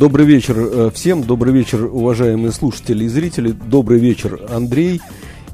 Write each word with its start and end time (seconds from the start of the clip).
Добрый 0.00 0.24
вечер 0.24 0.56
э, 0.58 0.90
всем, 0.94 1.22
добрый 1.24 1.52
вечер, 1.52 1.84
уважаемые 1.84 2.52
слушатели 2.52 3.04
и 3.04 3.08
зрители, 3.08 3.52
добрый 3.52 3.98
вечер, 3.98 4.40
Андрей. 4.48 4.98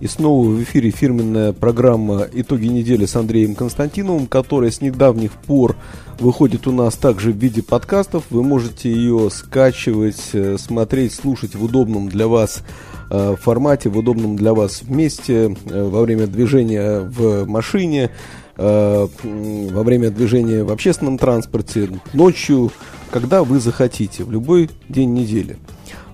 И 0.00 0.06
снова 0.06 0.46
в 0.46 0.62
эфире 0.62 0.92
фирменная 0.92 1.52
программа 1.52 2.28
«Итоги 2.32 2.66
недели» 2.68 3.06
с 3.06 3.16
Андреем 3.16 3.56
Константиновым, 3.56 4.28
которая 4.28 4.70
с 4.70 4.80
недавних 4.80 5.32
пор 5.32 5.74
выходит 6.20 6.68
у 6.68 6.70
нас 6.70 6.94
также 6.94 7.32
в 7.32 7.36
виде 7.36 7.60
подкастов. 7.60 8.22
Вы 8.30 8.44
можете 8.44 8.88
ее 8.88 9.30
скачивать, 9.32 10.30
э, 10.32 10.58
смотреть, 10.60 11.14
слушать 11.14 11.56
в 11.56 11.64
удобном 11.64 12.08
для 12.08 12.28
вас 12.28 12.62
э, 13.10 13.34
формате, 13.40 13.88
в 13.88 13.98
удобном 13.98 14.36
для 14.36 14.54
вас 14.54 14.84
месте, 14.86 15.56
во 15.64 16.02
время 16.02 16.28
движения 16.28 17.00
в 17.00 17.46
машине, 17.46 18.12
во 18.56 19.82
время 19.82 20.10
движения 20.10 20.64
в 20.64 20.72
общественном 20.72 21.18
транспорте, 21.18 21.90
ночью, 22.12 22.72
когда 23.10 23.44
вы 23.44 23.60
захотите, 23.60 24.24
в 24.24 24.32
любой 24.32 24.70
день 24.88 25.12
недели. 25.12 25.58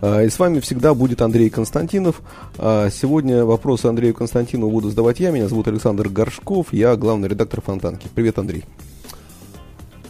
А, 0.03 0.23
и 0.23 0.29
с 0.29 0.39
вами 0.39 0.59
всегда 0.59 0.95
будет 0.95 1.23
Андрей 1.23 1.49
Константинов. 1.49 2.21
А, 2.59 2.91
сегодня 2.91 3.45
вопросы 3.45 3.87
Андрею 3.87 4.15
Константинову 4.15 4.73
буду 4.73 4.91
задавать 4.91 5.21
я. 5.21 5.31
Меня 5.31 5.49
зовут 5.49 5.69
Александр 5.69 6.09
Горшков. 6.09 6.73
Я 6.73 6.97
главный 6.97 7.29
редактор 7.29 7.61
Фонтанки. 7.61 8.09
Привет, 8.13 8.37
Андрей. 8.39 8.65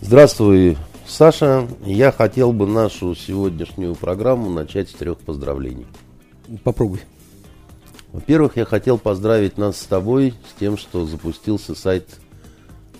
Здравствуй, 0.01 0.79
Саша. 1.07 1.69
Я 1.85 2.11
хотел 2.11 2.55
бы 2.55 2.67
нашу 2.67 3.15
сегодняшнюю 3.15 3.95
программу 3.95 4.49
начать 4.49 4.89
с 4.89 4.95
трех 4.95 5.19
поздравлений. 5.19 5.87
Попробуй. 6.65 7.01
Во-первых, 8.13 8.57
я 8.57 8.65
хотел 8.65 8.97
поздравить 8.97 9.59
нас 9.59 9.79
с 9.79 9.85
тобой 9.85 10.33
с 10.51 10.59
тем, 10.59 10.79
что 10.79 11.05
запустился 11.05 11.75
сайт 11.75 12.09
э, 12.11 12.32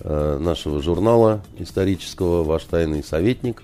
нашего 0.05 0.83
журнала 0.83 1.43
исторического 1.59 2.43
«Ваш 2.43 2.65
тайный 2.65 3.05
советник». 3.05 3.63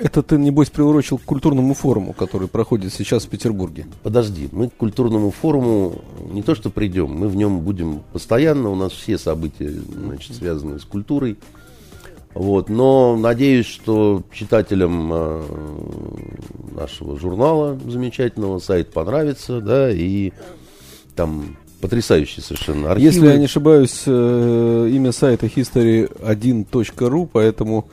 Это 0.00 0.22
ты, 0.22 0.38
небось, 0.38 0.70
приурочил 0.70 1.18
к 1.18 1.24
культурному 1.24 1.74
форуму, 1.74 2.14
который 2.14 2.48
проходит 2.48 2.90
сейчас 2.94 3.24
в 3.24 3.28
Петербурге. 3.28 3.86
Подожди, 4.02 4.48
мы 4.50 4.70
к 4.70 4.76
культурному 4.76 5.30
форуму 5.30 6.00
не 6.30 6.42
то 6.42 6.54
что 6.54 6.70
придем, 6.70 7.10
мы 7.10 7.28
в 7.28 7.36
нем 7.36 7.60
будем 7.60 8.00
постоянно, 8.12 8.70
у 8.70 8.74
нас 8.74 8.92
все 8.92 9.18
события 9.18 9.68
значит, 9.68 10.36
связаны 10.36 10.78
с 10.78 10.84
культурой. 10.84 11.36
Вот, 12.32 12.70
но 12.70 13.16
надеюсь, 13.16 13.66
что 13.66 14.22
читателям 14.32 15.10
э, 15.12 15.42
нашего 16.74 17.18
журнала 17.18 17.78
замечательного 17.86 18.58
сайт 18.58 18.92
понравится, 18.92 19.60
да, 19.60 19.90
и 19.90 20.32
там 21.14 21.58
потрясающий 21.80 22.40
совершенно 22.40 22.92
архивы. 22.92 23.12
Если 23.12 23.26
я 23.26 23.36
не 23.36 23.46
ошибаюсь, 23.46 24.02
э, 24.06 24.90
имя 24.92 25.12
сайта 25.12 25.46
history1.ru, 25.46 27.28
поэтому 27.32 27.88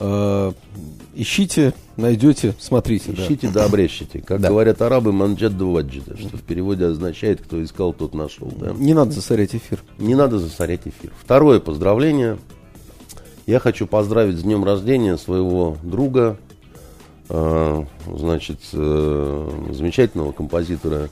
э, 0.00 0.52
ищите, 1.14 1.74
найдете, 1.96 2.54
смотрите. 2.58 3.12
Ищите, 3.12 3.48
да, 3.48 3.60
да 3.60 3.64
обрещите. 3.66 4.20
Как 4.20 4.40
да. 4.40 4.48
говорят 4.48 4.80
арабы, 4.82 5.12
манджет 5.12 5.52
ваджида, 5.52 6.16
что 6.16 6.36
в 6.36 6.42
переводе 6.42 6.86
означает, 6.86 7.40
кто 7.40 7.62
искал, 7.62 7.92
тот 7.92 8.14
нашел. 8.14 8.52
Да? 8.58 8.72
Не 8.72 8.94
надо 8.94 9.12
засорять 9.12 9.54
эфир. 9.54 9.82
Не 9.98 10.14
надо 10.14 10.38
засорять 10.38 10.82
эфир. 10.84 11.12
Второе 11.20 11.60
поздравление. 11.60 12.38
Я 13.46 13.60
хочу 13.60 13.86
поздравить 13.86 14.36
с 14.36 14.42
днем 14.42 14.62
рождения 14.62 15.16
своего 15.16 15.78
друга, 15.82 16.36
э, 17.30 17.84
значит, 18.06 18.60
э, 18.72 19.70
замечательного 19.72 20.32
композитора 20.32 21.08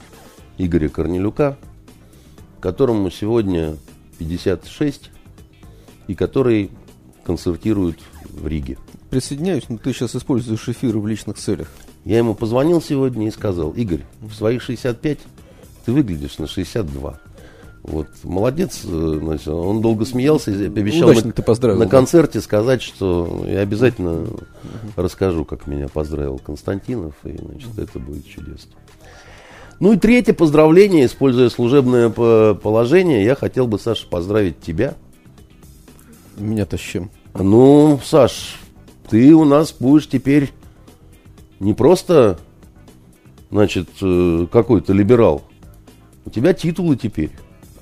Игоря 0.58 0.88
Корнелюка, 0.88 1.56
которому 2.60 3.10
сегодня 3.10 3.76
56 4.18 5.10
и 6.08 6.14
который 6.14 6.70
концертирует 7.24 7.98
в 8.28 8.46
Риге 8.46 8.78
присоединяюсь, 9.10 9.64
но 9.68 9.78
ты 9.78 9.92
сейчас 9.92 10.14
используешь 10.14 10.68
эфир 10.68 10.98
в 10.98 11.06
личных 11.06 11.36
целях. 11.36 11.68
Я 12.04 12.18
ему 12.18 12.34
позвонил 12.34 12.82
сегодня 12.82 13.28
и 13.28 13.30
сказал, 13.30 13.70
Игорь, 13.72 14.02
в 14.20 14.34
своих 14.34 14.62
65 14.62 15.18
ты 15.84 15.92
выглядишь 15.92 16.38
на 16.38 16.46
62. 16.46 17.18
Вот, 17.82 18.08
молодец, 18.24 18.80
э, 18.84 19.18
значит, 19.22 19.48
он 19.48 19.80
долго 19.80 20.04
смеялся 20.04 20.50
и 20.50 20.66
обещал 20.66 21.10
Удачно 21.10 21.28
на, 21.28 21.32
ты 21.32 21.42
поздравил, 21.42 21.78
на 21.78 21.88
концерте 21.88 22.40
сказать, 22.40 22.82
что 22.82 23.44
я 23.46 23.60
обязательно 23.60 24.22
угу. 24.22 24.40
расскажу, 24.96 25.44
как 25.44 25.68
меня 25.68 25.86
поздравил 25.88 26.38
Константинов, 26.38 27.14
и 27.24 27.38
значит, 27.38 27.78
это 27.78 28.00
будет 28.00 28.26
чудесно. 28.26 28.72
Ну 29.78 29.92
и 29.92 29.98
третье 29.98 30.32
поздравление, 30.32 31.04
используя 31.04 31.50
служебное 31.50 32.08
положение, 32.08 33.24
я 33.24 33.34
хотел 33.34 33.66
бы, 33.66 33.78
Саша, 33.78 34.06
поздравить 34.06 34.60
тебя. 34.60 34.94
Меня-то 36.38 36.78
с 36.78 36.80
чем? 36.80 37.10
Ну, 37.34 38.00
Саш, 38.02 38.56
ты 39.08 39.34
у 39.34 39.44
нас 39.44 39.74
будешь 39.78 40.08
теперь 40.08 40.50
не 41.60 41.74
просто, 41.74 42.38
значит, 43.50 43.88
э, 44.00 44.46
какой-то 44.50 44.92
либерал. 44.92 45.42
У 46.24 46.30
тебя 46.30 46.52
титулы 46.54 46.96
теперь. 46.96 47.30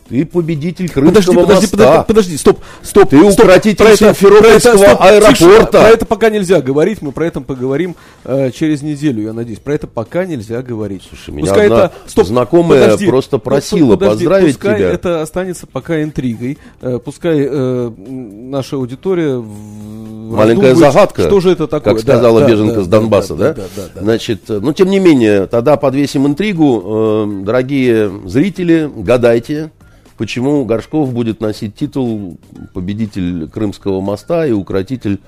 Ты 0.09 0.27
победитель 0.27 0.91
Крымского 0.91 1.43
подожди, 1.43 1.67
подожди, 1.67 1.77
моста. 1.77 2.03
Подожди, 2.03 2.37
стоп, 2.37 2.59
стоп. 2.83 3.09
Ты 3.09 3.19
стоп, 3.31 3.47
укротитель 3.47 3.97
Симферопольского 3.97 4.87
аэропорта. 4.99 5.35
Тише, 5.35 5.67
про 5.71 5.89
это 5.89 6.05
пока 6.05 6.31
нельзя 6.31 6.61
говорить, 6.61 7.01
мы 7.01 7.13
про 7.13 7.27
это 7.27 7.41
поговорим 7.41 7.97
э, 8.25 8.51
через 8.51 8.83
неделю, 8.83 9.23
я 9.23 9.33
надеюсь. 9.33 9.61
Про 9.61 9.75
это 9.75 9.87
пока 9.87 10.27
нельзя 10.27 10.63
говорить. 10.63 11.03
Слушай, 11.09 11.31
меня 11.31 11.47
пускай 11.47 11.67
одна 11.67 11.85
это, 11.87 11.95
стоп, 12.07 12.27
знакомая 12.27 12.85
подожди, 12.85 13.07
просто 13.07 13.39
просила 13.39 13.97
подожди, 13.97 14.25
поздравить 14.25 14.55
пускай 14.57 14.79
тебя. 14.79 14.91
это 14.91 15.23
останется 15.23 15.67
пока 15.67 16.03
интригой. 16.03 16.59
Э, 16.83 16.99
пускай 17.03 17.47
э, 17.49 17.91
наша 17.97 18.77
аудитория 18.77 19.43
Маленькая 20.35 20.75
загадка. 20.75 21.23
Что 21.23 21.41
же 21.41 21.51
это 21.51 21.67
такое? 21.67 21.95
Как 21.95 22.03
сказала 22.03 22.41
да, 22.41 22.49
беженка 22.49 22.77
да, 22.77 22.83
с 22.83 22.87
Донбасса, 22.89 23.35
да? 23.35 23.55
Да, 23.55 23.63
да, 23.77 23.83
да? 23.95 24.01
Значит, 24.01 24.43
ну, 24.49 24.73
тем 24.73 24.91
не 24.91 24.99
менее, 24.99 25.47
тогда 25.47 25.77
подвесим 25.77 26.27
интригу. 26.27 26.83
Э, 26.85 27.45
дорогие 27.45 28.11
зрители, 28.27 28.91
гадайте, 28.95 29.71
почему 30.17 30.65
Горшков 30.65 31.13
будет 31.13 31.41
носить 31.41 31.75
титул 31.75 32.39
победитель 32.73 33.49
Крымского 33.49 34.01
моста 34.01 34.47
и 34.47 34.53
укротитель 34.53 35.21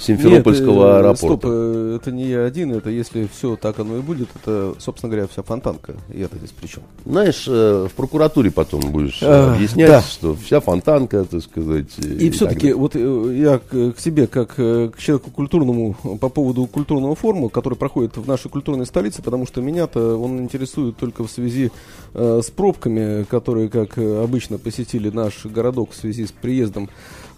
Симферопольского 0.00 0.86
Нет, 0.86 0.96
аэропорта. 0.96 1.16
Стоп, 1.16 1.44
э, 1.44 1.98
это 2.00 2.12
не 2.12 2.28
я 2.28 2.44
один, 2.44 2.72
это 2.72 2.90
если 2.90 3.28
все 3.32 3.56
так 3.56 3.78
оно 3.78 3.98
и 3.98 4.00
будет, 4.00 4.28
это, 4.34 4.74
собственно 4.78 5.10
говоря, 5.10 5.28
вся 5.28 5.42
фонтанка. 5.42 5.94
И 6.12 6.20
это 6.20 6.38
здесь 6.38 6.50
при 6.50 6.66
чем? 6.66 6.82
Знаешь, 7.04 7.44
э, 7.46 7.88
в 7.90 7.94
прокуратуре 7.94 8.50
потом 8.50 8.80
будешь 8.90 9.22
а, 9.22 9.54
объяснять, 9.54 9.88
да. 9.88 10.02
что 10.02 10.34
вся 10.34 10.60
фонтанка, 10.60 11.24
так 11.24 11.42
сказать. 11.42 11.98
И, 11.98 12.26
и 12.26 12.30
все-таки, 12.30 12.72
вот 12.72 12.94
я 12.94 13.58
к, 13.58 13.92
к 13.92 13.96
тебе, 13.96 14.26
как 14.26 14.54
к 14.54 14.94
человеку 14.98 15.30
культурному, 15.30 15.94
по 16.20 16.28
поводу 16.28 16.66
культурного 16.66 17.14
форума, 17.14 17.48
который 17.48 17.74
проходит 17.74 18.16
в 18.16 18.26
нашей 18.26 18.50
культурной 18.50 18.86
столице, 18.86 19.22
потому 19.22 19.46
что 19.46 19.60
меня-то 19.60 20.16
он 20.16 20.40
интересует 20.40 20.96
только 20.96 21.24
в 21.24 21.30
связи 21.30 21.70
э, 22.14 22.40
с 22.42 22.50
пробками, 22.50 23.24
которые, 23.24 23.68
как 23.68 23.98
обычно, 23.98 24.58
посетили 24.58 25.10
наш 25.10 25.44
городок 25.46 25.90
в 25.92 25.96
связи 25.96 26.26
с 26.26 26.32
приездом 26.32 26.88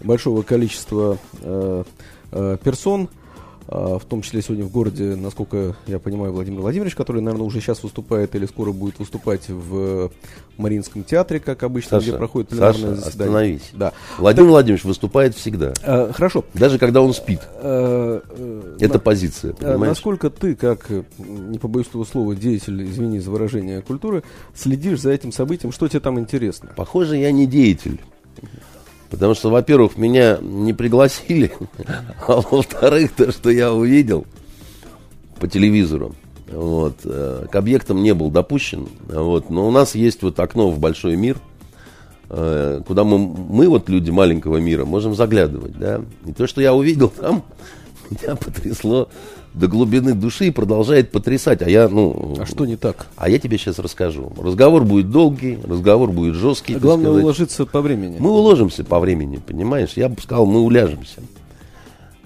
большого 0.01 0.41
количества 0.41 1.17
э, 1.41 1.83
Э, 2.35 2.57
персон, 2.61 3.07
э, 3.69 3.97
в 3.97 4.03
том 4.03 4.21
числе 4.21 4.41
сегодня 4.41 4.65
в 4.65 4.69
городе, 4.69 5.15
насколько 5.15 5.77
я 5.87 5.99
понимаю, 5.99 6.33
Владимир 6.33 6.59
Владимирович, 6.59 6.93
который, 6.93 7.21
наверное, 7.21 7.47
уже 7.47 7.61
сейчас 7.61 7.81
выступает 7.81 8.35
или 8.35 8.45
скоро 8.45 8.73
будет 8.73 8.99
выступать 8.99 9.47
в 9.47 10.11
Мариинском 10.57 11.05
театре, 11.05 11.39
как 11.39 11.63
обычно, 11.63 11.91
Саша, 11.91 12.09
где 12.09 12.17
проходит 12.17 12.49
пленарное 12.49 12.95
Саша, 12.95 13.05
заседание. 13.05 13.55
остановись. 13.55 13.69
Да. 13.71 13.93
Владимир 14.17 14.47
так, 14.47 14.51
Владимирович 14.51 14.83
выступает 14.83 15.33
всегда. 15.33 15.73
Э, 15.81 16.11
хорошо. 16.13 16.43
Даже 16.53 16.77
когда 16.77 17.01
он 17.01 17.13
спит. 17.13 17.39
Э, 17.55 18.19
э, 18.29 18.77
Это 18.81 18.95
на, 18.95 18.99
позиция, 18.99 19.53
понимаешь? 19.53 19.91
Насколько 19.91 20.29
ты, 20.29 20.55
как, 20.55 20.89
не 21.17 21.57
побоюсь 21.57 21.87
этого 21.87 22.03
слова, 22.03 22.35
деятель, 22.35 22.83
извини 22.83 23.19
за 23.19 23.31
выражение 23.31 23.81
культуры, 23.81 24.23
следишь 24.53 24.99
за 24.99 25.11
этим 25.11 25.31
событием, 25.31 25.71
что 25.71 25.87
тебе 25.87 26.01
там 26.01 26.19
интересно? 26.19 26.69
Похоже, 26.75 27.15
я 27.15 27.31
не 27.31 27.47
деятель. 27.47 28.01
Потому 29.09 29.35
что, 29.35 29.49
во-первых, 29.49 29.97
меня 29.97 30.39
не 30.41 30.73
пригласили, 30.73 31.51
а 32.27 32.41
во-вторых, 32.41 33.11
то, 33.11 33.31
что 33.31 33.49
я 33.49 33.73
увидел 33.73 34.25
по 35.39 35.47
телевизору, 35.47 36.15
вот, 36.47 36.97
э, 37.03 37.45
к 37.51 37.55
объектам 37.55 38.03
не 38.03 38.13
был 38.13 38.29
допущен. 38.29 38.87
Вот, 39.07 39.49
но 39.49 39.67
у 39.67 39.71
нас 39.71 39.95
есть 39.95 40.21
вот 40.23 40.39
окно 40.39 40.69
в 40.69 40.79
большой 40.79 41.15
мир, 41.15 41.37
э, 42.29 42.81
куда 42.87 43.03
мы, 43.03 43.17
мы 43.17 43.67
вот 43.67 43.89
люди 43.89 44.11
маленького 44.11 44.57
мира 44.57 44.85
можем 44.85 45.15
заглядывать. 45.15 45.77
Да? 45.77 46.01
И 46.25 46.33
то, 46.33 46.47
что 46.47 46.61
я 46.61 46.73
увидел 46.73 47.09
там, 47.09 47.43
меня 48.09 48.35
потрясло 48.35 49.09
до 49.55 49.67
глубины 49.67 50.13
души 50.13 50.47
и 50.47 50.51
продолжает 50.51 51.11
потрясать. 51.11 51.61
А 51.61 51.69
я, 51.69 51.87
ну... 51.87 52.35
А 52.39 52.45
что 52.45 52.65
не 52.65 52.75
так? 52.75 53.07
А 53.15 53.29
я 53.29 53.39
тебе 53.39 53.57
сейчас 53.57 53.79
расскажу. 53.79 54.31
Разговор 54.37 54.83
будет 54.83 55.09
долгий, 55.09 55.57
разговор 55.63 56.11
будет 56.11 56.35
жесткий. 56.35 56.75
А 56.75 56.79
главное 56.79 57.07
сказать. 57.07 57.23
уложиться 57.23 57.65
по 57.65 57.81
времени. 57.81 58.17
Мы 58.19 58.31
уложимся 58.31 58.83
по 58.83 58.99
времени, 58.99 59.37
понимаешь? 59.37 59.93
Я 59.95 60.09
бы 60.09 60.21
сказал, 60.21 60.45
мы 60.45 60.61
уляжемся. 60.61 61.21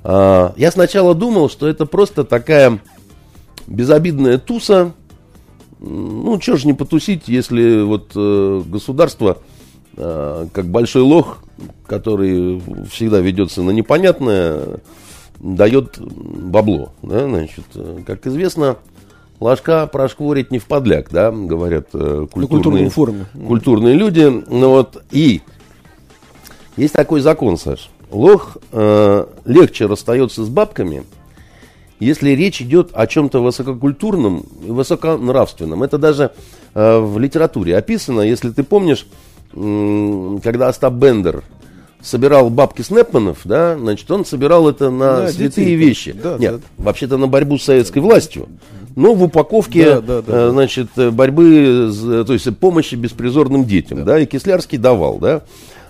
А, 0.03 0.53
я 0.57 0.71
сначала 0.71 1.13
думал, 1.13 1.49
что 1.49 1.67
это 1.67 1.85
просто 1.85 2.23
такая 2.23 2.79
безобидная 3.67 4.39
туса. 4.39 4.93
Ну, 5.79 6.41
что 6.41 6.57
ж 6.57 6.65
не 6.65 6.73
потусить, 6.73 7.27
если 7.27 7.83
вот 7.83 8.11
э, 8.15 8.63
государство, 8.65 9.37
э, 9.95 10.47
как 10.51 10.65
большой 10.65 11.03
лох, 11.03 11.43
который 11.85 12.61
всегда 12.91 13.19
ведется 13.19 13.61
на 13.61 13.69
непонятное, 13.69 14.81
дает 15.39 15.97
бабло. 16.00 16.91
Да? 17.01 17.27
Значит, 17.27 17.65
э, 17.75 18.00
как 18.06 18.25
известно, 18.27 18.77
ложка 19.39 19.88
прошкворить 19.88 20.51
не 20.51 20.59
в 20.59 20.65
подляк, 20.65 21.09
да, 21.12 21.31
говорят 21.31 21.88
э, 21.94 21.97
На 21.97 22.27
культурные, 22.27 22.47
культурном 22.47 22.89
форуме. 22.89 23.25
культурные 23.47 23.95
люди. 23.95 24.44
Ну 24.47 24.69
вот, 24.69 25.03
и 25.12 25.41
есть 26.77 26.94
такой 26.94 27.21
закон, 27.21 27.57
Саш. 27.57 27.89
Лох 28.12 28.57
э, 28.71 29.25
легче 29.45 29.86
расстается 29.86 30.44
с 30.44 30.50
бабками, 30.50 31.03
если 32.00 32.31
речь 32.31 32.62
идет 32.62 32.89
о 32.94 33.06
чем-то 33.07 33.41
высококультурном 33.44 34.45
и 34.65 34.71
высоконравственном. 34.71 35.83
Это 35.83 35.97
даже 35.97 36.31
э, 36.74 37.00
в 37.00 37.19
литературе 37.19 37.77
описано, 37.77 38.21
если 38.21 38.50
ты 38.50 38.63
помнишь, 38.63 39.06
м, 39.53 40.39
когда 40.41 40.69
Остап 40.69 40.94
Бендер 40.94 41.44
собирал 42.01 42.50
бабки 42.50 42.81
Снепманов, 42.81 43.40
да, 43.44 43.78
значит, 43.78 44.10
он 44.10 44.25
собирал 44.25 44.69
это 44.69 44.90
на 44.90 45.18
Да, 45.22 45.28
святые 45.31 45.50
детей. 45.66 45.75
вещи. 45.75 46.12
Да, 46.13 46.38
Нет, 46.38 46.56
да. 46.56 46.84
вообще-то 46.84 47.18
на 47.18 47.28
борьбу 47.28 47.57
с 47.57 47.63
советской 47.63 48.00
властью. 48.00 48.48
Но 48.96 49.13
в 49.13 49.24
упаковке, 49.24 49.96
Да, 49.96 50.01
да, 50.01 50.22
да, 50.22 50.34
э, 50.34 50.36
да. 50.46 50.51
значит, 50.51 50.88
э, 50.98 51.10
борьбы, 51.12 51.90
с- 51.92 52.25
то 52.25 52.34
есть 52.34 52.57
помощи 52.57 52.96
беспризорным 52.96 53.66
детям, 53.66 54.04
да, 54.06 54.19
и 54.19 54.25
Кислярский 54.25 54.78
давал, 54.78 55.19
да, 55.19 55.42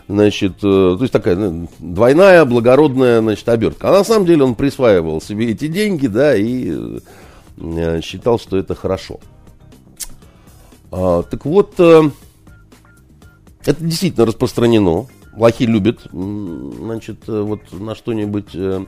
значит, 0.08 0.54
э, 0.58 0.62
то 0.62 0.98
есть 1.00 1.14
такая 1.14 1.36
ну, 1.36 1.68
двойная 1.80 2.44
благородная, 2.46 3.22
значит, 3.22 3.48
обертка. 3.48 3.90
А 3.90 3.94
на 4.00 4.04
самом 4.04 4.26
деле 4.26 4.44
он 4.44 4.56
присваивал 4.56 5.22
себе 5.22 5.52
эти 5.52 5.68
деньги, 5.68 6.08
да, 6.08 6.36
и 6.36 6.76
э, 7.58 8.02
считал, 8.02 8.38
что 8.40 8.58
это 8.58 8.74
хорошо. 8.76 9.20
А, 10.92 11.22
так 11.24 11.46
вот, 11.46 11.74
э, 11.80 12.02
это 13.66 13.84
действительно 13.84 14.26
распространено. 14.26 15.06
Лохи 15.39 15.65
любят, 15.65 16.01
значит, 16.12 17.27
э, 17.30 17.41
вот 17.41 17.62
на 17.71 17.95
что-нибудь 17.95 18.50
э, 18.53 18.86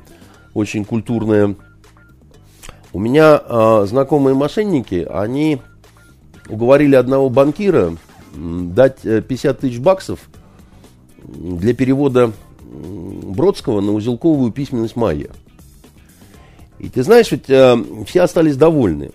очень 0.53 0.83
культурное. 0.83 1.55
У 2.91 2.99
меня 2.99 3.41
э, 3.41 3.85
знакомые 3.87 4.35
мошенники, 4.35 5.07
они 5.09 5.61
уговорили 6.49 6.95
одного 6.95 7.29
банкира 7.29 7.95
дать 8.35 9.05
э, 9.05 9.21
50 9.21 9.59
тысяч 9.59 9.79
баксов 9.79 10.29
для 11.23 11.73
перевода 11.73 12.33
Бродского 12.61 13.79
на 13.79 13.93
узелковую 13.93 14.51
письменность 14.51 14.97
майя. 14.97 15.29
И 16.79 16.89
ты 16.89 17.03
знаешь, 17.03 17.31
ведь 17.31 17.49
э, 17.49 17.77
все 18.05 18.23
остались 18.23 18.57
довольны. 18.57 19.11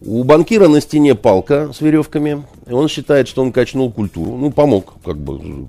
У 0.00 0.22
банкира 0.22 0.68
на 0.68 0.80
стене 0.80 1.16
палка 1.16 1.72
с 1.72 1.80
веревками. 1.80 2.44
И 2.68 2.72
он 2.72 2.86
считает, 2.86 3.26
что 3.26 3.42
он 3.42 3.50
качнул 3.50 3.90
культуру. 3.90 4.36
Ну, 4.36 4.52
помог, 4.52 4.94
как 5.04 5.16
бы. 5.16 5.66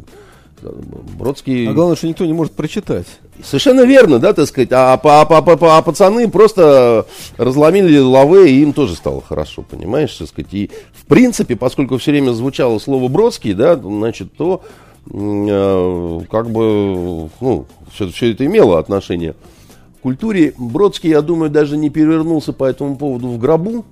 Бродский... 0.61 1.69
А 1.69 1.73
главное, 1.73 1.95
что 1.95 2.07
никто 2.07 2.25
не 2.25 2.33
может 2.33 2.53
прочитать. 2.53 3.05
Совершенно 3.43 3.81
верно, 3.85 4.19
да, 4.19 4.33
так 4.33 4.47
сказать. 4.47 4.69
А, 4.71 4.97
па- 4.97 5.25
па- 5.25 5.41
па- 5.41 5.77
а 5.77 5.81
пацаны 5.81 6.29
просто 6.29 7.05
разломили 7.37 7.99
лавы, 7.99 8.49
и 8.49 8.61
им 8.61 8.73
тоже 8.73 8.95
стало 8.95 9.21
хорошо, 9.21 9.63
понимаешь, 9.63 10.15
так 10.15 10.27
сказать. 10.27 10.53
И, 10.53 10.71
в 10.93 11.05
принципе, 11.05 11.55
поскольку 11.55 11.97
все 11.97 12.11
время 12.11 12.31
звучало 12.31 12.79
слово 12.79 13.07
Бродский, 13.07 13.53
да, 13.53 13.75
значит, 13.75 14.33
то 14.35 14.63
э, 15.11 16.19
как 16.31 16.49
бы, 16.49 17.29
ну, 17.39 17.65
все, 17.93 18.09
все 18.09 18.31
это 18.31 18.45
имело 18.45 18.79
отношение 18.79 19.33
к 19.33 20.01
культуре. 20.01 20.53
Бродский, 20.57 21.11
я 21.11 21.21
думаю, 21.21 21.51
даже 21.51 21.77
не 21.77 21.89
перевернулся 21.89 22.53
по 22.53 22.63
этому 22.65 22.95
поводу 22.95 23.27
в 23.27 23.37
гробу. 23.37 23.85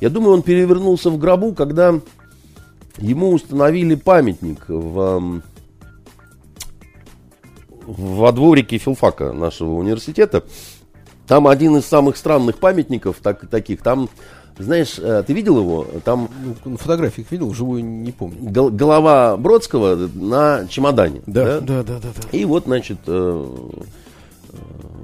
Я 0.00 0.10
думаю, 0.10 0.34
он 0.34 0.42
перевернулся 0.42 1.10
в 1.10 1.18
гробу, 1.18 1.54
когда 1.54 1.94
ему 2.98 3.30
установили 3.30 3.94
памятник 3.94 4.64
в... 4.68 5.40
во 7.86 8.32
дворике 8.32 8.78
филфака 8.78 9.32
нашего 9.32 9.74
университета. 9.74 10.44
Там 11.26 11.46
один 11.46 11.76
из 11.76 11.86
самых 11.86 12.16
странных 12.16 12.58
памятников 12.58 13.16
так, 13.22 13.48
таких. 13.48 13.80
Там, 13.82 14.08
знаешь, 14.58 14.98
э, 14.98 15.22
ты 15.26 15.32
видел 15.32 15.58
его? 15.58 15.86
Там 16.04 16.28
Ну, 16.64 16.72
на 16.72 16.76
фотографиях 16.76 17.30
видел, 17.30 17.48
вживую 17.48 17.84
не 17.84 18.12
помню. 18.12 18.36
гол- 18.50 18.70
голова 18.70 19.36
Бродского 19.36 19.96
на 20.14 20.66
чемодане. 20.68 21.22
да, 21.26 21.60
да, 21.60 21.82
да, 21.82 21.98
да. 22.00 22.10
И 22.32 22.44
вот, 22.44 22.64
значит, 22.64 22.98
э, 23.06 23.46
э, 24.52 24.56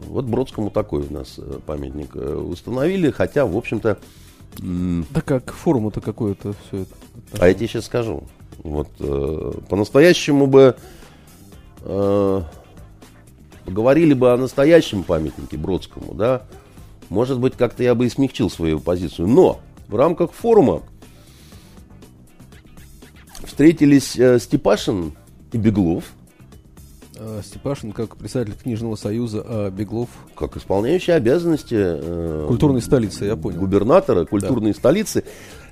вот 0.09 0.25
Бродскому 0.27 0.71
такой 0.71 1.07
у 1.09 1.13
нас 1.13 1.37
э, 1.39 1.59
памятник 1.65 2.11
э, 2.15 2.35
установили, 2.35 3.11
хотя, 3.11 3.47
в 3.47 3.57
общем-то, 3.57 3.97
м, 4.61 5.07
Да 5.11 5.23
как, 5.23 5.53
форму-то 5.53 6.01
какое-то 6.03 6.53
все 6.69 6.83
это. 6.83 6.95
а 7.39 7.49
я 7.49 7.55
тебе 7.55 7.67
сейчас 7.69 7.87
скажу. 7.87 8.25
Вот 8.63 8.89
э, 8.99 9.53
по-настоящему 9.71 10.47
бы 10.47 10.77
э, 11.83 12.43
поговорили 13.71 14.15
бы 14.15 14.33
о 14.33 14.37
настоящем 14.37 15.05
памятнике 15.05 15.57
Бродскому, 15.57 16.13
да, 16.15 16.43
может 17.09 17.39
быть, 17.39 17.55
как-то 17.57 17.85
я 17.85 17.95
бы 17.95 18.07
и 18.07 18.09
смягчил 18.09 18.51
свою 18.51 18.81
позицию. 18.81 19.29
Но 19.29 19.61
в 19.87 19.95
рамках 19.95 20.33
форума 20.33 20.83
встретились 23.45 24.19
э, 24.19 24.41
Степашин 24.41 25.13
и 25.53 25.59
Беглов, 25.59 26.13
А 27.17 27.43
Степашин 27.45 27.93
как 27.93 28.17
председатель 28.17 28.55
книжного 28.61 28.97
союза, 28.97 29.45
а 29.47 29.71
Беглов 29.71 30.09
как 30.35 30.57
исполняющие 30.57 31.15
обязанности 31.15 31.77
э, 31.79 32.47
культурной 32.49 32.83
столицы, 32.83 33.27
я 33.27 33.37
понял. 33.37 33.61
губернатора 33.61 34.25
культурной 34.25 34.75
столицы. 34.75 35.23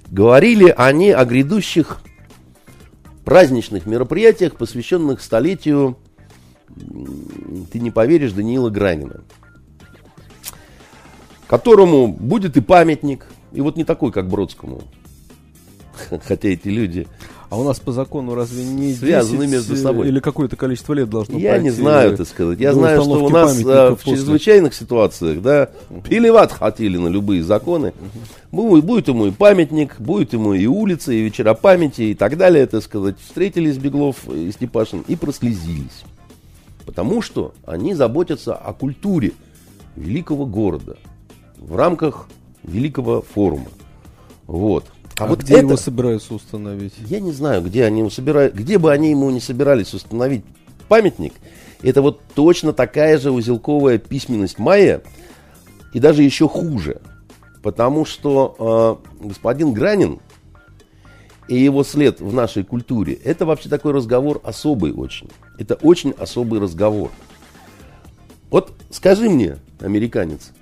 Говорили 0.09 0.73
они 0.77 1.11
о 1.11 1.25
грядущих 1.25 2.01
праздничных 3.25 3.87
мероприятиях, 3.87 4.55
посвященных 4.55 5.21
столетию, 5.21 5.99
ты 7.73 7.81
не 7.81 7.91
поверишь, 7.91 8.33
Даниила 8.33 8.71
Гранина, 8.71 9.23
которому 11.47 12.09
будет 12.09 12.57
и 12.57 12.61
памятник, 12.61 13.27
и 13.53 13.61
вот 13.61 13.77
не 13.77 13.85
такой, 13.85 14.13
как 14.13 14.29
Бродскому. 14.29 14.83
Хотя 16.27 16.49
эти 16.49 16.69
люди, 16.69 17.07
А 17.51 17.59
у 17.59 17.65
нас 17.65 17.81
по 17.81 17.93
закону 17.93 18.35
разве 18.35 18.63
не 18.65 18.93
Связаны 18.93 19.47
10, 19.47 19.53
между 19.53 19.77
собой. 19.77 20.09
Или 20.09 20.21
какое-то 20.21 20.57
количество 20.57 20.93
лет 20.93 21.09
должно 21.09 21.39
я 21.39 21.57
не 21.57 21.71
пройти 21.71 21.81
знаю, 21.81 22.17
так 22.17 22.29
сказать. 22.29 22.61
Я 22.61 22.75
знаю, 22.75 23.03
что 23.03 23.25
у 23.25 23.29
нас 23.31 23.59
э, 23.59 23.65
памятников 23.65 24.01
в 24.01 24.05
после? 24.05 24.17
чрезвычайных 24.19 24.75
ситуациях, 24.75 25.41
да, 25.41 25.71
плевать 26.05 26.53
хотели 26.53 26.99
на 26.99 27.09
любые 27.09 27.43
законы. 27.43 27.95
Будет, 28.53 28.85
будет 28.85 29.09
ему 29.09 29.27
и 29.27 29.31
памятник, 29.31 29.99
будет 29.99 30.35
ему 30.35 30.53
и 30.53 30.67
улица, 30.67 31.13
и 31.13 31.23
вечера 31.23 31.55
памяти, 31.55 32.03
и 32.03 32.15
так 32.15 32.37
далее, 32.37 32.67
так 32.67 32.83
сказать. 32.83 33.17
Встретились 33.19 33.79
Беглов 33.79 34.29
и 34.29 34.53
Степашин 34.53 35.03
и 35.09 35.17
прослезились. 35.17 36.05
Потому 36.89 37.21
что 37.21 37.53
они 37.67 37.93
заботятся 37.93 38.55
о 38.55 38.73
культуре 38.73 39.33
великого 39.95 40.47
города 40.47 40.97
в 41.59 41.77
рамках 41.77 42.31
великого 42.63 43.21
форума. 43.21 43.69
Вот. 44.47 44.87
А, 45.19 45.27
вот 45.27 45.41
где 45.41 45.57
это- 45.57 45.67
его 45.67 45.77
собираются 45.77 46.33
установить? 46.33 46.95
я 46.97 47.21
не 47.21 47.31
знаю, 47.31 47.61
где 47.61 47.85
они 47.85 47.99
ему 47.99 48.09
собирают, 48.09 48.55
где 48.55 48.79
бы 48.79 48.91
они 48.91 49.11
ему 49.11 49.29
не 49.29 49.41
собирались 49.41 49.93
установить 49.93 50.47
памятник. 50.89 51.35
Это 51.83 52.01
вот 52.01 52.23
точно 52.35 52.73
такая 52.73 53.19
же 53.19 53.33
узелковая 53.33 53.99
письменность 53.99 54.59
майя, 54.59 55.03
и 55.93 56.01
даже 56.01 56.23
еще 56.23 56.49
хуже. 56.49 57.03
Потому 57.63 58.07
что 58.07 59.03
э, 59.21 59.27
господин 59.27 59.75
Гранин 59.75 60.21
и 61.49 61.59
его 61.59 61.85
след 61.85 62.23
в 62.23 62.33
нашей 62.33 62.65
культуре, 62.65 63.13
это 63.13 63.45
вообще 63.45 63.69
такой 63.69 63.93
разговор 63.93 64.41
особый 64.43 64.95
очень. 64.95 65.29
Это 65.59 65.75
очень 65.75 66.13
особый 66.13 66.61
разговор. 66.61 67.11
Вот 68.51 68.73
скажи 68.91 69.29
мне, 69.29 69.59
американец, 69.81 70.53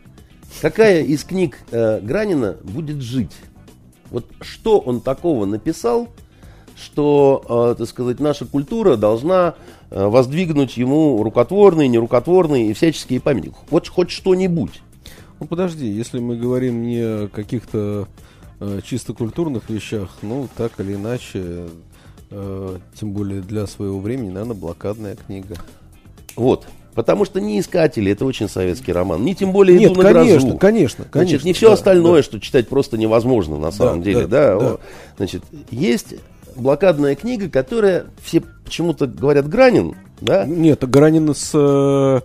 какая 0.60 1.02
из 1.02 1.22
книг 1.24 1.58
э, 1.70 2.00
Гранина 2.00 2.56
будет 2.62 3.00
жить? 3.00 3.36
Вот 4.10 4.26
что 4.40 4.78
он 4.78 5.00
такого 5.00 5.44
написал, 5.46 6.08
что, 6.76 7.72
э, 7.72 7.78
так 7.78 7.88
сказать, 7.88 8.20
наша 8.20 8.44
культура 8.44 8.96
должна 8.96 9.54
э, 9.90 10.06
воздвигнуть 10.06 10.76
ему 10.76 11.22
рукотворные, 11.22 11.88
нерукотворные 11.88 12.70
и 12.70 12.72
всяческие 12.72 13.20
памятники. 13.20 13.56
Вот 13.70 13.88
хоть 13.88 14.10
что-нибудь. 14.10 14.82
Ну 15.40 15.46
подожди, 15.46 15.86
если 15.86 16.18
мы 16.18 16.36
говорим 16.36 16.82
не 16.82 17.00
о 17.00 17.28
каких-то 17.28 18.08
э, 18.60 18.80
чисто 18.84 19.12
культурных 19.12 19.68
вещах, 19.70 20.16
ну 20.22 20.48
так 20.56 20.78
или 20.80 20.94
иначе, 20.94 21.68
э, 22.30 22.78
тем 22.98 23.12
более 23.12 23.40
для 23.40 23.66
своего 23.66 24.00
времени, 24.00 24.30
наверное, 24.30 24.56
блокадная 24.56 25.16
книга. 25.16 25.56
Вот. 26.36 26.66
Потому 26.94 27.26
что 27.26 27.42
не 27.42 27.60
искатели, 27.60 28.12
это 28.12 28.24
очень 28.24 28.48
советский 28.48 28.90
роман. 28.90 29.22
Не 29.22 29.34
тем 29.34 29.52
более 29.52 29.78
Нет, 29.78 29.92
иду 29.92 30.02
на 30.02 30.12
конечно, 30.12 30.40
грозу. 30.40 30.58
конечно, 30.58 31.04
Значит, 31.04 31.12
конечно, 31.12 31.46
не 31.46 31.52
все 31.52 31.68
да, 31.68 31.74
остальное, 31.74 32.16
да. 32.16 32.22
что 32.22 32.40
читать 32.40 32.68
просто 32.68 32.96
невозможно 32.96 33.58
на 33.58 33.70
самом 33.70 34.02
деле. 34.02 34.26
да, 34.26 34.58
Да, 34.58 34.70
да. 34.70 34.76
Значит, 35.18 35.42
есть 35.70 36.14
блокадная 36.56 37.14
книга, 37.14 37.50
которая 37.50 38.06
все 38.22 38.42
почему-то 38.64 39.06
говорят 39.06 39.46
Гранин, 39.46 39.94
да, 40.22 40.46
Нет, 40.46 40.88
Гаранин 40.88 41.34
с... 41.34 41.50
э, 41.52 42.20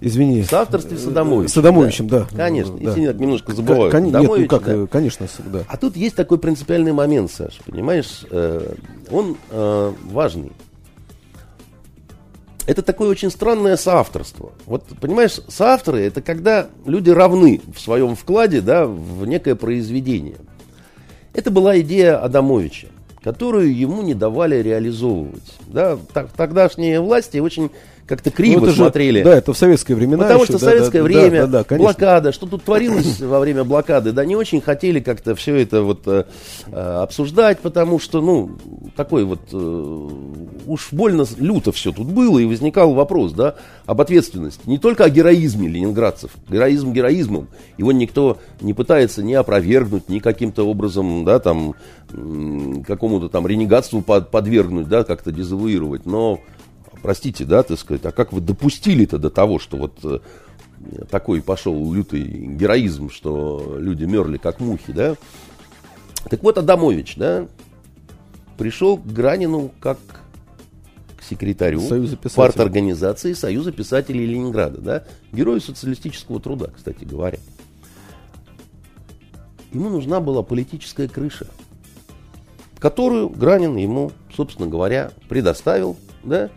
Извини. 0.00 0.42
в 0.42 0.52
авторстве 0.52 0.96
Садомовича. 0.98 1.48
С 1.50 1.52
Садомовичем, 1.54 2.08
да. 2.08 2.26
Конечно, 2.36 2.76
Да. 2.78 2.90
если 2.90 3.06
так 3.06 3.16
немножко 3.18 3.52
забывают. 3.54 3.92
Кон- 3.92 4.04
Нет, 4.04 4.12
ну 4.14 4.46
как, 4.46 4.64
да. 4.64 4.72
э, 4.72 4.86
конечно, 4.86 5.26
да. 5.46 5.64
А 5.68 5.76
тут 5.76 5.96
есть 5.96 6.14
такой 6.14 6.38
принципиальный 6.38 6.92
момент, 6.92 7.30
Саша, 7.32 7.62
понимаешь? 7.66 8.24
Э, 8.30 8.74
Он 9.10 9.36
э, 9.50 9.92
важный. 10.10 10.52
Это 12.66 12.82
такое 12.82 13.08
очень 13.08 13.30
странное 13.30 13.76
соавторство. 13.78 14.52
Вот, 14.66 14.84
понимаешь, 15.00 15.40
соавторы 15.48 16.00
это 16.02 16.20
когда 16.20 16.66
люди 16.84 17.08
равны 17.08 17.62
в 17.74 17.80
своем 17.80 18.14
вкладе, 18.14 18.60
да, 18.60 18.86
в 18.86 19.24
некое 19.24 19.54
произведение. 19.54 20.36
Это 21.32 21.50
была 21.50 21.80
идея 21.80 22.22
Адамовича, 22.22 22.88
которую 23.24 23.74
ему 23.74 24.02
не 24.02 24.12
давали 24.12 24.56
реализовывать. 24.56 25.54
Да, 25.66 25.98
так- 26.12 26.30
тогдашние 26.32 27.00
власти 27.00 27.38
очень 27.38 27.70
как-то 28.08 28.30
криво 28.30 28.60
Ну, 28.60 28.64
это 28.66 28.70
же- 28.74 28.82
смотрели. 28.82 29.22
да, 29.22 29.36
это 29.36 29.52
в 29.52 29.58
советское 29.58 29.94
времена. 29.94 30.22
Потому 30.24 30.42
еще, 30.42 30.52
что 30.54 30.60
да, 30.64 30.70
советское 30.70 30.98
да, 30.98 31.04
время, 31.04 31.46
да, 31.46 31.62
да, 31.62 31.64
да, 31.68 31.76
блокада, 31.76 32.32
что 32.32 32.46
тут 32.46 32.64
творилось 32.64 33.20
во 33.20 33.38
время 33.38 33.64
блокады, 33.64 34.12
да, 34.12 34.24
не 34.24 34.34
очень 34.34 34.60
хотели 34.62 35.00
как-то 35.00 35.34
все 35.34 35.54
это 35.56 35.82
вот 35.82 36.00
э, 36.06 36.24
э, 36.72 36.80
обсуждать, 37.02 37.60
потому 37.60 37.98
что, 37.98 38.20
ну, 38.22 38.52
такой 38.96 39.24
вот, 39.24 39.40
э, 39.52 40.08
уж 40.66 40.88
больно 40.92 41.26
люто 41.36 41.70
все 41.70 41.92
тут 41.92 42.06
было, 42.06 42.38
и 42.38 42.46
возникал 42.46 42.94
вопрос, 42.94 43.32
да, 43.32 43.56
об 43.84 44.00
ответственности. 44.00 44.62
Не 44.66 44.78
только 44.78 45.04
о 45.04 45.10
героизме 45.10 45.68
ленинградцев, 45.68 46.30
героизм 46.48 46.92
героизмом, 46.92 47.48
его 47.76 47.92
никто 47.92 48.38
не 48.62 48.72
пытается 48.72 49.22
ни 49.22 49.34
опровергнуть, 49.34 50.08
ни 50.08 50.18
каким-то 50.18 50.64
образом, 50.66 51.24
да, 51.26 51.38
там, 51.40 51.74
какому-то 52.86 53.28
там 53.28 53.46
ренегатству 53.46 54.00
под- 54.02 54.30
подвергнуть, 54.30 54.88
да, 54.88 55.04
как-то 55.04 55.30
дезавуировать, 55.30 56.06
но 56.06 56.40
простите, 57.02 57.44
да, 57.44 57.62
так 57.62 57.78
сказать, 57.78 58.04
а 58.04 58.12
как 58.12 58.32
вы 58.32 58.40
допустили-то 58.40 59.18
до 59.18 59.30
того, 59.30 59.58
что 59.58 59.76
вот 59.76 59.98
э, 60.04 60.18
такой 61.10 61.42
пошел 61.42 61.92
лютый 61.92 62.22
героизм, 62.22 63.10
что 63.10 63.76
люди 63.78 64.04
мерли 64.04 64.38
как 64.38 64.60
мухи, 64.60 64.92
да? 64.92 65.16
Так 66.30 66.42
вот, 66.42 66.58
Адамович, 66.58 67.16
да, 67.16 67.46
пришел 68.56 68.96
к 68.96 69.06
Гранину 69.06 69.72
как 69.80 69.98
к 71.16 71.22
секретарю 71.22 71.82
парторганизации 72.34 73.32
Союза 73.32 73.72
писателей 73.72 74.26
Ленинграда, 74.26 74.80
да, 74.80 75.04
герою 75.32 75.60
социалистического 75.60 76.40
труда, 76.40 76.70
кстати 76.74 77.04
говоря. 77.04 77.38
Ему 79.72 79.90
нужна 79.90 80.20
была 80.20 80.42
политическая 80.42 81.08
крыша, 81.08 81.46
которую 82.78 83.28
Гранин 83.28 83.76
ему, 83.76 84.12
собственно 84.34 84.66
говоря, 84.68 85.12
предоставил, 85.28 85.96
да. 86.22 86.50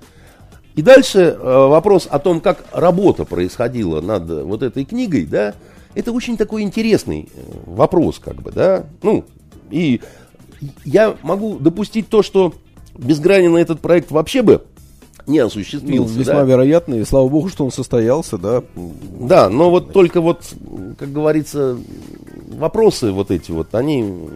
И 0.75 0.82
дальше 0.82 1.20
э, 1.20 1.68
вопрос 1.68 2.08
о 2.10 2.20
том, 2.20 2.40
как 2.40 2.63
работа 2.72 3.25
происходила 3.25 4.00
над 4.01 4.30
э, 4.30 4.44
вот 4.44 4.63
этой 4.63 4.86
книгой, 4.86 5.25
да, 5.25 5.54
это 5.96 6.12
очень 6.12 6.38
такой 6.38 6.62
интересный 6.62 7.30
э, 7.34 7.42
вопрос, 7.66 8.20
как 8.20 8.36
бы, 8.42 8.51
да. 8.51 8.86
Ну, 9.04 9.25
и 9.70 10.01
я 10.86 11.16
могу 11.24 11.58
допустить 11.60 12.08
то, 12.08 12.24
что 12.24 12.54
без 12.98 13.20
Гранина 13.20 13.58
этот 13.58 13.82
проект 13.82 14.12
вообще 14.12 14.42
бы 14.42 14.63
не 15.28 15.40
Ну, 15.40 15.48
осуществился. 15.48 16.18
весьма 16.18 16.36
да. 16.36 16.44
вероятно, 16.44 16.96
и 16.96 17.04
слава 17.04 17.28
богу, 17.28 17.50
что 17.50 17.66
он 17.66 17.72
состоялся, 17.72 18.38
да. 18.38 18.63
Да, 18.75 19.50
но 19.50 19.70
вот 19.70 19.92
только 19.94 20.22
вот, 20.22 20.44
как 20.98 21.12
говорится, 21.12 21.78
вопросы 22.50 23.12
вот 23.12 23.30
эти 23.30 23.51
вот, 23.51 23.75
они 23.75 24.30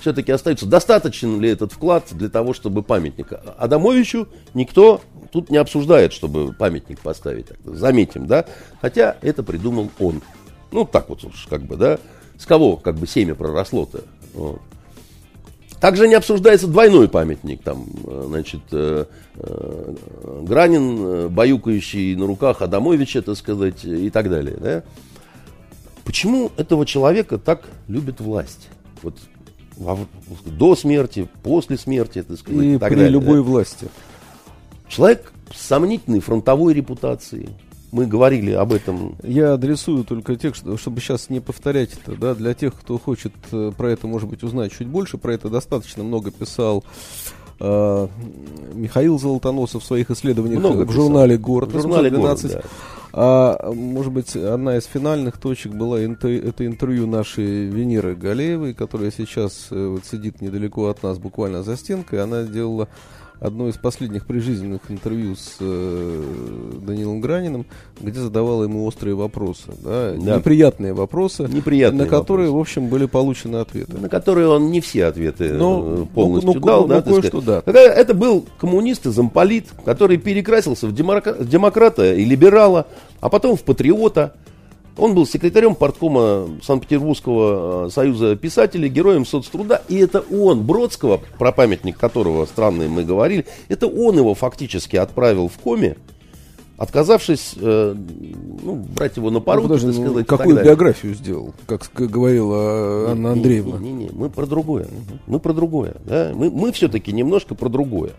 все-таки 0.00 0.32
остаются. 0.32 0.66
Достаточен 0.66 1.40
ли 1.40 1.50
этот 1.50 1.72
вклад 1.72 2.04
для 2.10 2.28
того, 2.28 2.54
чтобы 2.54 2.82
памятник 2.82 3.32
Адамовичу 3.58 4.28
никто 4.54 5.00
тут 5.30 5.50
не 5.50 5.56
обсуждает, 5.58 6.12
чтобы 6.12 6.52
памятник 6.52 7.00
поставить. 7.00 7.46
Заметим, 7.64 8.26
да? 8.26 8.44
Хотя 8.80 9.16
это 9.22 9.42
придумал 9.42 9.90
он. 9.98 10.22
Ну, 10.72 10.84
так 10.84 11.08
вот 11.08 11.24
уж, 11.24 11.46
как 11.48 11.62
бы, 11.62 11.76
да? 11.76 11.98
С 12.38 12.46
кого, 12.46 12.76
как 12.76 12.96
бы, 12.96 13.06
семя 13.06 13.34
проросло-то? 13.34 14.02
Вот. 14.34 14.60
Также 15.80 16.08
не 16.08 16.14
обсуждается 16.14 16.66
двойной 16.68 17.06
памятник, 17.08 17.62
там, 17.62 17.86
э, 18.06 18.24
значит, 18.28 18.62
э, 18.72 19.04
э, 19.34 19.94
Гранин, 20.42 20.98
э, 21.06 21.28
баюкающий 21.28 22.14
на 22.16 22.26
руках 22.26 22.62
Адамовича, 22.62 23.20
так 23.22 23.36
сказать, 23.36 23.84
и 23.84 24.08
так 24.10 24.30
далее, 24.30 24.56
да? 24.58 24.82
Почему 26.04 26.50
этого 26.56 26.86
человека 26.86 27.36
так 27.36 27.64
любит 27.88 28.20
власть? 28.20 28.68
Вот 29.02 29.16
во- 29.76 30.06
до 30.46 30.74
смерти, 30.76 31.28
после 31.42 31.76
смерти, 31.76 32.22
так 32.22 32.38
сказать, 32.38 32.62
и, 32.64 32.74
И 32.74 32.78
так 32.78 32.88
при 32.88 32.96
далее, 32.96 33.10
любой 33.12 33.36
да? 33.38 33.42
власти. 33.42 33.88
Человек 34.88 35.32
с 35.54 35.60
сомнительной 35.66 36.20
фронтовой 36.20 36.74
репутацией. 36.74 37.50
Мы 37.92 38.06
говорили 38.06 38.50
об 38.52 38.72
этом. 38.72 39.14
Я 39.22 39.54
адресую 39.54 40.04
только 40.04 40.36
тех, 40.36 40.54
что- 40.54 40.76
чтобы 40.76 41.00
сейчас 41.00 41.30
не 41.30 41.40
повторять 41.40 41.90
это, 41.94 42.16
да, 42.18 42.34
для 42.34 42.52
тех, 42.52 42.74
кто 42.74 42.98
хочет 42.98 43.32
э, 43.52 43.72
про 43.76 43.90
это, 43.90 44.06
может 44.06 44.28
быть, 44.28 44.42
узнать 44.42 44.72
чуть 44.72 44.88
больше, 44.88 45.18
про 45.18 45.32
это 45.34 45.48
достаточно 45.48 46.02
много 46.02 46.30
писал 46.30 46.84
э, 47.58 48.08
Михаил 48.74 49.18
Золотоносов 49.18 49.82
в 49.82 49.86
своих 49.86 50.10
исследованиях 50.10 50.60
Много 50.60 50.84
в 50.84 50.90
журнале 50.90 51.38
«Город» 51.38 51.70
В 51.72 51.80
журнале 51.80 52.10
«Город», 52.10 52.42
812. 52.42 52.52
да. 52.52 52.62
А 53.18 53.72
может 53.72 54.12
быть, 54.12 54.36
одна 54.36 54.76
из 54.76 54.84
финальных 54.84 55.38
точек 55.38 55.72
была 55.72 56.04
интер- 56.04 56.46
это 56.46 56.66
интервью 56.66 57.06
нашей 57.06 57.66
Венеры 57.68 58.14
Галеевой, 58.14 58.74
которая 58.74 59.10
сейчас 59.10 59.68
э, 59.70 59.86
вот 59.86 60.04
сидит 60.04 60.42
недалеко 60.42 60.88
от 60.88 61.02
нас, 61.02 61.18
буквально 61.18 61.62
за 61.62 61.76
стенкой. 61.78 62.22
Она 62.22 62.42
делала 62.42 62.88
одно 63.40 63.68
из 63.68 63.76
последних 63.76 64.26
прижизненных 64.26 64.80
интервью 64.88 65.36
с 65.36 65.56
э, 65.60 66.22
Данилом 66.86 67.20
Граниным, 67.20 67.66
где 68.00 68.20
задавала 68.20 68.64
ему 68.64 68.84
острые 68.86 69.14
вопросы, 69.14 69.68
да, 69.82 70.12
Да. 70.12 70.36
неприятные 70.36 70.94
вопросы, 70.94 71.42
Неприятные 71.50 72.04
на 72.04 72.08
которые, 72.10 72.48
вопросы. 72.48 72.56
в 72.58 72.60
общем, 72.80 72.88
были 72.88 73.06
получены 73.06 73.56
ответы. 73.56 73.98
На 73.98 74.08
которые 74.08 74.48
он 74.48 74.70
не 74.70 74.80
все 74.80 75.06
ответы 75.06 75.52
Ну, 75.52 76.02
э, 76.02 76.06
полностью 76.14 76.54
ну, 76.54 76.60
ну, 76.60 76.66
дал. 76.66 76.82
ну, 76.82 76.88
да, 76.88 77.02
ну, 77.04 77.22
сказать. 77.22 77.44
да. 77.44 77.62
Это 77.72 78.14
был 78.14 78.46
коммунист 78.58 79.06
и 79.06 79.10
замполит, 79.10 79.66
который 79.84 80.16
перекрасился 80.16 80.86
в 80.86 80.94
демократа 80.94 82.14
и 82.14 82.24
либерала, 82.24 82.86
а 83.20 83.28
потом 83.28 83.56
в 83.56 83.62
патриота. 83.62 84.34
Он 84.96 85.14
был 85.14 85.26
секретарем 85.26 85.74
парткома 85.74 86.48
Санкт-Петербургского 86.62 87.86
э, 87.86 87.90
союза 87.90 88.36
писателей, 88.36 88.88
героем 88.88 89.26
соцтруда. 89.26 89.82
И 89.88 89.96
это 89.96 90.20
он, 90.30 90.64
Бродского, 90.64 91.20
про 91.38 91.52
памятник 91.52 91.98
которого 91.98 92.46
странные 92.46 92.88
мы 92.88 93.04
говорили, 93.04 93.46
это 93.68 93.86
он 93.86 94.16
его 94.16 94.34
фактически 94.34 94.96
отправил 94.96 95.48
в 95.48 95.58
коме, 95.58 95.96
отказавшись 96.78 97.54
э, 97.60 97.94
ну, 98.62 98.74
брать 98.96 99.16
его 99.16 99.30
на 99.30 99.40
Ну, 99.40 99.44
так 99.44 99.82
ну, 99.82 99.92
сказать. 99.92 100.24
и 100.24 100.26
какую 100.26 100.64
биографию 100.64 101.14
сделал, 101.14 101.54
как 101.66 101.90
говорила 101.94 103.10
Анна 103.10 103.32
Андреевна? 103.32 103.78
Не-не-не, 103.78 104.10
мы 104.12 104.30
про 104.30 104.46
другое. 104.46 104.88
Мы 105.26 105.40
про 105.40 105.52
другое. 105.52 105.96
Да? 106.04 106.32
Мы, 106.34 106.50
мы 106.50 106.72
все-таки 106.72 107.12
немножко 107.12 107.54
про 107.54 107.68
другое. 107.68 108.12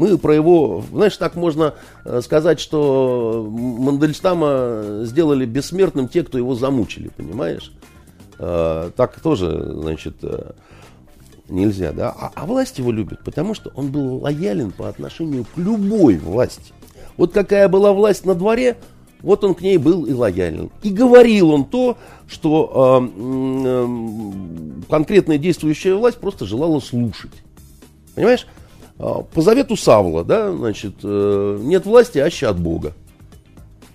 Мы 0.00 0.16
про 0.16 0.34
его, 0.34 0.82
знаешь, 0.94 1.14
так 1.18 1.36
можно 1.36 1.74
э, 2.06 2.22
сказать, 2.22 2.58
что 2.58 3.46
Мандельштама 3.50 5.02
сделали 5.04 5.44
бессмертным 5.44 6.08
те, 6.08 6.22
кто 6.22 6.38
его 6.38 6.54
замучили, 6.54 7.08
понимаешь? 7.08 7.70
Э, 8.38 8.92
так 8.96 9.20
тоже, 9.20 9.74
значит, 9.74 10.14
э, 10.22 10.52
нельзя, 11.50 11.92
да? 11.92 12.16
А, 12.18 12.32
а 12.34 12.46
власть 12.46 12.78
его 12.78 12.90
любит, 12.92 13.22
потому 13.22 13.52
что 13.52 13.72
он 13.74 13.90
был 13.92 14.22
лоялен 14.22 14.70
по 14.70 14.88
отношению 14.88 15.44
к 15.44 15.58
любой 15.58 16.16
власти. 16.16 16.72
Вот 17.18 17.34
какая 17.34 17.68
была 17.68 17.92
власть 17.92 18.24
на 18.24 18.34
дворе, 18.34 18.78
вот 19.20 19.44
он 19.44 19.54
к 19.54 19.60
ней 19.60 19.76
был 19.76 20.06
и 20.06 20.14
лоялен. 20.14 20.70
И 20.82 20.88
говорил 20.88 21.50
он 21.50 21.66
то, 21.66 21.98
что 22.26 23.02
э, 23.18 23.20
м, 23.20 24.82
конкретная 24.88 25.36
действующая 25.36 25.94
власть 25.94 26.16
просто 26.16 26.46
желала 26.46 26.80
слушать. 26.80 27.32
Понимаешь? 28.14 28.46
А, 29.02 29.22
По 29.22 29.40
завету 29.42 29.76
Савла, 29.76 30.24
да, 30.24 30.52
значит, 30.52 30.94
э, 31.02 31.58
нет 31.60 31.86
власти, 31.86 32.18
аще 32.18 32.46
от 32.46 32.60
Бога. 32.60 32.92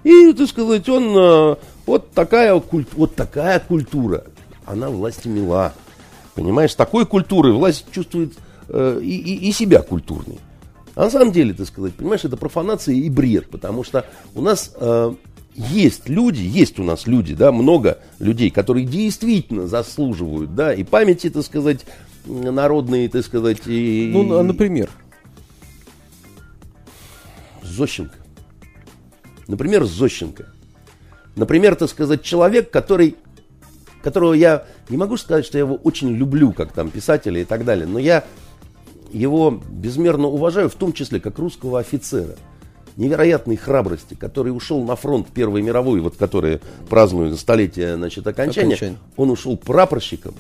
И, 0.04 0.34
так 0.34 0.48
сказать, 0.50 0.88
он 0.90 1.16
э, 1.16 1.56
вот 1.86 2.12
такая, 2.12 2.60
культ, 2.60 2.90
вот 2.94 3.16
такая 3.16 3.60
культура, 3.60 4.24
она 4.66 4.90
власти 4.90 5.28
мила. 5.28 5.74
Понимаешь, 6.34 6.74
такой 6.76 7.06
культурой 7.06 7.54
власть 7.54 7.86
чувствует 7.92 8.34
э, 8.70 9.00
и, 9.02 9.16
и- 9.18 9.50
и 9.50 9.52
себя 9.52 9.82
культурной. 9.84 10.40
А 10.96 11.04
на 11.06 11.10
самом 11.12 11.32
деле, 11.32 11.54
так 11.54 11.68
сказать, 11.68 11.94
понимаешь, 11.94 12.26
это 12.26 12.36
профанация 12.38 12.96
и 12.96 13.10
бред, 13.10 13.50
потому 13.52 13.84
что 13.84 14.06
у 14.34 14.42
нас 14.42 14.72
э, 14.76 15.14
есть 15.56 16.10
люди, 16.10 16.42
есть 16.42 16.80
у 16.80 16.84
нас 16.84 17.06
люди, 17.06 17.36
да, 17.36 17.52
много 17.52 18.00
людей, 18.20 18.50
которые 18.50 18.86
действительно 18.86 19.68
заслуживают, 19.68 20.56
да, 20.56 20.74
и 20.74 20.84
памяти, 20.84 21.30
так 21.30 21.46
сказать, 21.46 21.86
народные, 22.26 23.10
так 23.10 23.24
сказать, 23.24 23.60
и... 23.66 24.12
Ну, 24.14 24.42
например, 24.44 24.90
Зощенко. 27.64 28.16
Например, 29.48 29.84
Зощенко. 29.86 30.48
Например, 31.36 31.76
так 31.76 31.90
сказать, 31.90 32.22
человек, 32.24 32.72
который, 32.72 33.16
которого 34.02 34.34
я 34.34 34.66
не 34.90 34.98
могу 34.98 35.18
сказать, 35.18 35.46
что 35.46 35.58
я 35.58 35.66
его 35.66 35.76
очень 35.76 36.10
люблю, 36.16 36.54
как 36.54 36.72
там 36.72 36.90
писателя 36.90 37.42
и 37.42 37.46
так 37.46 37.66
далее, 37.66 37.86
но 37.86 38.00
я 38.00 38.24
его 39.12 39.62
безмерно 39.70 40.28
уважаю, 40.28 40.70
в 40.70 40.76
том 40.76 40.94
числе 40.94 41.20
как 41.20 41.38
русского 41.40 41.80
офицера 41.80 42.36
невероятной 42.98 43.58
храбрости, 43.58 44.14
который 44.14 44.56
ушел 44.56 44.84
на 44.84 44.96
фронт 44.96 45.28
Первой 45.28 45.62
мировой, 45.62 46.00
вот 46.00 46.16
который 46.16 46.62
празднует 46.90 47.38
столетие 47.38 47.96
значит, 47.98 48.26
окончания, 48.26 48.76
Окончание. 48.76 48.98
он 49.18 49.30
ушел 49.32 49.58
прапорщиком, 49.58 50.34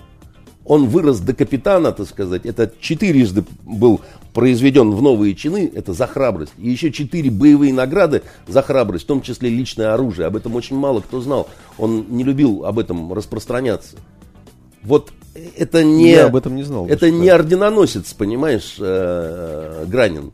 он 0.65 0.87
вырос 0.87 1.19
до 1.19 1.33
капитана, 1.33 1.91
так 1.91 2.07
сказать, 2.07 2.45
это 2.45 2.71
четырежды 2.79 3.45
был 3.63 4.01
произведен 4.33 4.91
в 4.91 5.01
новые 5.01 5.35
чины, 5.35 5.71
это 5.73 5.93
за 5.93 6.07
храбрость, 6.07 6.53
и 6.57 6.69
еще 6.69 6.91
четыре 6.91 7.29
боевые 7.29 7.73
награды 7.73 8.23
за 8.47 8.61
храбрость, 8.61 9.05
в 9.05 9.07
том 9.07 9.21
числе 9.21 9.49
личное 9.49 9.93
оружие, 9.93 10.25
об 10.25 10.35
этом 10.35 10.55
очень 10.55 10.75
мало 10.75 11.01
кто 11.01 11.21
знал, 11.21 11.47
он 11.77 12.07
не 12.09 12.23
любил 12.23 12.65
об 12.65 12.79
этом 12.79 13.13
распространяться. 13.13 13.97
Вот 14.81 15.11
это 15.55 15.83
не... 15.83 16.11
Я 16.11 16.25
об 16.25 16.35
этом 16.35 16.55
не 16.55 16.63
знал. 16.63 16.87
Это 16.87 17.09
не 17.09 17.29
орденоносец, 17.29 18.13
понимаешь, 18.13 18.75
э, 18.79 19.85
Гранин. 19.87 20.31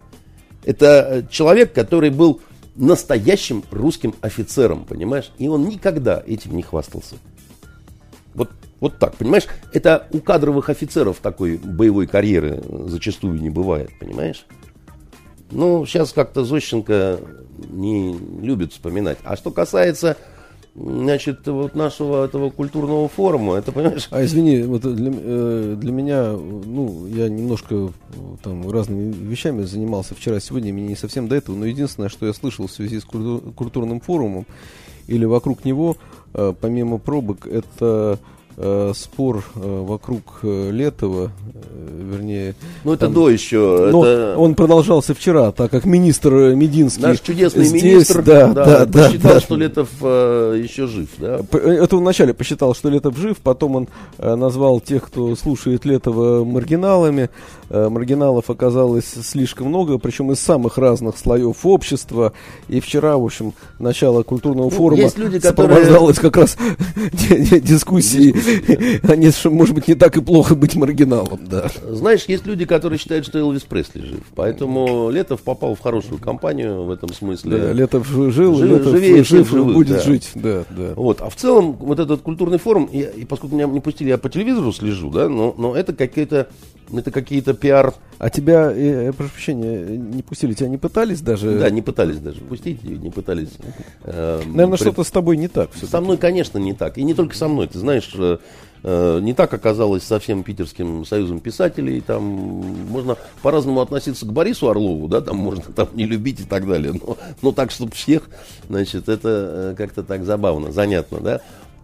Это 0.65 1.07
э, 1.09 1.23
человек, 1.29 1.73
который 1.73 2.09
был 2.09 2.41
настоящим 2.75 3.63
русским 3.71 4.13
офицером, 4.21 4.85
понимаешь? 4.85 5.31
И 5.37 5.47
он 5.47 5.67
никогда 5.67 6.23
этим 6.25 6.55
не 6.55 6.63
хвастался. 6.63 7.15
Вот, 8.81 8.97
так, 8.97 9.15
понимаешь? 9.15 9.47
Это 9.71 10.07
у 10.11 10.19
кадровых 10.19 10.69
офицеров 10.69 11.19
такой 11.21 11.57
боевой 11.57 12.07
карьеры 12.07 12.61
зачастую 12.87 13.39
не 13.39 13.51
бывает, 13.51 13.91
понимаешь? 13.99 14.45
Ну, 15.51 15.85
сейчас 15.85 16.13
как-то 16.13 16.43
Зощенко 16.43 17.19
не 17.69 18.17
любит 18.41 18.73
вспоминать. 18.73 19.19
А 19.23 19.35
что 19.35 19.51
касается, 19.51 20.17
значит, 20.73 21.45
вот 21.47 21.75
нашего 21.75 22.25
этого 22.25 22.49
культурного 22.49 23.07
форума, 23.07 23.55
это, 23.55 23.71
понимаешь, 23.71 24.07
А 24.09 24.23
извини, 24.23 24.63
вот 24.63 24.81
для, 24.81 25.11
э, 25.13 25.75
для 25.77 25.91
меня, 25.91 26.31
ну, 26.31 27.05
я 27.05 27.29
немножко 27.29 27.75
э, 27.75 27.89
там 28.41 28.67
разными 28.71 29.11
вещами 29.11 29.61
занимался 29.61 30.15
вчера, 30.15 30.39
сегодня, 30.39 30.73
мне 30.73 30.87
не 30.87 30.95
совсем 30.95 31.27
до 31.27 31.35
этого, 31.35 31.55
но 31.55 31.65
единственное, 31.65 32.09
что 32.09 32.25
я 32.25 32.33
слышал 32.33 32.65
в 32.65 32.71
связи 32.71 32.99
с 32.99 33.05
культу- 33.05 33.53
культурным 33.55 33.99
форумом 33.99 34.47
или 35.05 35.25
вокруг 35.25 35.65
него, 35.65 35.97
э, 36.33 36.53
помимо 36.59 36.97
пробок, 36.97 37.45
это 37.45 38.17
э, 38.63 38.91
спор 38.95 39.43
э, 39.55 39.59
вокруг 39.87 40.21
э, 40.43 40.69
Летова, 40.71 41.31
э, 41.53 42.09
вернее... 42.13 42.55
ну 42.83 42.93
это 42.93 43.05
там- 43.05 43.13
до 43.13 43.29
еще. 43.29 43.89
Но 43.91 44.05
это... 44.05 44.35
он 44.37 44.53
продолжался 44.55 45.13
вчера, 45.15 45.51
так 45.51 45.71
как 45.71 45.85
министр 45.85 46.33
э, 46.35 46.55
Мединский... 46.55 47.01
Наш 47.01 47.19
чудесный 47.21 47.65
здесь, 47.65 47.83
министр 47.83 48.21
да, 48.21 48.47
да, 48.53 48.85
да, 48.85 49.05
посчитал, 49.07 49.33
да. 49.33 49.39
что 49.39 49.55
Летов 49.55 49.89
э, 50.01 50.59
еще 50.63 50.85
жив, 50.87 51.09
да? 51.17 51.39
П- 51.49 51.57
Это 51.57 51.95
он 51.95 52.03
вначале 52.03 52.33
посчитал, 52.33 52.75
что 52.75 52.89
Летов 52.89 53.17
жив, 53.17 53.37
потом 53.37 53.75
он 53.75 53.87
э, 54.19 54.35
назвал 54.35 54.79
тех, 54.79 55.03
кто 55.07 55.35
слушает 55.35 55.83
Летова, 55.85 56.45
маргиналами. 56.45 57.29
Э, 57.69 57.89
маргиналов 57.89 58.49
оказалось 58.49 59.05
слишком 59.23 59.67
много, 59.67 59.97
причем 59.97 60.31
из 60.31 60.39
самых 60.39 60.77
разных 60.77 61.17
слоев 61.17 61.65
общества. 61.65 62.33
И 62.67 62.79
вчера, 62.79 63.17
в 63.17 63.23
общем, 63.25 63.53
начало 63.79 64.23
культурного 64.23 64.65
Ну, 64.65 64.69
форума 64.69 65.01
есть 65.03 65.17
люди, 65.17 65.39
которые- 65.39 65.69
сопровождалось 65.79 66.19
как 66.19 66.37
раз 66.37 66.57
дискуссией. 67.61 68.50
Может 69.51 69.75
быть, 69.75 69.87
не 69.87 69.95
так 69.95 70.17
и 70.17 70.21
плохо 70.21 70.55
быть 70.55 70.75
маргиналом, 70.75 71.39
да. 71.47 71.69
Знаешь, 71.87 72.25
есть 72.27 72.45
люди, 72.45 72.65
которые 72.65 72.99
считают, 72.99 73.25
что 73.25 73.39
Элвис 73.39 73.61
Пресли 73.63 74.01
жив. 74.01 74.19
Поэтому 74.35 75.09
Летов 75.09 75.41
попал 75.41 75.75
в 75.75 75.79
хорошую 75.79 76.19
компанию 76.19 76.83
в 76.83 76.91
этом 76.91 77.13
смысле. 77.13 77.57
Да, 77.57 77.73
Летов 77.73 78.07
жил, 78.07 78.31
Жив- 78.55 78.69
Летов 78.69 78.91
живее 78.91 79.23
жив, 79.23 79.49
живых, 79.49 79.73
будет 79.75 79.97
да. 79.97 80.03
жить, 80.03 80.31
да, 80.35 80.63
да. 80.69 80.93
Вот. 80.95 81.21
А 81.21 81.29
в 81.29 81.35
целом, 81.35 81.73
вот 81.73 81.99
этот 81.99 82.21
культурный 82.21 82.57
форум, 82.57 82.89
я- 82.91 83.09
и 83.09 83.25
поскольку 83.25 83.55
меня 83.55 83.67
не 83.67 83.79
пустили, 83.79 84.09
я 84.09 84.17
по 84.17 84.29
телевизору 84.29 84.71
слежу, 84.73 85.09
да, 85.09 85.29
но, 85.29 85.53
но 85.57 85.75
это 85.75 85.93
какие-то 85.93 86.47
это 86.93 87.11
какие-то 87.11 87.53
пиар. 87.53 87.93
А 88.17 88.29
тебя, 88.29 88.71
э, 88.71 89.09
э, 89.09 89.13
прошу 89.13 89.31
прощения, 89.31 89.83
не 89.97 90.21
пустили, 90.21 90.53
тебя 90.53 90.69
не 90.69 90.77
пытались 90.77 91.21
даже? 91.21 91.57
Да, 91.57 91.69
не 91.71 91.81
пытались 91.81 92.19
даже 92.19 92.39
пустить, 92.41 92.83
не 92.83 93.09
пытались. 93.09 93.49
э, 94.03 94.41
Наверное, 94.45 94.77
при- 94.77 94.83
что-то 94.83 95.03
с 95.03 95.09
тобой 95.11 95.37
не 95.37 95.47
так. 95.47 95.71
Со 95.75 96.01
мной, 96.01 96.17
конечно, 96.17 96.57
не 96.59 96.73
так. 96.73 96.97
И 96.97 97.03
не 97.03 97.13
только 97.15 97.35
со 97.35 97.47
мной. 97.47 97.67
Ты 97.67 97.79
знаешь, 97.79 98.11
э, 98.15 98.37
э, 98.83 99.19
не 99.21 99.33
так 99.33 99.51
оказалось 99.53 100.03
со 100.03 100.19
всем 100.19 100.43
Питерским 100.43 101.03
союзом 101.03 101.39
писателей. 101.39 101.99
Там 102.01 102.23
можно 102.23 103.17
по-разному 103.41 103.81
относиться 103.81 104.25
к 104.27 104.31
Борису 104.33 104.69
Орлову, 104.69 105.07
да, 105.07 105.21
там 105.21 105.37
можно 105.37 105.63
там 105.75 105.89
не 105.95 106.05
любить 106.05 106.41
и 106.41 106.43
так 106.43 106.67
далее. 106.67 106.93
Но, 106.93 107.17
но 107.41 107.51
так, 107.51 107.71
чтобы 107.71 107.91
всех, 107.93 108.29
значит, 108.69 109.09
это 109.09 109.71
э, 109.71 109.75
как-то 109.75 110.03
так 110.03 110.23
забавно, 110.25 110.71
занятно, 110.71 111.19
да. 111.21 111.41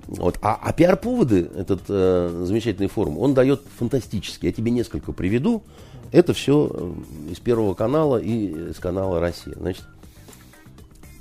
Вот. 0.08 0.38
А, 0.41 0.58
а 0.62 0.74
пиар-поводы, 0.74 1.50
этот 1.56 1.82
э, 1.89 2.43
замечательный 2.46 2.88
форум, 2.88 3.20
он 3.20 3.34
дает 3.34 3.62
фантастически. 3.78 4.46
Я 4.46 4.54
тебе 4.54 4.72
несколько 4.72 5.12
приведу. 5.12 5.63
Это 6.12 6.34
все 6.34 6.72
э, 6.74 7.32
из 7.32 7.39
Первого 7.39 7.74
канала 7.74 8.17
и 8.17 8.70
из 8.70 8.80
канала 8.80 9.20
Россия. 9.20 9.56
Значит, 9.58 9.84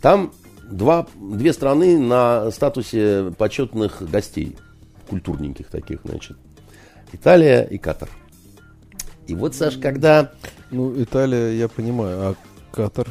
там 0.01 0.33
два, 0.71 1.07
две 1.17 1.53
страны 1.53 1.99
на 1.99 2.51
статусе 2.53 3.33
почетных 3.37 4.09
гостей, 4.09 4.57
культурненьких 5.09 5.69
таких, 5.69 6.01
значит. 6.05 6.37
Италия 7.13 7.63
и 7.63 7.79
Катар. 7.79 8.09
И 9.27 9.35
вот, 9.35 9.55
Саш, 9.55 9.79
когда... 9.79 10.33
Ну, 10.71 11.01
Италия, 11.03 11.53
я 11.53 11.69
понимаю, 11.69 12.21
а 12.21 12.35
Катар? 12.73 13.09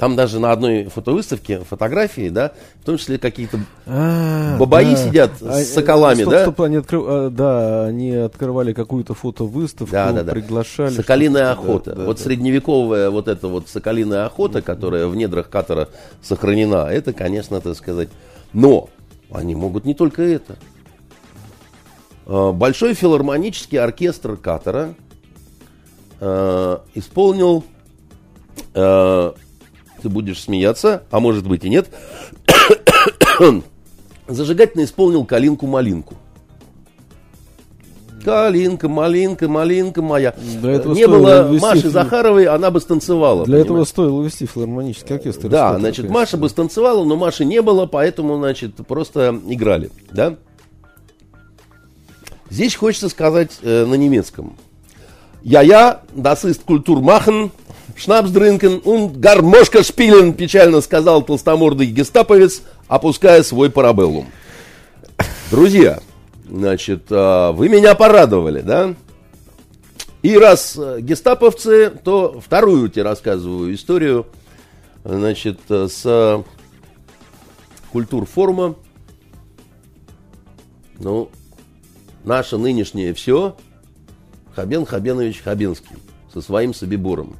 Да, 0.00 0.06
там 0.06 0.16
даже 0.16 0.40
на 0.40 0.52
одной 0.52 0.84
фотовыставке 0.84 1.60
фотографии, 1.60 2.30
да, 2.30 2.52
в 2.80 2.84
том 2.86 2.96
числе 2.96 3.18
какие-то... 3.18 3.60
А, 3.86 4.56
Бабаи 4.58 4.94
сидят 4.94 5.32
с 5.38 5.42
э, 5.42 5.64
соколами, 5.64 6.22
стоп, 6.22 6.30
да? 6.32 6.42
Стоп, 6.42 6.60
они 6.62 6.76
откры- 6.76 7.04
а, 7.06 7.30
да, 7.30 7.84
они 7.84 8.12
открывали 8.12 8.72
какую-то 8.72 9.14
фотовыставку, 9.14 9.92
Да, 9.92 10.12
да, 10.12 10.22
да. 10.22 10.32
приглашали. 10.32 10.94
Соколиная 10.94 11.44
да, 11.44 11.52
охота. 11.52 11.94
да, 11.94 12.04
вот 12.06 12.16
да. 12.16 12.22
средневековая 12.22 13.10
вот 13.10 13.28
эта 13.28 13.48
вот 13.48 13.68
соколиная 13.68 14.24
охота, 14.26 14.62
которая 14.62 15.06
в 15.06 15.14
недрах 15.16 15.50
Катара 15.50 15.88
сохранена, 16.22 16.88
это, 16.90 17.12
конечно, 17.12 17.60
так 17.60 17.76
сказать. 17.76 18.08
Но 18.52 18.88
они 19.30 19.54
могут 19.54 19.84
не 19.84 19.94
только 19.94 20.22
это. 20.22 20.56
Э, 22.26 22.52
Большой 22.52 22.94
филармонический 22.94 23.78
оркестр 23.78 24.36
Катара 24.36 24.94
э, 26.20 26.78
исполнил, 26.94 27.64
э, 28.74 29.32
ты 30.00 30.08
будешь 30.08 30.42
смеяться, 30.42 31.04
а 31.10 31.20
может 31.20 31.46
быть 31.46 31.64
и 31.64 31.68
нет, 31.68 31.88
зажигательно 34.28 34.84
исполнил 34.84 35.24
«Калинку-малинку». 35.24 36.14
Калинка, 38.24 38.88
малинка, 38.88 39.48
малинка 39.48 40.02
моя. 40.02 40.34
Для 40.60 40.72
этого 40.72 40.94
Не 40.94 41.06
было 41.06 41.50
Маши 41.58 41.82
фи- 41.82 41.88
Захаровой, 41.88 42.44
она 42.46 42.70
бы 42.70 42.80
станцевала. 42.80 43.46
Для 43.46 43.58
этого 43.58 43.68
понимаешь? 43.68 43.88
стоило 43.88 44.22
вести 44.22 44.46
филармонический 44.46 45.14
оркестр. 45.14 45.48
Да, 45.48 45.78
значит, 45.78 46.04
конечно. 46.04 46.20
Маша 46.20 46.36
бы 46.36 46.48
станцевала, 46.50 47.04
но 47.04 47.16
Маши 47.16 47.44
не 47.46 47.62
было, 47.62 47.86
поэтому, 47.86 48.36
значит, 48.36 48.74
просто 48.86 49.40
играли, 49.48 49.90
да? 50.12 50.36
Здесь 52.50 52.74
хочется 52.74 53.08
сказать 53.08 53.58
э, 53.62 53.86
на 53.86 53.94
немецком. 53.94 54.56
Я-я, 55.42 56.02
das 56.14 56.44
ist 56.44 56.66
Kultur 56.66 57.00
Schnaps 58.00 58.32
trinken 58.32 58.80
und 58.80 59.20
гармошка 59.20 59.82
spielen, 59.82 60.32
печально 60.32 60.80
сказал 60.80 61.22
толстомордый 61.22 61.86
гестаповец, 61.86 62.62
опуская 62.88 63.42
свой 63.42 63.68
парабеллум. 63.68 64.26
Друзья, 65.50 66.00
значит, 66.48 67.02
э, 67.10 67.50
вы 67.52 67.68
меня 67.68 67.94
порадовали, 67.94 68.62
да? 68.62 68.94
И 70.22 70.34
раз 70.38 70.78
э, 70.78 71.02
гестаповцы, 71.02 71.90
то 71.90 72.40
вторую 72.40 72.88
тебе 72.88 73.02
рассказываю 73.02 73.74
историю, 73.74 74.26
значит, 75.04 75.58
э, 75.68 75.86
с 75.86 76.42
культурфорума. 77.92 78.76
Ну, 80.98 81.28
наше 82.24 82.56
нынешнее 82.56 83.12
все 83.12 83.56
Хабен 84.54 84.86
Хабенович 84.86 85.42
Хабенский 85.42 85.96
со 86.32 86.40
своим 86.40 86.72
собибором. 86.72 87.36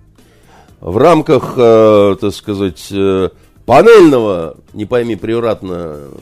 В 0.81 0.97
рамках, 0.97 1.55
э, 1.57 2.16
так 2.21 2.33
сказать, 2.33 2.88
э, 2.90 3.29
панельного, 3.66 4.57
не 4.73 4.87
пойми 4.87 5.14
превратно, 5.14 5.75
э, 5.97 6.12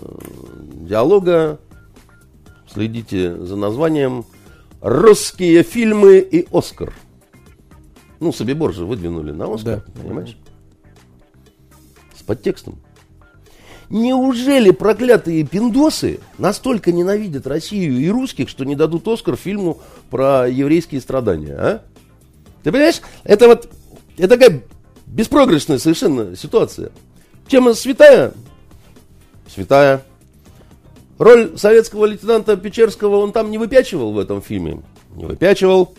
диалога, 0.81 1.61
следите 2.73 3.37
за 3.37 3.57
названием 3.57 4.25
«Русские 4.81 5.63
фильмы 5.63 6.19
и 6.19 6.47
Оскар». 6.53 6.93
Ну, 8.21 8.33
Собибор 8.33 8.73
же 8.75 8.85
выдвинули 8.85 9.31
на 9.31 9.53
Оскар, 9.55 9.85
Да. 9.87 10.03
понимаешь? 10.03 10.37
С 12.17 12.23
подтекстом. 12.25 12.81
Неужели 13.91 14.71
проклятые 14.73 15.45
пиндосы 15.45 16.19
настолько 16.37 16.91
ненавидят 16.93 17.47
Россию 17.47 17.99
и 18.01 18.09
русских, 18.11 18.49
что 18.49 18.65
не 18.65 18.75
дадут 18.75 19.07
Оскар 19.07 19.37
фильму 19.37 19.79
про 20.11 20.47
еврейские 20.49 21.01
страдания, 21.01 21.55
а? 21.55 21.83
Ты 22.65 22.73
понимаешь, 22.73 23.01
это 23.25 23.47
вот, 23.47 23.71
это 24.19 24.37
такая 24.37 24.63
беспроигрышная 25.07 25.79
совершенно 25.79 26.37
ситуация. 26.37 26.91
Тема 27.47 27.75
святая? 27.75 28.33
Святая. 29.49 30.03
Роль 31.19 31.57
советского 31.57 32.05
лейтенанта 32.05 32.57
Печерского 32.57 33.17
он 33.17 33.33
там 33.33 33.51
не 33.51 33.59
выпячивал 33.59 34.13
в 34.13 34.19
этом 34.19 34.43
фильме? 34.43 34.83
Не 35.15 35.25
выпячивал. 35.25 35.95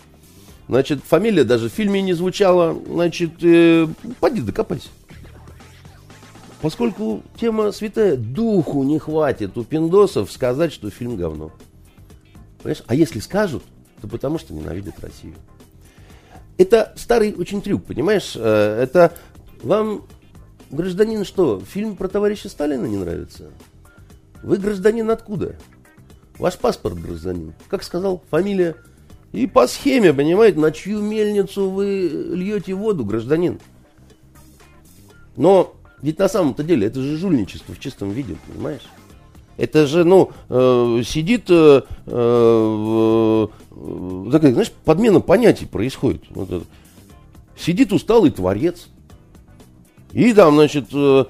Значит, 0.68 1.00
фамилия 1.04 1.44
даже 1.44 1.68
в 1.68 1.72
фильме 1.72 2.00
не 2.00 2.12
звучала. 2.12 2.78
Значит, 2.86 3.32
э, 3.42 3.88
поди 4.20 4.40
докопайся. 4.40 4.88
Поскольку 6.62 7.22
тема 7.40 7.72
святая, 7.72 8.16
духу 8.16 8.82
не 8.84 8.98
хватит 8.98 9.56
у 9.56 9.64
пиндосов 9.64 10.30
сказать, 10.30 10.72
что 10.72 10.90
фильм 10.90 11.16
говно. 11.16 11.50
Понимаешь? 12.58 12.84
А 12.86 12.94
если 12.94 13.18
скажут, 13.18 13.62
то 14.00 14.08
потому 14.08 14.38
что 14.38 14.54
ненавидят 14.54 15.00
Россию. 15.00 15.34
Это 16.60 16.92
старый 16.94 17.34
очень 17.34 17.62
трюк, 17.62 17.84
понимаешь? 17.86 18.34
Э, 18.36 18.82
это 18.82 19.14
вам, 19.62 20.04
гражданин, 20.70 21.24
что, 21.24 21.58
фильм 21.58 21.96
про 21.96 22.06
товарища 22.06 22.50
Сталина 22.50 22.84
не 22.84 22.98
нравится? 22.98 23.50
Вы 24.42 24.58
гражданин 24.58 25.08
откуда? 25.08 25.56
Ваш 26.36 26.58
паспорт 26.58 27.00
гражданин. 27.00 27.54
Как 27.68 27.82
сказал, 27.82 28.22
фамилия. 28.30 28.76
И 29.32 29.46
по 29.46 29.66
схеме, 29.66 30.12
понимаете, 30.12 30.58
на 30.58 30.70
чью 30.70 31.00
мельницу 31.00 31.70
вы 31.70 32.10
льете 32.34 32.74
воду, 32.74 33.06
гражданин. 33.06 33.58
Но 35.36 35.74
ведь 36.02 36.18
на 36.18 36.28
самом-то 36.28 36.62
деле 36.62 36.88
это 36.88 37.00
же 37.00 37.16
жульничество 37.16 37.74
в 37.74 37.80
чистом 37.80 38.10
виде, 38.10 38.36
понимаешь? 38.46 38.86
Это 39.60 39.86
же, 39.86 40.04
ну, 40.04 40.30
э, 40.48 41.02
сидит, 41.04 41.50
э, 41.50 41.82
э, 42.06 43.46
такая, 44.32 44.52
знаешь, 44.52 44.72
подмена 44.86 45.20
понятий 45.20 45.66
происходит. 45.66 46.22
Вот 46.30 46.50
это. 46.50 46.64
Сидит 47.58 47.92
усталый 47.92 48.30
творец. 48.30 48.88
И 50.12 50.32
там, 50.32 50.54
значит, 50.54 50.86
э, 50.94 51.24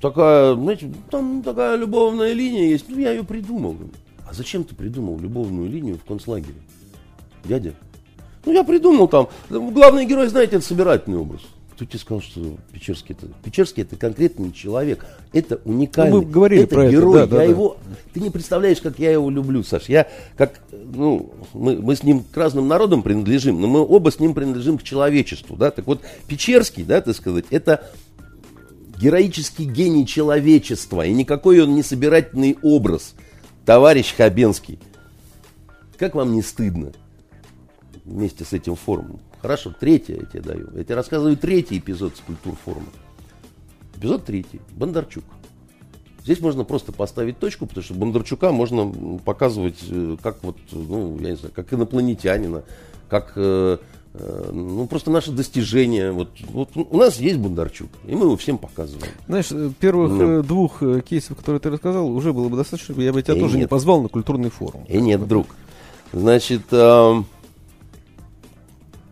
такая, 0.00 0.54
знаете, 0.54 0.90
там 1.10 1.42
такая 1.42 1.76
любовная 1.76 2.32
линия 2.32 2.70
есть. 2.70 2.86
Ну, 2.88 2.98
я 2.98 3.10
ее 3.10 3.24
придумал. 3.24 3.76
А 4.26 4.32
зачем 4.32 4.64
ты 4.64 4.74
придумал 4.74 5.18
любовную 5.18 5.68
линию 5.68 5.98
в 5.98 6.04
концлагере? 6.08 6.62
Дядя? 7.44 7.74
Ну, 8.46 8.52
я 8.52 8.64
придумал 8.64 9.06
там. 9.06 9.28
Главный 9.50 10.06
герой, 10.06 10.28
знаете, 10.28 10.56
это 10.56 10.64
собирательный 10.64 11.18
образ. 11.18 11.42
Кто 11.74 11.84
тебе 11.86 11.98
сказал, 11.98 12.22
что 12.22 12.56
Печерский 12.72 13.16
это? 13.18 13.26
Печерский 13.42 13.82
это 13.82 13.96
конкретный 13.96 14.52
человек. 14.52 15.04
Это 15.32 15.60
уникальный. 15.64 16.12
Ну, 16.12 16.22
мы 16.22 16.30
говорили 16.30 16.62
это 16.62 16.74
про 16.76 16.88
герой. 16.88 17.22
это. 17.22 17.30
Да, 17.30 17.42
я 17.42 17.48
да, 17.48 17.50
его. 17.50 17.76
Ты 18.12 18.20
не 18.20 18.30
представляешь, 18.30 18.80
как 18.80 19.00
я 19.00 19.10
его 19.10 19.28
люблю, 19.28 19.64
Саш. 19.64 19.88
Я 19.88 20.06
как, 20.36 20.60
ну, 20.70 21.32
мы, 21.52 21.76
мы 21.76 21.96
с 21.96 22.04
ним 22.04 22.22
к 22.22 22.36
разным 22.36 22.68
народам 22.68 23.02
принадлежим, 23.02 23.60
но 23.60 23.66
мы 23.66 23.80
оба 23.80 24.12
с 24.12 24.20
ним 24.20 24.34
принадлежим 24.34 24.78
к 24.78 24.84
человечеству, 24.84 25.56
да. 25.56 25.72
Так 25.72 25.88
вот, 25.88 26.00
Печерский, 26.28 26.84
да, 26.84 27.00
так 27.00 27.16
сказать, 27.16 27.46
это 27.50 27.90
героический 29.00 29.64
гений 29.64 30.06
человечества, 30.06 31.04
и 31.04 31.12
никакой 31.12 31.60
он 31.60 31.74
не 31.74 31.82
собирательный 31.82 32.56
образ, 32.62 33.14
товарищ 33.66 34.14
Хабенский. 34.14 34.78
Как 35.98 36.14
вам 36.14 36.34
не 36.34 36.42
стыдно 36.42 36.92
вместе 38.04 38.44
с 38.44 38.52
этим 38.52 38.76
форумом? 38.76 39.18
Хорошо, 39.44 39.74
третье 39.78 40.14
я 40.14 40.24
тебе 40.24 40.40
даю. 40.40 40.68
Я 40.74 40.84
тебе 40.84 40.94
рассказываю 40.94 41.36
третий 41.36 41.76
эпизод 41.76 42.16
с 42.16 42.20
культур 42.20 42.54
форума. 42.64 42.86
Эпизод 43.94 44.24
третий. 44.24 44.58
Бондарчук. 44.70 45.22
Здесь 46.22 46.40
можно 46.40 46.64
просто 46.64 46.92
поставить 46.92 47.38
точку, 47.38 47.66
потому 47.66 47.84
что 47.84 47.92
Бондарчука 47.92 48.52
можно 48.52 48.90
показывать 49.22 49.76
э, 49.90 50.16
как 50.22 50.42
вот, 50.44 50.56
ну, 50.72 51.18
я 51.20 51.32
не 51.32 51.36
знаю, 51.36 51.52
как 51.54 51.74
инопланетянина, 51.74 52.64
как, 53.10 53.34
э, 53.36 53.76
э, 54.14 54.50
ну, 54.50 54.86
просто 54.86 55.10
наше 55.10 55.30
достижение. 55.30 56.12
Вот, 56.12 56.30
вот 56.48 56.70
у 56.74 56.96
нас 56.96 57.20
есть 57.20 57.36
Бондарчук, 57.36 57.90
и 58.06 58.14
мы 58.14 58.24
его 58.24 58.38
всем 58.38 58.56
показываем. 58.56 59.12
Знаешь, 59.26 59.50
первых 59.78 60.22
э, 60.22 60.42
двух 60.42 60.82
кейсов, 61.04 61.36
которые 61.36 61.60
ты 61.60 61.68
рассказал, 61.68 62.08
уже 62.08 62.32
было 62.32 62.48
бы 62.48 62.56
достаточно, 62.56 62.98
я 62.98 63.12
бы 63.12 63.20
тебя 63.20 63.36
И 63.36 63.40
тоже 63.40 63.56
не 63.56 63.60
нет. 63.64 63.68
позвал 63.68 64.00
на 64.00 64.08
культурный 64.08 64.48
форум. 64.48 64.86
И 64.88 64.98
нет, 65.02 65.28
друг. 65.28 65.48
Значит, 66.14 66.62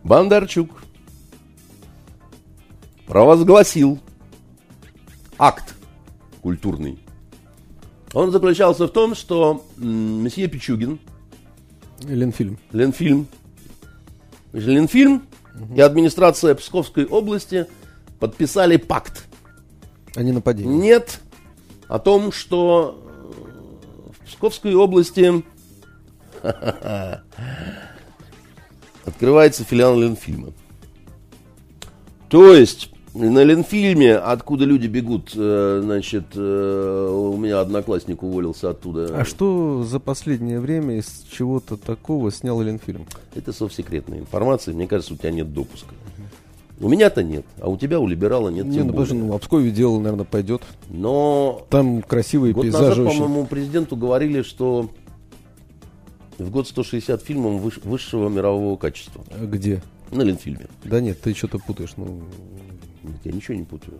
Бондарчук 0.03 0.69
провозгласил 3.07 3.99
акт 5.37 5.75
культурный. 6.41 6.99
Он 8.13 8.31
заключался 8.31 8.87
в 8.87 8.91
том, 8.91 9.15
что 9.15 9.65
месье 9.77 10.47
Пичугин, 10.47 10.99
Ленфильм. 12.01 12.59
Ленфильм, 12.71 13.27
Ленфильм 14.51 15.23
и 15.75 15.81
администрация 15.81 16.53
Псковской 16.55 17.05
области 17.05 17.67
подписали 18.19 18.77
пакт. 18.77 19.25
А 20.15 20.21
не 20.21 20.31
нападение. 20.31 20.77
Нет 20.77 21.21
о 21.87 21.97
том, 21.97 22.31
что 22.31 23.01
э, 23.03 24.11
в 24.11 24.25
Псковской 24.25 24.75
области 24.75 25.43
открывается 29.05 29.63
филиал 29.63 29.99
Ленфильма. 29.99 30.49
То 32.29 32.53
есть 32.55 32.89
на 33.13 33.43
Ленфильме, 33.43 34.15
откуда 34.15 34.65
люди 34.65 34.87
бегут, 34.87 35.33
э, 35.35 35.81
значит, 35.83 36.25
э, 36.35 37.09
у 37.13 37.37
меня 37.37 37.59
одноклассник 37.59 38.23
уволился 38.23 38.71
оттуда. 38.71 39.19
А 39.19 39.23
что 39.23 39.83
за 39.83 39.99
последнее 39.99 40.59
время 40.59 40.97
из 40.97 41.25
чего-то 41.31 41.77
такого 41.77 42.31
снял 42.31 42.59
Ленфильм? 42.61 43.05
Это 43.35 43.53
совсекретная 43.53 44.19
информация, 44.19 44.73
мне 44.73 44.87
кажется, 44.87 45.13
у 45.13 45.17
тебя 45.17 45.31
нет 45.31 45.53
допуска. 45.53 45.93
У 46.79 46.89
меня-то 46.89 47.23
нет, 47.23 47.45
а 47.61 47.69
у 47.69 47.77
тебя, 47.77 47.99
у 47.99 48.07
либерала 48.07 48.49
нет. 48.49 48.65
Не, 48.65 48.79
ну, 48.79 48.91
подожди, 48.91 49.15
ну, 49.15 49.27
в 49.27 49.35
Обскове 49.35 49.69
дело, 49.69 49.99
наверное, 49.99 50.25
пойдет. 50.25 50.63
Но 50.89 51.65
Там 51.69 52.01
красивые 52.01 52.53
Год 52.53 52.63
пейзажи 52.63 53.01
назад, 53.01 53.07
очень. 53.07 53.21
по-моему, 53.21 53.45
президенту 53.45 53.95
говорили, 53.95 54.41
что 54.41 54.89
в 56.37 56.49
год 56.49 56.67
160 56.67 57.21
фильмов 57.21 57.61
выш- 57.61 57.81
высшего 57.87 58.29
мирового 58.29 58.75
качества. 58.77 59.23
А 59.31 59.45
Где? 59.45 59.81
На 60.11 60.21
Ленфильме. 60.21 60.67
Да 60.83 60.99
нет, 61.01 61.19
ты 61.21 61.33
что-то 61.33 61.59
путаешь. 61.59 61.93
Ну, 61.97 62.21
Нет, 63.03 63.15
я 63.23 63.31
ничего 63.31 63.55
не 63.57 63.63
путаю. 63.63 63.99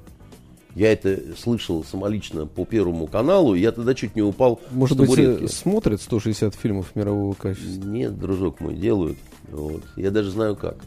Я 0.76 0.92
это 0.92 1.20
слышал 1.38 1.84
самолично 1.84 2.48
по 2.48 2.66
Первому 2.66 3.06
каналу, 3.08 3.54
и 3.54 3.60
я 3.60 3.72
тогда 3.72 3.94
чуть 3.94 4.16
не 4.16 4.22
упал 4.24 4.60
может 4.72 4.98
с 4.98 5.00
быть, 5.00 5.10
табуретки. 5.10 5.44
э, 5.44 5.48
смотрят 5.48 6.02
160 6.02 6.56
фильмов 6.56 6.96
мирового 6.96 7.34
качества? 7.36 7.84
Нет, 7.86 8.18
дружок 8.18 8.60
мой, 8.60 8.76
делают. 8.76 9.18
Вот. 9.52 9.84
Я 9.98 10.10
даже 10.10 10.32
знаю 10.32 10.56
как. 10.56 10.78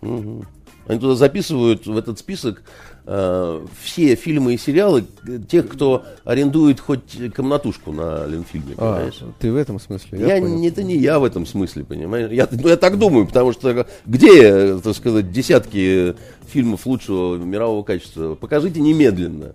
Мгм. 0.00 0.44
Они 0.88 0.98
туда 0.98 1.14
записывают 1.14 1.86
в 1.86 1.96
этот 1.96 2.18
список 2.18 2.62
э, 3.04 3.66
все 3.82 4.14
фильмы 4.14 4.54
и 4.54 4.58
сериалы 4.58 5.04
тех, 5.48 5.68
кто 5.68 6.04
арендует 6.24 6.80
хоть 6.80 7.18
комнатушку 7.34 7.92
на 7.92 8.26
Ленфильме, 8.26 8.74
А, 8.78 8.94
понимаешь? 8.94 9.20
ты 9.38 9.52
в 9.52 9.56
этом 9.56 9.78
смысле? 9.78 10.18
Я, 10.18 10.40
понял. 10.40 10.56
не, 10.58 10.68
это 10.68 10.82
не 10.82 10.96
я 10.96 11.18
в 11.18 11.24
этом 11.24 11.44
смысле, 11.44 11.84
понимаешь? 11.84 12.30
Я, 12.30 12.48
ну, 12.50 12.68
я 12.68 12.76
так 12.78 12.98
думаю, 12.98 13.26
потому 13.26 13.52
что 13.52 13.86
где, 14.06 14.78
так 14.78 14.96
сказать, 14.96 15.30
десятки 15.30 16.16
фильмов 16.48 16.86
лучшего 16.86 17.36
мирового 17.36 17.82
качества? 17.82 18.34
Покажите 18.34 18.80
немедленно. 18.80 19.52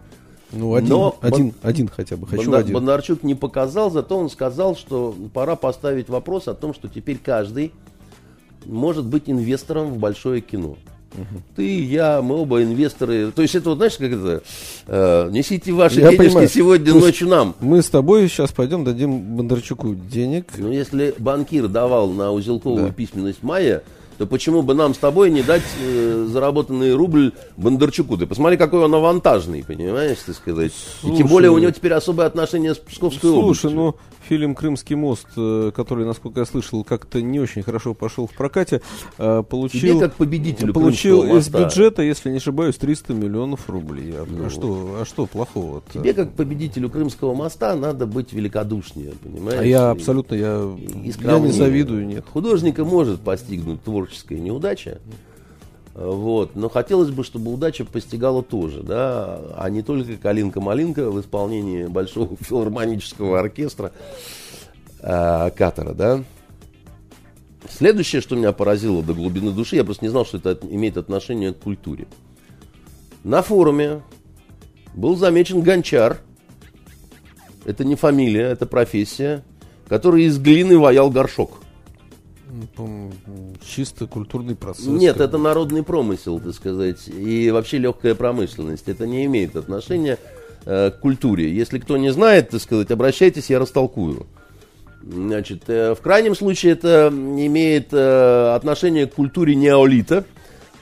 Ну, 0.52 0.76
один, 0.76 0.90
Но 0.90 1.18
один, 1.20 1.46
Бон- 1.48 1.54
один 1.64 1.88
хотя 1.88 2.16
бы. 2.16 2.28
Хочу 2.28 2.44
Бондар- 2.52 2.60
один. 2.60 2.74
Бондарчук 2.76 3.24
не 3.24 3.34
показал, 3.34 3.90
зато 3.90 4.16
он 4.16 4.30
сказал, 4.30 4.76
что 4.76 5.16
пора 5.34 5.56
поставить 5.56 6.10
вопрос 6.10 6.48
о 6.48 6.54
том, 6.54 6.76
что 6.76 6.88
теперь 6.88 7.18
каждый 7.18 7.72
может 8.66 9.04
быть 9.06 9.24
инвестором 9.26 9.90
в 9.94 9.98
большое 9.98 10.42
кино. 10.42 10.78
Ты, 11.56 11.84
я, 11.86 12.22
мы 12.22 12.36
оба 12.42 12.64
инвесторы. 12.64 13.32
То 13.32 13.42
есть 13.42 13.56
это 13.56 13.70
вот, 13.70 13.76
знаешь, 13.78 13.98
как 13.98 14.12
это, 14.12 14.44
э, 14.88 15.30
несите 15.32 15.72
ваши 15.72 16.00
Я 16.00 16.10
денежки 16.10 16.28
понимаю. 16.28 16.50
сегодня 16.50 16.92
есть- 16.94 17.06
ночью 17.06 17.28
нам. 17.28 17.56
Мы 17.60 17.82
с 17.82 17.90
тобой 17.90 18.28
сейчас 18.28 18.52
пойдем 18.52 18.84
дадим 18.84 19.20
Бондарчуку 19.38 19.94
денег. 19.96 20.48
Ну, 20.58 20.72
если 20.72 21.14
банкир 21.18 21.68
давал 21.68 22.10
на 22.10 22.32
узелковую 22.32 22.88
Да. 22.88 22.94
письменность 22.94 23.44
Майя, 23.44 23.84
то 24.18 24.28
почему 24.28 24.62
бы 24.62 24.74
нам 24.76 24.94
с 24.94 24.98
тобой 25.00 25.30
не 25.32 25.42
дать 25.42 25.64
э, 25.84 26.28
заработанный 26.30 26.94
рубль 26.94 27.32
Бондарчуку? 27.58 28.18
Ты 28.18 28.26
посмотри, 28.28 28.58
какой 28.58 28.82
он 28.82 28.94
авантажный, 28.94 29.64
понимаешь, 29.64 30.18
так 30.26 30.36
сказать. 30.36 30.72
И 31.04 31.08
тем 31.08 31.16
Слушай, 31.18 31.30
более 31.30 31.52
у 31.52 31.58
него 31.58 31.72
теперь 31.72 31.94
особое 31.94 32.28
отношение 32.28 32.76
с 32.76 32.78
Псковской 32.78 33.30
Слушай, 33.30 33.40
областью. 33.44 33.70
ну 33.72 33.96
фильм 34.34 34.56
«Крымский 34.56 34.96
мост», 34.96 35.28
э, 35.38 35.72
который, 35.76 36.06
насколько 36.06 36.40
я 36.40 36.48
слышал, 36.48 36.84
как-то 36.84 37.22
не 37.22 37.40
очень 37.40 37.62
хорошо 37.62 37.94
пошел 37.94 38.26
в 38.26 38.32
прокате, 38.32 38.82
э, 39.20 39.44
получил, 39.48 40.00
как 40.00 40.16
победителю 40.16 40.74
получил 40.74 41.24
из 41.24 41.52
моста. 41.52 41.64
бюджета, 41.64 42.02
если 42.02 42.32
не 42.32 42.38
ошибаюсь, 42.38 42.76
300 42.78 43.14
миллионов 43.14 43.70
рублей. 43.70 44.12
А, 44.16 44.26
а 44.48 44.50
что, 44.50 44.98
а 45.02 45.06
что 45.06 45.28
плохого? 45.28 45.84
Тебе, 45.94 46.16
как 46.16 46.32
победителю 46.32 46.90
Крымского 46.90 47.36
моста, 47.36 47.76
надо 47.76 48.08
быть 48.08 48.34
великодушнее, 48.34 49.14
понимаешь? 49.24 49.60
А 49.60 49.66
я 49.66 49.92
абсолютно, 49.92 50.34
я, 50.34 50.68
я 51.22 51.40
не 51.40 51.52
завидую, 51.52 52.08
нет. 52.08 52.26
Художника 52.28 52.84
может 52.84 53.22
постигнуть 53.22 53.84
творческая 53.84 54.40
неудача, 54.40 55.00
вот, 55.94 56.56
но 56.56 56.70
хотелось 56.70 57.12
бы, 57.12 57.24
чтобы 57.24 57.54
удача 57.54 57.86
постигала 57.86 58.42
тоже, 58.42 58.82
да, 58.82 59.40
а 59.56 59.70
не 59.70 59.84
только 59.84 60.18
Калинка-Малинка 60.18 61.12
в 61.12 61.22
исполнении 61.22 61.86
Большого 61.86 62.36
филармонического 62.42 63.40
оркестра 63.40 63.92
э, 65.02 65.52
Катара, 65.56 65.94
да. 65.94 66.24
Следующее, 67.70 68.22
что 68.22 68.36
меня 68.36 68.52
поразило 68.54 69.04
до 69.04 69.14
глубины 69.14 69.52
души, 69.52 69.76
я 69.76 69.84
просто 69.84 70.04
не 70.04 70.10
знал, 70.10 70.26
что 70.26 70.38
это 70.38 70.58
имеет 70.68 70.98
отношение 70.98 71.54
к 71.54 71.60
культуре. 71.60 72.08
На 73.24 73.42
форуме 73.42 74.02
был 74.96 75.16
замечен 75.16 75.62
гончар. 75.62 76.20
Это 77.66 77.86
не 77.86 77.96
фамилия, 77.96 78.44
это 78.44 78.66
профессия, 78.66 79.44
который 79.88 80.26
из 80.26 80.38
глины 80.40 80.78
ваял 80.78 81.10
горшок. 81.10 81.63
Чисто 83.66 84.08
культурный 84.08 84.56
процесс. 84.56 84.86
Нет, 84.86 85.20
это 85.20 85.38
народный 85.38 85.84
промысел, 85.84 86.40
так 86.40 86.54
сказать, 86.54 87.08
и 87.08 87.50
вообще 87.52 87.78
легкая 87.78 88.16
промышленность. 88.16 88.88
Это 88.88 89.08
не 89.08 89.26
имеет 89.26 89.56
отношения 89.56 90.18
э, 90.66 90.92
к 90.92 91.00
культуре. 91.00 91.54
Если 91.54 91.80
кто 91.80 91.98
не 91.98 92.12
знает, 92.12 92.50
так 92.50 92.62
сказать, 92.62 92.92
обращайтесь, 92.92 93.50
я 93.50 93.60
растолкую. 93.60 94.28
Значит, 95.02 95.64
э, 95.68 95.96
в 95.96 96.02
крайнем 96.02 96.36
случае 96.36 96.74
это 96.74 97.10
имеет 97.12 97.88
э, 97.92 98.54
отношение 98.56 99.08
к 99.08 99.16
культуре 99.16 99.56
неолита, 99.56 100.24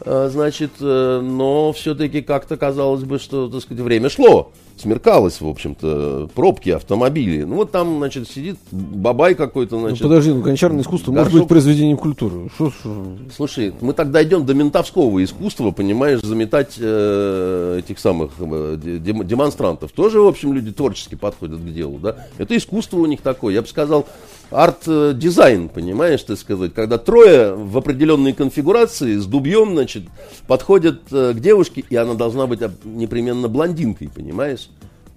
э, 0.01 0.29
значит, 0.31 0.71
э, 0.79 1.21
но 1.21 1.73
все-таки 1.73 2.21
как-то 2.21 2.57
казалось 2.57 3.03
бы, 3.03 3.17
что, 3.17 3.49
так 3.49 3.61
сказать, 3.61 3.81
время 3.83 4.09
шло 4.09 4.51
смеркалось, 4.77 5.41
в 5.41 5.47
общем-то, 5.47 6.29
пробки, 6.33 6.69
автомобили. 6.69 7.43
Ну, 7.43 7.55
вот 7.55 7.71
там, 7.71 7.97
значит, 7.97 8.27
сидит 8.29 8.57
бабай 8.71 9.35
какой-то, 9.35 9.75
Ну, 9.75 9.87
значит. 9.87 10.01
подожди, 10.03 10.31
ну 10.31 10.41
гончарное 10.41 10.81
искусство 10.81 11.11
может 11.11 11.25
горшок. 11.27 11.41
быть 11.41 11.49
произведением 11.49 11.97
культуры. 11.97 12.49
Шо- 12.57 12.71
шо- 12.71 13.05
Слушай, 13.35 13.73
мы 13.81 13.93
тогда 13.93 14.23
идем 14.23 14.45
до 14.45 14.53
ментовского 14.53 15.23
искусства, 15.23 15.71
понимаешь, 15.71 16.21
заметать 16.21 16.75
э, 16.79 17.79
этих 17.83 17.99
самых 17.99 18.31
э, 18.39 18.77
де- 18.81 18.97
дем- 18.97 19.23
демонстрантов. 19.25 19.91
Тоже, 19.91 20.19
в 20.21 20.27
общем, 20.27 20.53
люди 20.53 20.71
творчески 20.71 21.15
подходят 21.15 21.59
к 21.59 21.73
делу, 21.73 21.99
да. 21.99 22.27
Это 22.37 22.55
искусство 22.57 22.97
у 22.97 23.05
них 23.05 23.21
такое. 23.21 23.53
Я 23.53 23.61
бы 23.61 23.67
сказал, 23.67 24.07
арт-дизайн, 24.51 25.69
понимаешь, 25.69 26.23
так 26.23 26.37
сказать. 26.37 26.73
Когда 26.73 26.97
трое 26.97 27.53
в 27.55 27.77
определенной 27.77 28.33
конфигурации 28.33 29.17
с 29.17 29.25
дубьем, 29.25 29.71
значит, 29.71 30.03
подходят 30.47 31.01
э, 31.11 31.33
к 31.33 31.39
девушке, 31.39 31.83
и 31.89 31.95
она 31.95 32.13
должна 32.13 32.47
быть 32.47 32.59
непременно 32.83 33.47
блондинкой, 33.47 34.09
понимаешь. 34.09 34.69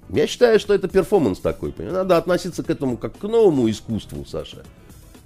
Я 0.09 0.27
считаю, 0.27 0.61
что 0.61 0.75
это 0.75 0.89
перформанс 0.89 1.41
такой. 1.41 1.73
понимаешь. 1.73 1.97
Надо 1.97 2.17
относиться 2.17 2.63
к 2.63 2.71
этому 2.71 2.97
как 2.97 3.19
к 3.19 3.23
новому 3.23 3.69
искусству, 3.69 4.25
Саша. 4.25 4.63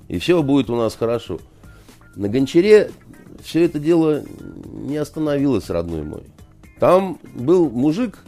И 0.09 0.19
все 0.19 0.43
будет 0.43 0.71
у 0.71 0.77
нас 0.77 0.97
хорошо. 0.97 1.39
На 2.17 2.29
Гончаре 2.29 2.91
все 3.43 3.65
это 3.65 3.79
дело 3.79 4.25
не 4.73 4.97
остановилось, 4.97 5.69
родной 5.69 6.03
мой. 6.03 6.23
Там 6.81 7.19
был 7.35 7.69
мужик 7.69 8.19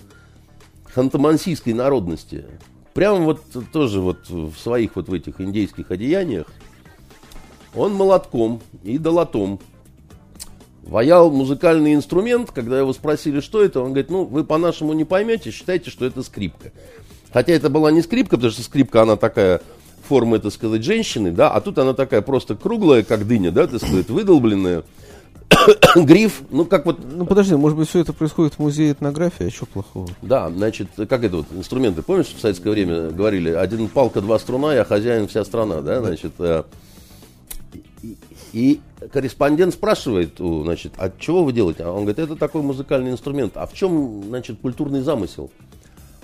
хантамансийской 0.93 1.73
народности. 1.73 2.45
Прямо 2.95 3.21
вот 3.21 3.41
тоже 3.73 4.01
вот 4.01 4.29
в 4.29 4.55
своих 4.57 4.97
вот 4.97 5.09
в 5.09 5.13
этих 5.13 5.41
индейских 5.41 5.91
одеяниях. 5.91 6.47
Он 7.75 7.95
молотком 7.95 8.61
и 8.83 8.99
долотом 8.99 9.61
ваял 10.83 11.31
музыкальный 11.31 11.95
инструмент. 11.95 12.51
Когда 12.51 12.79
его 12.79 12.93
спросили, 12.93 13.41
что 13.41 13.63
это, 13.63 13.81
он 13.81 13.89
говорит, 13.89 14.11
ну, 14.11 14.25
вы 14.25 14.45
по-нашему 14.45 14.93
не 14.93 15.05
поймете, 15.05 15.51
считайте, 15.51 15.91
что 15.91 16.05
это 16.05 16.23
скрипка. 16.23 16.73
Хотя 17.33 17.53
это 17.53 17.71
была 17.71 17.93
не 17.93 18.03
скрипка, 18.03 18.37
потому 18.37 18.53
что 18.53 18.63
скрипка, 18.63 19.03
она 19.03 19.17
такая 19.17 19.61
формы, 20.09 20.41
так 20.41 20.53
сказать, 20.53 20.83
женщины, 20.83 21.31
да, 21.31 21.51
а 21.51 21.61
тут 21.61 21.79
она 21.79 21.95
такая 21.95 22.23
просто 22.23 22.57
круглая, 22.57 23.05
как 23.05 23.29
дыня, 23.29 23.53
да, 23.53 23.69
так 23.69 23.81
сказать, 23.81 24.09
выдолбленная. 24.09 24.83
Гриф, 25.97 26.43
ну, 26.51 26.65
как 26.65 26.87
вот 26.87 27.01
Ну 27.05 27.27
подожди, 27.27 27.55
может 27.55 27.77
быть, 27.77 27.89
все 27.89 28.01
это 28.01 28.13
происходит 28.13 28.55
в 28.55 28.59
музее 28.61 28.93
этнографии, 28.93 29.47
а 29.47 29.51
что 29.51 29.67
плохого? 29.67 30.09
Да, 30.23 30.51
значит, 30.51 30.89
как 30.97 31.25
это 31.25 31.39
вот, 31.39 31.47
инструменты, 31.53 32.03
помнишь, 32.03 32.29
в 32.29 32.41
советское 32.41 32.71
время 32.71 33.11
говорили, 33.11 33.51
один 33.51 33.89
палка, 33.89 34.21
два 34.21 34.39
струна, 34.39 34.75
я 34.75 34.85
хозяин, 34.85 35.29
вся 35.29 35.45
страна, 35.45 35.81
да, 35.81 36.01
значит, 36.01 36.33
э, 36.39 36.65
и, 38.03 38.17
и 38.53 38.81
корреспондент 39.13 39.75
спрашивает, 39.75 40.35
значит, 40.39 40.93
а 40.97 41.13
чего 41.19 41.45
вы 41.45 41.53
делаете? 41.53 41.85
А 41.85 41.91
он 41.91 42.05
говорит, 42.05 42.19
это 42.19 42.37
такой 42.37 42.63
музыкальный 42.63 43.11
инструмент, 43.11 43.57
а 43.57 43.67
в 43.67 43.75
чем, 43.75 44.25
значит, 44.29 44.61
культурный 44.61 45.03
замысел? 45.03 45.51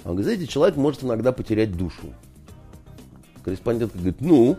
Он 0.04 0.12
говорит, 0.12 0.26
знаете, 0.26 0.46
человек 0.46 0.76
может 0.76 1.02
иногда 1.02 1.32
потерять 1.32 1.76
душу. 1.76 2.14
Корреспондент 3.44 3.92
говорит, 3.94 4.20
ну, 4.20 4.56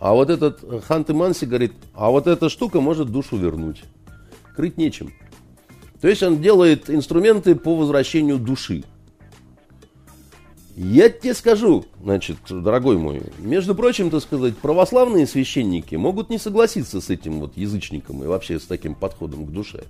а 0.00 0.14
вот 0.14 0.30
этот 0.30 0.64
Ханты 0.84 1.12
Манси 1.12 1.44
говорит, 1.44 1.74
а 1.94 2.10
вот 2.10 2.26
эта 2.26 2.48
штука 2.48 2.80
может 2.80 3.12
душу 3.12 3.36
вернуть. 3.36 3.84
Крыть 4.56 4.78
нечем. 4.78 5.12
То 6.00 6.08
есть 6.08 6.22
он 6.22 6.40
делает 6.40 6.88
инструменты 6.88 7.54
по 7.54 7.76
возвращению 7.76 8.38
души. 8.38 8.82
Я 10.74 11.10
тебе 11.10 11.34
скажу, 11.34 11.84
значит, 12.02 12.38
дорогой 12.48 12.96
мой, 12.96 13.20
между 13.38 13.74
прочим, 13.74 14.08
так 14.08 14.22
сказать, 14.22 14.56
православные 14.56 15.26
священники 15.26 15.94
могут 15.96 16.30
не 16.30 16.38
согласиться 16.38 17.02
с 17.02 17.10
этим 17.10 17.40
вот 17.40 17.58
язычником 17.58 18.24
и 18.24 18.26
вообще 18.26 18.58
с 18.58 18.64
таким 18.64 18.94
подходом 18.94 19.44
к 19.44 19.50
душе. 19.50 19.84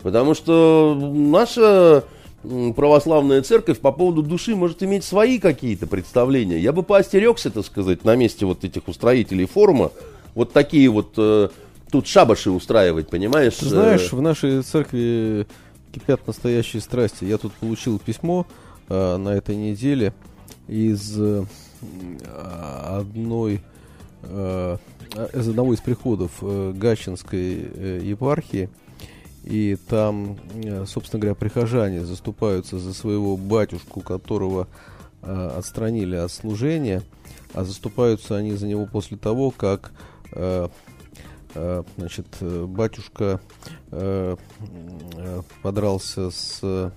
Потому 0.00 0.34
что 0.34 0.96
наша 0.96 2.04
православная 2.42 3.42
церковь 3.42 3.78
по 3.80 3.92
поводу 3.92 4.22
души 4.22 4.54
может 4.54 4.82
иметь 4.82 5.04
свои 5.04 5.38
какие-то 5.38 5.86
представления. 5.86 6.58
Я 6.58 6.72
бы 6.72 6.82
поостерегся, 6.82 7.50
так 7.50 7.64
сказать, 7.66 8.04
на 8.04 8.16
месте 8.16 8.46
вот 8.46 8.64
этих 8.64 8.88
устроителей 8.88 9.46
форума, 9.46 9.90
вот 10.34 10.52
такие 10.52 10.88
вот 10.88 11.14
э, 11.16 11.48
тут 11.90 12.06
шабаши 12.06 12.50
устраивать, 12.50 13.08
понимаешь? 13.08 13.56
Ты 13.56 13.66
знаешь, 13.66 14.12
в 14.12 14.20
нашей 14.20 14.62
церкви 14.62 15.46
кипят 15.92 16.26
настоящие 16.26 16.80
страсти. 16.80 17.24
Я 17.24 17.38
тут 17.38 17.52
получил 17.54 17.98
письмо 17.98 18.46
э, 18.88 19.16
на 19.16 19.30
этой 19.30 19.56
неделе 19.56 20.12
из 20.68 21.18
э, 21.18 21.44
одной 22.84 23.62
э, 24.22 24.76
из 25.34 25.48
одного 25.48 25.74
из 25.74 25.80
приходов 25.80 26.30
э, 26.42 26.72
Гатчинской 26.74 27.56
э, 27.74 28.00
епархии. 28.04 28.68
И 29.48 29.78
там, 29.88 30.36
э, 30.62 30.84
собственно 30.84 31.22
говоря, 31.22 31.34
прихожане 31.34 32.04
заступаются 32.04 32.78
за 32.78 32.92
своего 32.92 33.38
батюшку, 33.38 34.02
которого 34.02 34.68
э, 35.22 35.52
отстранили 35.56 36.16
от 36.16 36.30
служения, 36.30 37.02
а 37.54 37.64
заступаются 37.64 38.36
они 38.36 38.52
за 38.52 38.66
него 38.66 38.84
после 38.84 39.16
того, 39.16 39.50
как 39.50 39.92
э, 40.32 40.68
значит, 41.96 42.26
батюшка 42.40 43.40
подрался 45.62 46.30
с 46.30 46.92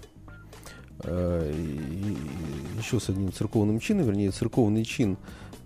еще 2.77 2.99
с 2.99 3.09
одним 3.09 3.31
церковным 3.31 3.79
чином, 3.79 4.05
вернее, 4.05 4.29
церковный 4.31 4.83
чин 4.83 5.17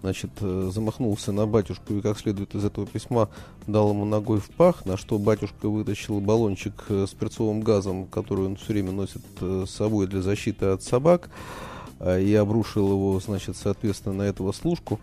значит, 0.06 0.30
э, 0.40 0.70
замахнулся 0.72 1.32
на 1.32 1.48
батюшку 1.48 1.96
и, 1.96 2.02
как 2.02 2.20
следует 2.20 2.54
из 2.54 2.64
этого 2.64 2.86
письма, 2.86 3.28
дал 3.66 3.90
ему 3.90 4.06
ногой 4.06 4.40
в 4.40 4.52
пах, 4.52 4.86
на 4.86 4.98
что 4.98 5.18
батюшка 5.18 5.68
вытащил 5.68 6.20
баллончик 6.20 6.74
э, 6.90 7.08
с 7.10 7.14
перцовым 7.16 7.62
газом, 7.62 8.06
который 8.06 8.46
он 8.46 8.56
все 8.56 8.74
время 8.74 8.92
носит 8.92 9.24
э, 9.42 9.66
с 9.68 9.72
собой 9.72 10.06
для 10.06 10.22
защиты 10.22 10.68
от 10.68 10.84
собак, 10.84 11.30
и 12.06 12.36
обрушил 12.36 12.92
его, 12.92 13.20
значит, 13.22 13.56
соответственно, 13.56 14.16
на 14.16 14.24
этого 14.24 14.52
служку. 14.52 15.00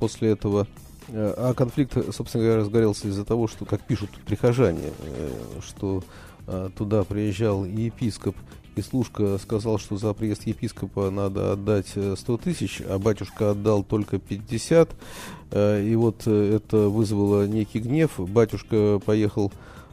После 0.00 0.30
этого 0.30 0.66
а 1.08 1.54
конфликт, 1.54 1.96
собственно 2.12 2.42
говоря, 2.42 2.60
разгорелся 2.62 3.06
из-за 3.06 3.24
того, 3.24 3.46
что, 3.46 3.64
как 3.64 3.82
пишут 3.82 4.10
прихожане, 4.26 4.90
что 5.62 6.02
туда 6.76 7.04
приезжал 7.04 7.64
и 7.64 7.82
епископ, 7.82 8.34
и 8.76 8.82
служка 8.82 9.36
сказал, 9.38 9.78
что 9.78 9.96
за 9.96 10.12
приезд 10.14 10.46
епископа 10.46 11.10
надо 11.10 11.52
отдать 11.52 11.92
э, 11.96 12.14
100 12.16 12.36
тысяч, 12.38 12.80
а 12.88 12.98
батюшка 12.98 13.50
отдал 13.50 13.82
только 13.82 14.18
50. 14.18 14.90
Э, 15.50 15.82
И 15.84 15.94
вот 15.96 16.22
э, 16.26 16.56
это 16.56 16.88
вызвало 16.88 17.46
некий 17.46 17.80
гнев. 17.80 18.18
Батюшка 18.18 19.00
поехал 19.04 19.52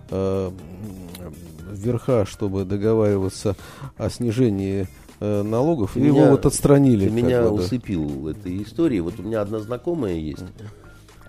э, 0.10 0.52
м, 0.52 1.34
в 1.72 1.74
верха, 1.76 2.26
чтобы 2.26 2.64
договариваться 2.66 3.56
о 3.98 4.10
снижении 4.10 4.88
э, 5.20 5.42
налогов, 5.44 5.92
Ты 5.96 6.00
и 6.02 6.06
его 6.06 6.20
меня- 6.20 6.32
вот 6.32 6.46
отстранили. 6.46 7.08
Ты 7.08 7.12
меня 7.14 7.42
бы, 7.42 7.48
да. 7.48 7.52
усыпил 7.54 8.28
этой 8.30 8.62
историей. 8.64 9.02
Вот 9.02 9.20
у 9.20 9.24
меня 9.24 9.42
одна 9.42 9.60
знакомая 9.60 10.14
есть. 10.14 10.44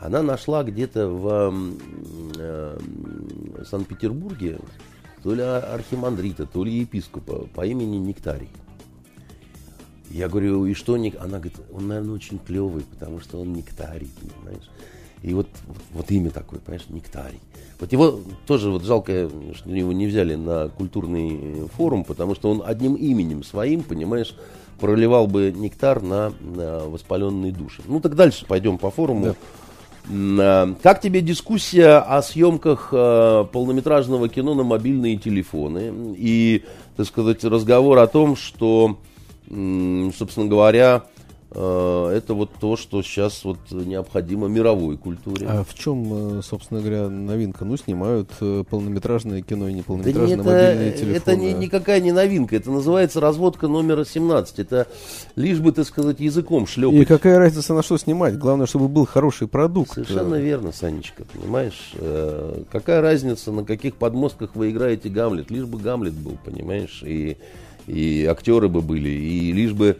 Она 0.00 0.22
нашла 0.22 0.62
где-то 0.62 1.08
в 1.08 1.52
э, 2.38 2.78
Санкт-Петербурге 3.68 4.58
то 5.22 5.34
ли 5.34 5.42
архимандрита, 5.42 6.46
то 6.46 6.64
ли 6.64 6.72
епископа 6.72 7.46
по 7.54 7.66
имени 7.66 7.96
Нектарий. 7.96 8.50
Я 10.10 10.28
говорю, 10.28 10.64
и 10.64 10.74
что 10.74 10.96
Ник? 10.96 11.16
Она 11.20 11.38
говорит, 11.38 11.58
он, 11.72 11.88
наверное, 11.88 12.14
очень 12.14 12.38
клевый, 12.38 12.82
потому 12.84 13.20
что 13.20 13.40
он 13.40 13.52
нектарий, 13.52 14.10
понимаешь? 14.20 14.70
И 15.22 15.34
вот, 15.34 15.48
вот, 15.66 15.76
вот 15.92 16.10
имя 16.10 16.30
такое, 16.30 16.60
понимаешь, 16.60 16.88
нектарий. 16.88 17.40
Вот 17.80 17.92
его 17.92 18.20
тоже 18.46 18.70
вот 18.70 18.84
жалко, 18.84 19.30
что 19.54 19.70
его 19.70 19.92
не 19.92 20.06
взяли 20.06 20.34
на 20.34 20.68
культурный 20.68 21.38
э, 21.40 21.66
форум, 21.76 22.04
потому 22.04 22.34
что 22.34 22.50
он 22.50 22.62
одним 22.64 22.94
именем 22.94 23.42
своим, 23.42 23.82
понимаешь, 23.82 24.34
проливал 24.80 25.26
бы 25.26 25.52
нектар 25.54 26.02
на, 26.02 26.32
на 26.40 26.80
воспаленные 26.88 27.52
души. 27.52 27.82
Ну 27.86 28.00
так 28.00 28.14
дальше 28.14 28.46
пойдем 28.46 28.78
по 28.78 28.90
форуму. 28.90 29.26
М, 29.26 29.32
а, 29.32 29.67
Как 30.06 31.00
тебе 31.00 31.20
дискуссия 31.20 31.98
о 31.98 32.22
съемках 32.22 32.88
э, 32.92 33.44
полнометражного 33.52 34.28
кино 34.28 34.54
на 34.54 34.62
мобильные 34.62 35.16
телефоны? 35.16 36.14
И, 36.16 36.64
так 36.96 37.06
сказать, 37.06 37.44
разговор 37.44 37.98
о 37.98 38.06
том, 38.06 38.34
что, 38.34 38.98
собственно 39.48 40.46
говоря, 40.46 41.02
Э, 41.02 41.17
это 41.50 42.34
вот 42.34 42.50
то, 42.60 42.76
что 42.76 43.02
сейчас 43.02 43.44
вот 43.44 43.58
необходимо 43.70 44.48
мировой 44.48 44.96
культуре. 44.98 45.46
А 45.48 45.64
в 45.64 45.74
чем, 45.74 46.38
э, 46.38 46.42
собственно 46.42 46.80
говоря, 46.80 47.08
новинка? 47.08 47.64
Ну, 47.64 47.76
снимают 47.76 48.30
э, 48.40 48.64
полнометражное 48.68 49.40
кино 49.42 49.68
и 49.68 49.72
Да 49.72 49.78
неполнометражные 49.78 50.36
не, 50.36 50.42
мобильные 50.42 50.88
это, 50.90 50.98
телефоны. 50.98 51.16
это 51.16 51.36
не, 51.36 51.52
никакая 51.54 52.00
не 52.00 52.12
новинка, 52.12 52.56
это 52.56 52.70
называется 52.70 53.20
разводка 53.20 53.66
номера 53.68 54.04
17. 54.04 54.58
Это 54.58 54.88
лишь 55.36 55.58
бы, 55.60 55.72
так 55.72 55.86
сказать, 55.86 56.20
языком 56.20 56.66
шлепать. 56.66 57.00
И 57.00 57.04
какая 57.04 57.38
разница, 57.38 57.72
на 57.72 57.82
что 57.82 57.96
снимать? 57.96 58.36
Главное, 58.38 58.66
чтобы 58.66 58.88
был 58.88 59.06
хороший 59.06 59.48
продукт. 59.48 59.92
Совершенно 59.94 60.34
верно, 60.34 60.72
Санечка, 60.72 61.24
понимаешь? 61.32 61.92
Э, 61.94 62.62
Какая 62.70 63.00
разница, 63.00 63.52
на 63.52 63.64
каких 63.64 63.94
подмостках 63.96 64.54
вы 64.54 64.70
играете 64.70 65.08
Гамлет? 65.08 65.50
Лишь 65.50 65.64
бы 65.64 65.78
Гамлет 65.78 66.12
был, 66.14 66.36
понимаешь? 66.44 67.02
И, 67.04 67.36
и 67.86 68.26
актеры 68.26 68.68
бы 68.68 68.82
были, 68.82 69.08
и 69.08 69.52
лишь 69.52 69.72
бы 69.72 69.96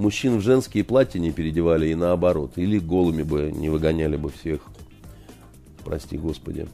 мужчин 0.00 0.38
в 0.38 0.40
женские 0.40 0.82
платья 0.82 1.18
не 1.18 1.30
переодевали, 1.30 1.88
и 1.88 1.94
наоборот. 1.94 2.52
Или 2.56 2.78
голыми 2.78 3.22
бы 3.22 3.52
не 3.54 3.68
выгоняли 3.68 4.16
бы 4.16 4.30
всех. 4.30 4.62
Прости, 5.84 6.16
Господи. 6.18 6.66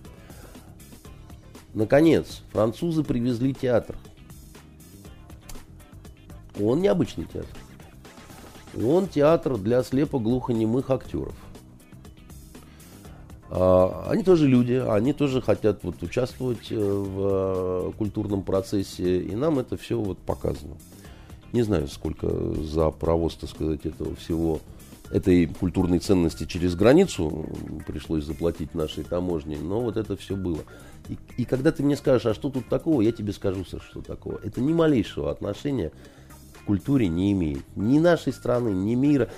Наконец, 1.75 2.43
французы 2.53 3.05
привезли 3.05 3.53
театр. 3.53 3.97
Он 6.59 6.81
необычный 6.81 7.27
театр. 7.27 7.51
Он 8.83 9.09
театр 9.09 9.59
для 9.59 9.83
слепо-глухонемых 9.83 10.91
актеров. 10.91 11.35
А, 13.51 14.07
Они 14.09 14.23
тоже 14.23 14.47
люди, 14.49 14.73
они 14.73 15.13
тоже 15.13 15.41
хотят 15.41 15.85
вот 15.85 16.03
участвовать 16.03 16.71
э, 16.71 16.77
в 16.77 17.89
э, 17.89 17.93
культурном 17.97 18.43
процессе, 18.43 19.21
и 19.21 19.35
нам 19.35 19.59
это 19.59 19.77
все 19.77 19.99
вот 20.01 20.19
показано. 20.19 20.77
Не 21.53 21.63
знаю, 21.63 21.89
сколько 21.89 22.29
за 22.63 22.91
провоз, 22.91 23.35
так 23.37 23.51
сказать, 23.51 23.87
этого 23.87 24.15
всего, 24.17 24.61
этой 25.11 25.47
культурной 25.47 25.99
ценности 25.99 26.45
через 26.45 26.75
границу 26.75 27.47
пришлось 27.87 28.25
заплатить 28.25 28.75
нашей 28.75 29.05
таможне, 29.05 29.59
но 29.59 29.81
вот 29.81 29.97
это 29.97 30.17
все 30.17 30.37
было. 30.37 30.61
И, 31.09 31.17
и 31.37 31.45
когда 31.45 31.71
ты 31.73 31.83
мне 31.83 31.97
скажешь, 31.97 32.27
а 32.27 32.35
что 32.35 32.51
тут 32.51 32.69
такого, 32.69 33.01
я 33.01 33.13
тебе 33.13 33.33
скажу, 33.33 33.65
Саш, 33.65 33.83
что 33.83 34.03
такого. 34.03 34.41
Это 34.43 34.61
ни 34.61 34.73
малейшего 34.73 35.31
отношения 35.31 35.93
к 36.61 36.67
культуре 36.67 37.09
не 37.09 37.33
имеет. 37.33 37.65
Ни 37.77 37.99
нашей 37.99 38.33
страны, 38.33 38.71
ни 38.71 38.95
мира. 38.95 39.29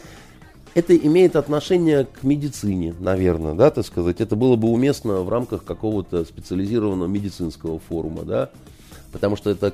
Это 0.75 0.97
имеет 0.97 1.37
отношение 1.37 2.05
к 2.05 2.23
медицине, 2.23 2.95
наверное, 2.99 3.55
да, 3.55 3.71
так 3.71 3.85
сказать. 3.85 4.21
Это 4.21 4.37
было 4.37 4.57
бы 4.57 4.69
уместно 4.69 5.23
в 5.23 5.29
рамках 5.29 5.65
какого-то 5.65 6.25
специализированного 6.25 7.09
медицинского 7.09 7.79
форума, 7.79 8.23
да, 8.23 8.51
потому 9.13 9.37
что 9.37 9.51
это 9.51 9.73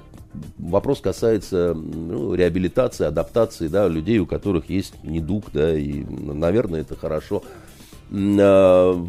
вопрос 0.59 1.01
касается 1.01 1.75
ну, 1.75 2.35
реабилитации, 2.35 3.07
адаптации, 3.07 3.69
да, 3.69 3.89
людей, 3.89 4.19
у 4.19 4.27
которых 4.27 4.71
есть 4.71 5.03
недуг, 5.03 5.47
да, 5.53 5.77
и, 5.77 6.05
наверное, 6.05 6.81
это 6.81 6.97
хорошо. 6.97 7.43
А, 8.13 9.05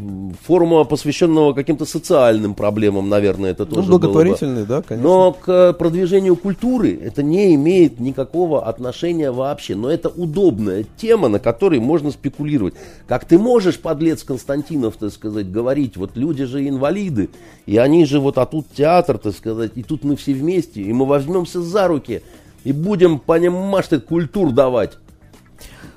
Форума, 0.45 0.83
посвященного 0.83 1.53
каким-то 1.53 1.85
социальным 1.85 2.55
проблемам, 2.55 3.09
наверное, 3.09 3.51
это 3.51 3.65
Ну, 3.65 3.75
тоже 3.75 3.87
было 3.87 3.97
бы. 3.97 4.01
благотворительный, 4.07 4.65
да, 4.65 4.81
конечно. 4.81 5.07
Но 5.07 5.31
к 5.33 5.73
продвижению 5.73 6.35
культуры 6.35 6.97
это 7.01 7.21
не 7.21 7.53
имеет 7.55 7.99
никакого 7.99 8.65
отношения 8.67 9.31
вообще. 9.31 9.75
Но 9.75 9.89
это 9.89 10.09
удобная 10.09 10.85
тема, 10.97 11.27
на 11.27 11.39
которой 11.39 11.79
можно 11.79 12.11
спекулировать. 12.11 12.73
Как 13.07 13.25
ты 13.25 13.37
можешь, 13.37 13.79
подлец 13.79 14.23
Константинов, 14.23 14.95
так 14.97 15.11
сказать, 15.11 15.51
говорить, 15.51 15.97
вот 15.97 16.11
люди 16.15 16.45
же 16.45 16.67
инвалиды, 16.67 17.29
и 17.65 17.77
они 17.77 18.05
же 18.05 18.19
вот, 18.19 18.37
а 18.37 18.45
тут 18.45 18.67
театр, 18.75 19.17
так 19.17 19.35
сказать, 19.35 19.71
и 19.75 19.83
тут 19.83 20.03
мы 20.03 20.15
все 20.15 20.33
вместе, 20.33 20.81
и 20.81 20.91
мы 20.93 21.05
возьмемся 21.05 21.61
за 21.61 21.87
руки, 21.87 22.21
и 22.63 22.71
будем, 22.71 23.19
понимаешь, 23.19 23.87
ты 23.87 23.99
культур 23.99 24.51
давать. 24.51 24.97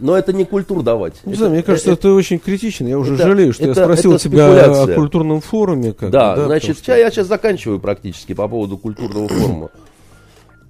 Но 0.01 0.17
это 0.17 0.33
не 0.33 0.45
культур 0.45 0.83
давать. 0.83 1.15
Не 1.25 1.33
Это- 1.33 1.39
знаю, 1.39 1.53
мне 1.55 1.63
кажется, 1.63 1.91
э, 1.91 1.95
это 1.95 2.13
очень 2.13 2.39
критично. 2.39 2.87
Я 2.87 2.99
уже 2.99 3.15
это- 3.15 3.25
жалею, 3.27 3.53
что 3.53 3.65
это- 3.65 3.81
я 3.81 3.85
спросил 3.87 4.13
это 4.13 4.23
тебя 4.23 4.83
о 4.83 4.95
культурном 4.95 5.41
форуме. 5.41 5.93
Как 5.93 6.11
Да, 6.11 6.37
да, 6.37 6.47
значит, 6.47 6.79
что- 6.79 6.97
я 6.97 7.11
сейчас 7.11 7.27
заканчиваю 7.27 7.81
практически 7.81 8.33
по 8.33 8.47
поводу 8.47 8.79
культурного 8.79 9.29
форума. 9.29 9.71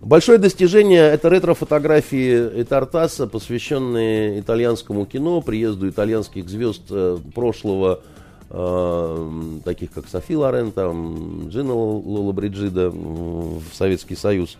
Большое 0.00 0.38
достижение– 0.38 1.02
это 1.12 1.28
ретро-фотографии 1.28 2.62
Тартаса, 2.62 3.26
посвященные 3.26 4.40
итальянскому 4.40 5.04
кино, 5.06 5.40
приезду 5.40 5.88
итальянских 5.88 6.48
звезд 6.48 6.82
э, 6.90 7.18
прошлого, 7.34 8.00
э, 8.48 9.30
таких 9.64 9.90
как 9.92 10.08
Софи 10.08 10.36
Лорен, 10.36 10.70
там, 10.70 11.48
Джина 11.48 11.74
Лола 11.74 12.32
Бриджида 12.32 12.90
в 12.90 13.62
Советский 13.74 14.14
Союз. 14.14 14.56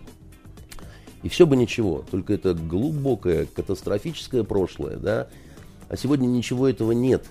И 1.23 1.29
все 1.29 1.45
бы 1.45 1.55
ничего, 1.55 2.03
только 2.09 2.33
это 2.33 2.53
глубокое, 2.53 3.45
катастрофическое 3.45 4.43
прошлое, 4.43 4.97
да. 4.97 5.27
А 5.89 5.97
сегодня 5.97 6.27
ничего 6.27 6.67
этого 6.67 6.91
нет. 6.91 7.25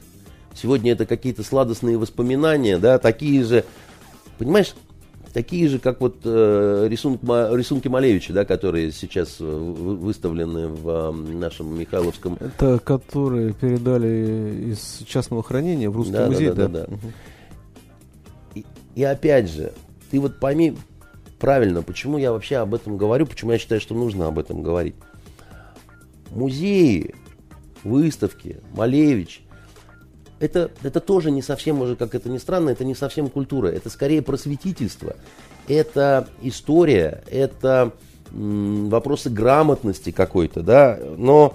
Сегодня 0.55 0.92
это 0.92 1.07
какие-то 1.07 1.42
сладостные 1.42 1.96
воспоминания, 1.96 2.79
да, 2.79 2.98
такие 2.98 3.44
же, 3.44 3.64
понимаешь, 4.38 4.74
такие 5.33 5.68
же, 5.68 5.79
как 5.79 6.01
вот 6.01 6.16
э, 6.24 6.87
рисунок, 6.90 7.22
рисунки 7.22 7.87
Малевича, 7.88 8.33
да, 8.33 8.44
которые 8.44 8.90
сейчас 8.92 9.37
э, 9.40 9.44
вы- 9.44 9.96
выставлены 9.96 10.68
в 10.68 10.88
э, 10.88 11.12
нашем 11.12 11.79
Михайловском 11.79 12.37
Это 12.40 12.79
которые 12.81 13.53
передали 13.53 14.72
из 14.72 15.03
частного 15.07 15.42
хранения 15.42 15.88
в 15.88 15.96
русский 15.96 16.14
Да, 16.14 16.27
музей, 16.27 16.48
да, 16.48 16.55
да? 16.55 16.68
да, 16.68 16.87
да. 16.87 16.87
Мгм. 16.92 17.12
И, 18.55 18.64
и 18.96 19.03
опять 19.05 19.48
же, 19.51 19.72
ты 20.11 20.18
вот 20.18 20.40
пойми 20.40 20.77
правильно, 21.38 21.83
почему 21.83 22.18
я 22.18 22.33
вообще 22.33 22.57
об 22.57 22.74
этом 22.74 22.96
говорю, 22.96 23.27
почему 23.27 23.53
я 23.53 23.59
считаю, 23.59 23.81
что 23.81 23.94
нужно 23.94 24.27
об 24.27 24.38
этом 24.38 24.62
говорить. 24.62 24.94
Музеи, 26.31 27.14
выставки, 27.85 28.59
Малевич, 28.74 29.42
это, 30.40 30.70
это 30.83 31.01
тоже 31.01 31.31
не 31.31 31.42
совсем, 31.42 31.81
уже 31.81 31.96
как 31.96 32.14
это 32.14 32.29
ни 32.29 32.38
странно, 32.38 32.70
это 32.70 32.85
не 32.85 32.94
совсем 32.94 33.29
культура, 33.29 33.68
это 33.68 33.90
скорее 33.90 34.22
просветительство, 34.22 35.16
это 35.66 36.29
история, 36.42 37.22
это 37.31 37.92
вопросы 38.31 39.31
грамотности 39.31 40.11
какой-то, 40.11 40.62
да, 40.62 40.98
но 41.16 41.55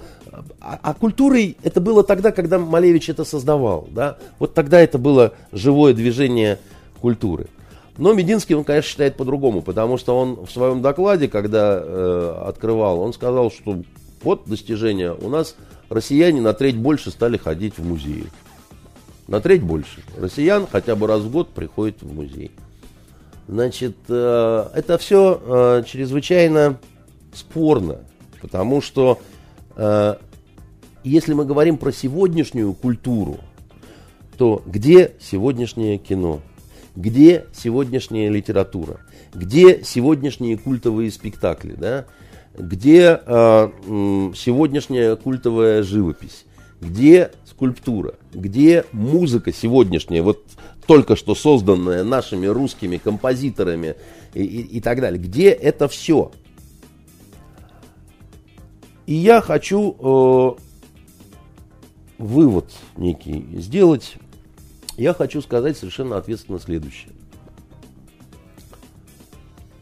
а, 0.59 0.79
а 0.81 0.93
культурой 0.93 1.55
это 1.63 1.79
было 1.79 2.03
тогда, 2.03 2.31
когда 2.31 2.57
Малевич 2.57 3.09
это 3.09 3.23
создавал, 3.25 3.87
да, 3.91 4.17
вот 4.39 4.53
тогда 4.53 4.81
это 4.81 4.97
было 4.97 5.33
живое 5.51 5.93
движение 5.93 6.59
культуры. 6.99 7.47
Но 7.97 8.13
Мединский, 8.13 8.55
он, 8.55 8.63
конечно, 8.63 8.89
считает 8.89 9.15
по-другому, 9.17 9.61
потому 9.61 9.97
что 9.97 10.17
он 10.17 10.45
в 10.45 10.51
своем 10.51 10.81
докладе, 10.81 11.27
когда 11.27 11.79
э, 11.79 12.43
открывал, 12.47 12.99
он 12.99 13.13
сказал, 13.13 13.51
что 13.51 13.83
вот 14.23 14.43
достижение, 14.47 15.13
у 15.13 15.29
нас 15.29 15.55
россияне 15.89 16.41
на 16.41 16.53
треть 16.53 16.77
больше 16.77 17.11
стали 17.11 17.37
ходить 17.37 17.77
в 17.77 17.85
музеи. 17.85 18.25
На 19.27 19.41
треть 19.41 19.61
больше. 19.61 20.01
Россиян 20.17 20.67
хотя 20.69 20.95
бы 20.95 21.07
раз 21.07 21.21
в 21.21 21.31
год 21.31 21.49
приходит 21.49 22.01
в 22.01 22.13
музей. 22.13 22.51
Значит, 23.47 23.95
э, 24.07 24.65
это 24.73 24.97
все 24.97 25.83
чрезвычайно 25.85 26.79
спорно, 27.33 27.99
потому 28.41 28.81
что 28.81 29.19
э, 29.75 30.15
если 31.03 31.33
мы 31.33 31.45
говорим 31.45 31.77
про 31.77 31.91
сегодняшнюю 31.91 32.73
культуру, 32.73 33.39
то 34.37 34.61
где 34.65 35.13
сегодняшнее 35.19 35.97
кино? 35.97 36.39
Где 36.95 37.45
сегодняшняя 37.53 38.29
литература? 38.29 38.99
Где 39.33 39.83
сегодняшние 39.83 40.57
культовые 40.57 41.09
спектакли? 41.11 41.73
Да? 41.73 42.05
Где 42.55 43.19
э, 43.25 43.69
сегодняшняя 44.35 45.15
культовая 45.15 45.81
живопись? 45.81 46.45
Где 46.81 47.31
скульптура? 47.45 48.15
Где 48.33 48.85
музыка 48.91 49.51
сегодняшняя, 49.51 50.21
вот 50.21 50.43
только 50.85 51.15
что 51.15 51.33
созданная 51.33 52.03
нашими 52.03 52.45
русскими 52.45 52.97
композиторами 52.97 53.95
и, 54.35 54.43
и- 54.43 54.77
и 54.77 54.81
так 54.81 55.01
далее? 55.01 55.19
Где 55.19 55.49
это 55.49 55.87
все? 55.87 56.31
И 59.07 59.15
я 59.15 59.41
хочу 59.41 59.95
э, 59.99 60.61
вывод 62.19 62.71
некий 62.97 63.45
сделать. 63.59 64.15
Я 64.97 65.13
хочу 65.13 65.41
сказать 65.41 65.77
совершенно 65.77 66.17
ответственно 66.17 66.59
следующее. 66.59 67.11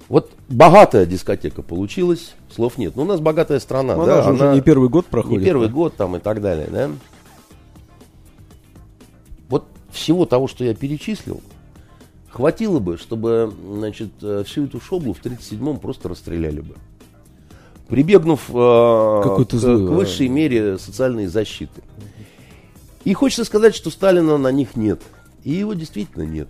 Вот 0.08 0.32
богатая 0.50 1.06
дискотека 1.06 1.62
получилась, 1.62 2.36
слов 2.54 2.78
нет. 2.78 2.96
Но 2.96 3.04
у 3.04 3.06
нас 3.06 3.22
богатая 3.22 3.60
страна, 3.60 3.96
Ну, 3.96 4.06
да, 4.06 4.16
она 4.16 4.24
же 4.24 4.34
уже 4.34 4.44
она- 4.44 4.54
не 4.56 4.62
первый 4.62 4.90
год 4.90 5.06
проходит. 5.06 5.40
не 5.40 5.46
первый 5.46 5.70
год 5.70 5.96
там 5.96 6.18
и 6.18 6.20
так 6.20 6.42
далее, 6.42 6.68
да? 6.70 6.90
Вот 9.48 9.66
всего 9.90 10.26
того, 10.26 10.48
что 10.48 10.66
я 10.66 10.74
перечислил, 10.76 11.42
хватило 12.30 12.80
бы, 12.80 12.98
чтобы, 12.98 13.54
значит, 13.78 14.10
э, 14.22 14.44
всю 14.46 14.66
эту 14.66 14.82
шоблу 14.82 15.14
в 15.14 15.22
37-м 15.22 15.80
просто 15.80 16.10
расстреляли 16.10 16.60
бы. 16.62 16.76
Прибегнув 17.88 18.50
э, 18.50 18.54
к, 18.54 19.54
злой, 19.54 19.88
к 19.88 19.92
а. 19.92 19.94
высшей 19.94 20.28
мере 20.28 20.78
социальной 20.78 21.28
защиты. 21.28 21.82
И 23.04 23.14
хочется 23.14 23.46
сказать, 23.46 23.76
что 23.76 23.90
Сталина 23.90 24.38
на 24.38 24.52
них 24.52 24.76
нет. 24.76 25.02
И 25.44 25.52
его 25.52 25.74
действительно 25.74 26.24
нет. 26.24 26.50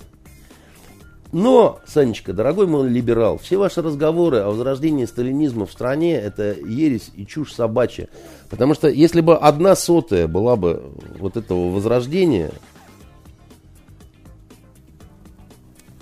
Но, 1.31 1.79
Санечка, 1.87 2.33
дорогой 2.33 2.67
мой 2.67 2.89
либерал, 2.89 3.37
все 3.37 3.57
ваши 3.57 3.81
разговоры 3.81 4.39
о 4.39 4.49
возрождении 4.49 5.05
сталинизма 5.05 5.65
в 5.65 5.71
стране– 5.71 6.15
это 6.21 6.51
ересь 6.51 7.09
и 7.15 7.25
чушь 7.25 7.53
собачья. 7.53 8.09
Потому 8.49 8.73
что 8.73 8.89
если 8.89 9.21
бы 9.21 9.37
одна 9.37 9.77
сотая 9.77 10.27
была 10.27 10.57
бы 10.57 10.91
вот 11.19 11.37
этого 11.37 11.69
возрождения, 11.69 12.51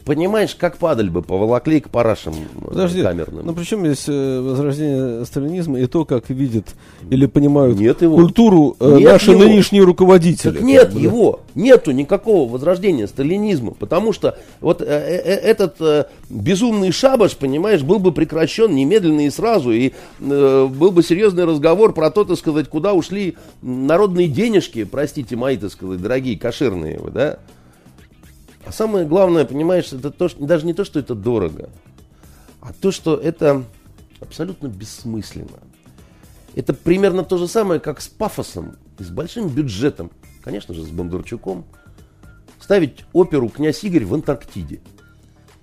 понимаешь, 0.10 0.55
как 0.55 0.78
падаль 0.78 1.12
бы 1.12 1.22
поволокли 1.22 1.80
к 1.82 1.89
парашам 1.89 2.34
э, 2.34 2.66
Подожди, 2.70 3.03
камерным. 3.03 3.45
ну 3.45 3.53
причем 3.53 3.86
здесь 3.86 4.05
э, 4.07 4.41
возрождение 4.41 5.24
сталинизма 5.24 5.80
и 5.80 5.86
то, 5.86 6.03
как 6.03 6.32
видят 6.32 6.66
или 7.12 7.28
понимают 7.28 7.78
Нет 7.78 8.01
его. 8.01 8.16
культуру 8.16 8.76
э, 8.80 8.95
Нет 8.97 9.12
наши 9.12 9.32
его. 9.32 9.43
нынешние 9.43 9.84
руководители. 9.84 10.53
Так 10.53 10.62
нет 10.64 10.86
как 10.86 10.93
бы, 10.93 10.99
да. 10.99 11.05
его, 11.05 11.39
нету 11.53 11.91
никакого 11.91 12.51
возрождения 12.51 13.05
сталинизма, 13.07 13.76
потому 13.78 14.12
что 14.12 14.36
вот 14.62 14.82
э, 14.82 14.86
э, 14.86 14.89
э, 14.89 15.36
этот 15.36 15.76
э, 15.80 16.05
безумный 16.28 16.91
шабаш, 16.91 17.38
понимаешь, 17.38 17.84
был 17.84 17.99
бы 17.99 18.12
прекращен 18.12 18.74
немедленно 18.74 19.28
и 19.28 19.30
сразу, 19.30 19.72
и 19.72 19.91
э, 20.20 20.68
был 20.72 20.89
бы 20.91 21.03
серьезный 21.03 21.45
разговор 21.45 21.93
про 21.93 22.10
то, 22.10 22.24
так 22.24 22.39
сказать, 22.39 22.68
куда 22.68 22.93
ушли 22.93 23.38
народные 23.62 24.28
денежки, 24.28 24.86
простите 24.86 25.36
мои, 25.36 25.55
так 25.55 25.72
сказать, 25.72 26.01
дорогие, 26.01 26.36
кошерные, 26.36 26.97
вы, 26.97 27.12
да? 27.12 27.38
А 28.66 28.72
самое 28.72 29.05
главное, 29.05 29.45
понимаешь, 29.45 29.91
это 29.93 30.12
то, 30.12 30.28
что, 30.28 30.45
даже 30.45 30.66
не 30.66 30.74
то, 30.74 30.84
что 30.84 30.99
это 30.99 31.16
дорого, 31.16 31.70
а 32.62 32.74
то, 32.74 32.91
что 32.91 33.16
это 33.16 33.64
абсолютно 34.20 34.68
бессмысленно. 34.68 35.60
Это 36.55 36.74
примерно 36.74 37.24
то 37.24 37.38
же 37.38 37.47
самое, 37.47 37.80
как 37.80 38.01
с 38.01 38.07
пафосом 38.07 38.78
и 38.99 39.03
с 39.03 39.10
большим 39.10 39.47
бюджетом, 39.47 40.12
конечно 40.43 40.74
же, 40.74 40.84
с 40.84 40.89
Бондарчуком, 40.89 41.66
ставить 42.60 43.05
оперу 43.14 43.49
«Князь 43.49 43.84
Игорь» 43.84 44.05
в 44.05 44.14
Антарктиде. 44.14 44.82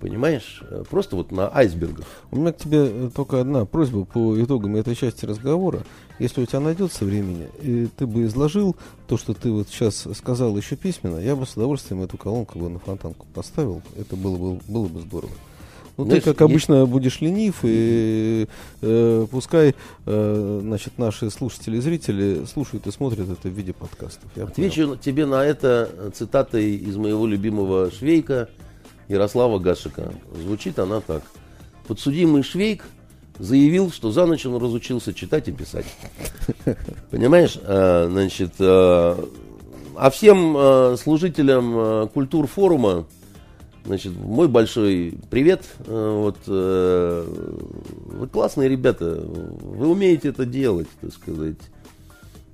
Понимаешь? 0.00 0.62
Э, 0.70 0.84
Просто 0.88 1.16
вот 1.16 1.32
на 1.32 1.48
айсбергах. 1.48 2.04
У 2.30 2.36
меня 2.36 2.52
к 2.52 2.58
тебе 2.58 2.78
э, 2.86 3.10
только 3.14 3.40
одна 3.40 3.64
просьба 3.64 4.04
по 4.04 4.40
итогам 4.42 4.76
этой 4.76 4.94
части 4.94 5.24
разговора. 5.24 5.80
Если 6.18 6.42
у 6.42 6.46
тебя 6.46 6.60
найдется 6.60 7.04
времени, 7.04 7.48
и 7.62 7.88
ты 7.96 8.06
бы 8.06 8.24
изложил 8.24 8.76
то, 9.06 9.16
что 9.16 9.32
ты 9.34 9.50
вот 9.50 9.68
сейчас 9.68 10.06
сказал 10.14 10.56
еще 10.56 10.76
письменно, 10.76 11.18
я 11.18 11.34
бы 11.36 11.46
с 11.46 11.54
удовольствием 11.56 12.02
эту 12.02 12.16
колонку 12.18 12.58
бы 12.58 12.68
на 12.68 12.78
фонтанку 12.78 13.26
поставил. 13.34 13.82
Это 13.98 14.16
было 14.16 14.36
бы, 14.36 14.60
было 14.68 14.86
бы 14.86 15.00
здорово. 15.00 15.32
Ну, 15.98 16.04
ты, 16.04 16.16
как 16.20 16.26
есть- 16.26 16.40
обычно, 16.42 16.84
будешь 16.84 17.22
ленив, 17.22 17.60
и 17.62 18.46
э, 18.82 19.26
пускай 19.30 19.74
э, 20.04 20.58
значит, 20.62 20.98
наши 20.98 21.30
слушатели 21.30 21.78
и 21.78 21.80
зрители 21.80 22.44
слушают 22.44 22.86
и 22.86 22.90
смотрят 22.90 23.30
это 23.30 23.48
в 23.48 23.52
виде 23.52 23.72
подкастов. 23.72 24.24
Я 24.36 24.42
понял. 24.42 24.52
Отвечу 24.52 24.96
тебе 24.96 25.24
на 25.24 25.42
это 25.42 26.10
цитатой 26.14 26.74
из 26.76 26.96
моего 26.98 27.26
любимого 27.26 27.90
Швейка 27.90 28.50
Ярослава 29.08 29.58
Гашика. 29.58 30.12
Звучит 30.34 30.78
она 30.78 31.00
так. 31.00 31.22
Подсудимый 31.86 32.42
Швейк 32.42 32.84
заявил, 33.38 33.90
что 33.90 34.10
за 34.10 34.26
ночь 34.26 34.46
он 34.46 34.60
разучился 34.60 35.14
читать 35.14 35.48
и 35.48 35.52
писать. 35.52 35.86
Понимаешь? 37.10 37.58
Э, 37.62 38.08
Значит, 38.10 38.54
э, 38.58 39.16
а 39.96 40.10
всем 40.10 40.56
э, 40.56 40.96
служителям 40.98 41.74
э, 41.76 42.08
культур-форума 42.12 43.06
Значит, 43.84 44.16
мой 44.16 44.48
большой 44.48 45.16
привет. 45.30 45.62
Вот, 45.86 46.38
вы 46.48 47.24
классные 48.32 48.68
ребята, 48.68 49.22
вы 49.24 49.86
умеете 49.86 50.30
это 50.30 50.44
делать, 50.44 50.88
так 51.00 51.12
сказать. 51.12 51.58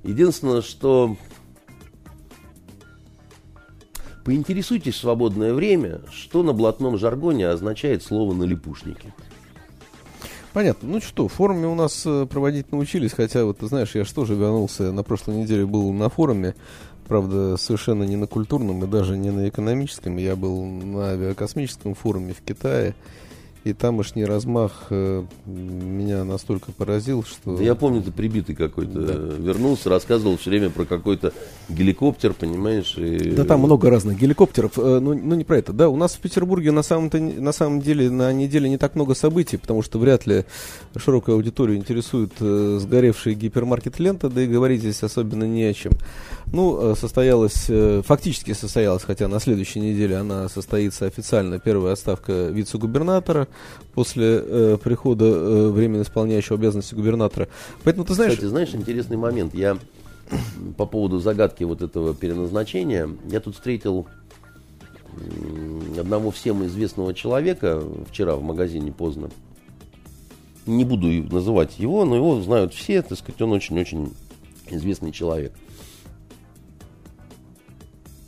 Единственное, 0.04 0.60
что 0.60 1.16
поинтересуйтесь 4.24 4.94
в 4.94 5.00
свободное 5.00 5.52
время, 5.54 6.00
что 6.10 6.42
на 6.42 6.52
блатном 6.52 6.98
жаргоне 6.98 7.48
означает 7.48 8.02
слово 8.02 8.34
«налипушники». 8.34 9.12
Понятно. 10.52 10.88
Ну 10.88 11.00
что, 11.00 11.28
форуме 11.28 11.66
у 11.66 11.74
нас 11.74 12.02
э, 12.04 12.26
проводить 12.26 12.72
научились, 12.72 13.12
хотя 13.12 13.44
вот 13.44 13.58
ты 13.58 13.66
знаешь, 13.66 13.94
я 13.94 14.04
же 14.04 14.12
тоже 14.12 14.34
вернулся, 14.34 14.92
на 14.92 15.02
прошлой 15.02 15.36
неделе 15.36 15.64
был 15.64 15.90
на 15.92 16.10
форуме, 16.10 16.54
правда, 17.08 17.56
совершенно 17.56 18.04
не 18.04 18.16
на 18.16 18.26
культурном 18.26 18.84
и 18.84 18.86
даже 18.86 19.16
не 19.16 19.30
на 19.30 19.48
экономическом, 19.48 20.18
я 20.18 20.36
был 20.36 20.62
на 20.62 21.12
авиакосмическом 21.12 21.94
форуме 21.94 22.34
в 22.34 22.42
Китае, 22.42 22.94
и 23.64 23.72
тамошний 23.72 24.24
размах 24.24 24.86
э, 24.90 25.24
меня 25.46 26.24
настолько 26.24 26.72
поразил, 26.72 27.22
что... 27.22 27.56
Да 27.56 27.62
я 27.62 27.74
помню, 27.74 28.02
ты 28.02 28.10
прибитый 28.10 28.56
какой-то 28.56 28.98
э, 28.98 29.36
вернулся, 29.38 29.88
рассказывал 29.88 30.36
все 30.36 30.50
время 30.50 30.70
про 30.70 30.84
какой-то 30.84 31.32
геликоптер, 31.68 32.32
понимаешь? 32.32 32.96
И... 32.96 33.30
Да 33.30 33.44
там 33.44 33.60
много 33.60 33.88
разных 33.88 34.18
геликоптеров, 34.18 34.72
э, 34.78 34.98
ну, 34.98 35.14
ну 35.14 35.34
не 35.36 35.44
про 35.44 35.58
это. 35.58 35.72
Да, 35.72 35.88
у 35.88 35.96
нас 35.96 36.14
в 36.14 36.18
Петербурге 36.18 36.72
на 36.72 36.82
самом, 36.82 37.10
на 37.12 37.52
самом 37.52 37.80
деле 37.80 38.10
на 38.10 38.32
неделе 38.32 38.68
не 38.68 38.78
так 38.78 38.96
много 38.96 39.14
событий, 39.14 39.56
потому 39.56 39.82
что 39.82 39.98
вряд 39.98 40.26
ли 40.26 40.44
широкую 40.96 41.36
аудиторию 41.36 41.76
интересует 41.78 42.32
э, 42.40 42.78
сгоревший 42.80 43.34
гипермаркет 43.34 44.00
лента, 44.00 44.28
да 44.28 44.42
и 44.42 44.46
говорить 44.46 44.80
здесь 44.80 45.02
особенно 45.04 45.44
не 45.44 45.64
о 45.64 45.72
чем. 45.72 45.92
Ну, 46.46 46.92
э, 46.92 46.94
состоялась, 46.96 47.66
э, 47.68 48.02
фактически 48.04 48.52
состоялась, 48.52 49.04
хотя 49.04 49.28
на 49.28 49.38
следующей 49.38 49.80
неделе 49.80 50.16
она 50.16 50.48
состоится 50.48 51.06
официально, 51.06 51.60
первая 51.60 51.92
отставка 51.92 52.48
вице-губернатора 52.48 53.48
после 53.94 54.42
э, 54.42 54.78
прихода 54.82 55.24
э, 55.24 55.68
временно 55.68 56.02
исполняющего 56.02 56.56
обязанности 56.56 56.94
губернатора. 56.94 57.48
Поэтому 57.84 58.04
ты 58.06 58.14
знаешь... 58.14 58.32
Кстати, 58.32 58.48
знаешь, 58.48 58.74
интересный 58.74 59.16
момент. 59.16 59.54
Я 59.54 59.78
по 60.76 60.86
поводу 60.86 61.18
загадки 61.18 61.64
вот 61.64 61.82
этого 61.82 62.14
переназначения, 62.14 63.08
я 63.28 63.40
тут 63.40 63.54
встретил 63.54 64.06
одного 65.98 66.30
всем 66.30 66.64
известного 66.66 67.12
человека 67.12 67.82
вчера 68.08 68.36
в 68.36 68.42
магазине 68.42 68.92
поздно. 68.92 69.30
Не 70.64 70.84
буду 70.84 71.08
называть 71.08 71.78
его, 71.78 72.04
но 72.04 72.16
его 72.16 72.40
знают 72.40 72.72
все, 72.72 73.02
так 73.02 73.18
сказать, 73.18 73.42
он 73.42 73.52
очень-очень 73.52 74.14
известный 74.70 75.12
человек. 75.12 75.52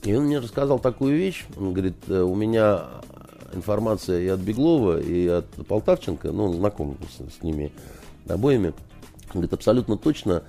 И 0.03 0.15
он 0.15 0.25
мне 0.25 0.39
рассказал 0.39 0.79
такую 0.79 1.17
вещь. 1.17 1.47
Он 1.57 1.73
говорит, 1.73 1.97
«Э, 2.09 2.21
у 2.21 2.35
меня 2.35 2.85
информация 3.55 4.21
и 4.21 4.29
от 4.29 4.41
Беглова, 4.41 5.01
и 5.01 5.27
от 5.27 5.47
Полтавченко, 5.67 6.31
ну, 6.33 6.47
он 6.47 6.57
знаком 6.57 6.97
с, 7.11 7.39
с 7.39 7.43
ними 7.43 7.73
обоими. 8.29 8.73
Говорит, 9.33 9.53
абсолютно 9.53 9.97
точно, 9.97 10.43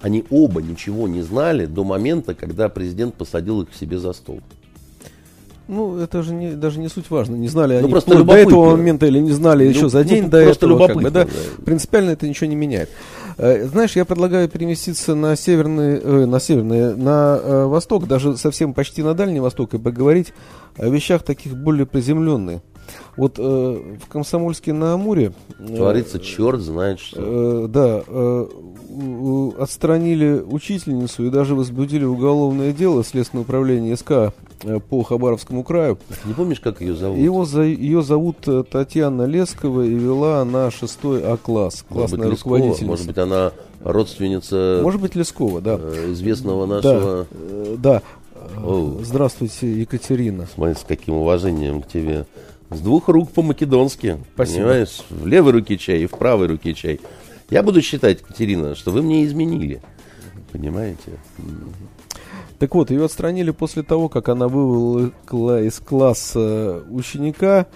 они 0.00 0.24
оба 0.30 0.62
ничего 0.62 1.08
не 1.08 1.22
знали 1.22 1.66
до 1.66 1.84
момента, 1.84 2.34
когда 2.34 2.68
президент 2.68 3.14
посадил 3.14 3.62
их 3.62 3.70
к 3.70 3.74
себе 3.74 3.98
за 3.98 4.12
стол. 4.12 4.40
Ну, 5.68 5.98
это 5.98 6.22
же 6.22 6.34
не, 6.34 6.52
даже 6.52 6.80
не 6.80 6.88
суть 6.88 7.08
важно. 7.08 7.36
Не 7.36 7.48
знали 7.48 7.74
Ну, 7.74 7.78
они 7.80 7.88
просто 7.88 8.22
до 8.22 8.34
этого 8.34 8.76
момента 8.76 9.06
или 9.06 9.20
не 9.20 9.30
знали 9.30 9.64
Ну, 9.64 9.70
еще 9.70 9.88
за 9.88 9.98
ну, 9.98 10.04
день 10.04 10.28
до 10.28 10.42
просто 10.44 10.66
этого. 10.66 10.86
как 10.86 10.96
бы, 10.96 11.10
да. 11.10 11.24
да. 11.24 11.30
Принципиально 11.64 12.10
это 12.10 12.28
ничего 12.28 12.50
не 12.50 12.56
меняет. 12.56 12.90
Э, 13.38 13.66
Знаешь, 13.66 13.96
я 13.96 14.04
предлагаю 14.04 14.48
переместиться 14.48 15.14
на 15.14 15.36
северный, 15.36 15.98
э, 15.98 16.26
на 16.26 16.40
северный, 16.40 16.96
на 16.96 17.38
э, 17.42 17.64
восток, 17.66 18.06
даже 18.06 18.36
совсем 18.36 18.74
почти 18.74 19.02
на 19.02 19.14
Дальний 19.14 19.40
Восток 19.40 19.74
и 19.74 19.78
поговорить 19.78 20.32
о 20.76 20.88
вещах 20.88 21.22
таких 21.22 21.56
более 21.56 21.86
приземленных. 21.86 22.60
Вот 23.16 23.38
э, 23.38 23.42
в 23.42 24.08
Комсомольске 24.08 24.72
на 24.72 24.94
Амуре... 24.94 25.32
э, 25.58 25.76
Творится 25.76 26.18
черт 26.18 26.60
знает 26.60 26.98
что. 26.98 27.64
Э, 27.64 27.68
да, 27.68 28.02
э, 28.06 28.46
отстранили 29.58 30.40
учительницу 30.40 31.26
и 31.26 31.30
даже 31.30 31.54
возбудили 31.54 32.04
уголовное 32.04 32.72
дело 32.72 33.04
Следственное 33.04 33.42
управление 33.44 33.96
СК 33.96 34.10
э, 34.10 34.30
по 34.88 35.02
Хабаровскому 35.02 35.62
краю. 35.64 35.98
Не 36.24 36.34
помнишь, 36.34 36.60
как 36.60 36.80
ее 36.80 36.94
зовут? 36.94 37.18
Его 37.18 37.44
за- 37.44 37.62
ее 37.62 38.02
зовут 38.02 38.36
э, 38.46 38.62
Татьяна 38.70 39.24
Лескова 39.24 39.82
и 39.82 39.94
вела 39.94 40.40
она 40.42 40.70
6 40.70 40.98
А-класс. 41.24 41.84
Может 41.88 42.10
быть, 42.10 42.20
Классная 42.20 42.30
Лескова? 42.30 42.56
руководительница. 42.56 42.84
Может 42.86 43.06
быть, 43.06 43.18
она 43.18 43.52
родственница 43.84 44.80
Может 44.82 45.00
быть, 45.00 45.14
Лескова, 45.14 45.60
да. 45.60 45.78
э, 45.80 46.12
известного 46.12 46.66
Да, 46.66 46.74
нашего... 46.76 47.26
э, 47.30 47.76
да. 47.78 48.02
Оу. 48.64 49.02
Здравствуйте, 49.02 49.72
Екатерина. 49.80 50.46
Смотри, 50.54 50.74
с 50.74 50.84
каким 50.86 51.14
уважением 51.14 51.82
к 51.82 51.88
тебе. 51.88 52.26
С 52.70 52.80
двух 52.80 53.08
рук 53.08 53.30
по-македонски. 53.32 54.18
Спасибо. 54.34 54.58
Понимаешь? 54.60 55.02
В 55.10 55.26
левой 55.26 55.52
руке 55.52 55.76
чай 55.76 56.00
и 56.02 56.06
в 56.06 56.10
правой 56.12 56.46
руке 56.48 56.74
чай. 56.74 57.00
Я 57.50 57.62
буду 57.62 57.82
считать, 57.82 58.22
Катерина, 58.22 58.74
что 58.74 58.90
вы 58.90 59.02
мне 59.02 59.24
изменили. 59.26 59.82
Понимаете? 60.52 61.12
Так 62.62 62.76
вот, 62.76 62.92
ее 62.92 63.06
отстранили 63.06 63.50
после 63.50 63.82
того, 63.82 64.08
как 64.08 64.28
она 64.28 64.46
вывела 64.46 65.60
из 65.64 65.80
класса 65.80 66.84
ученика 66.90 67.66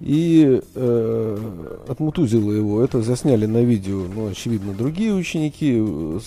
и 0.00 0.62
э, 0.74 1.38
отмутузила 1.86 2.50
его. 2.50 2.82
Это 2.82 3.02
засняли 3.02 3.44
на 3.44 3.58
видео, 3.62 4.06
ну, 4.06 4.28
очевидно, 4.28 4.72
другие 4.72 5.12
ученики. 5.12 5.78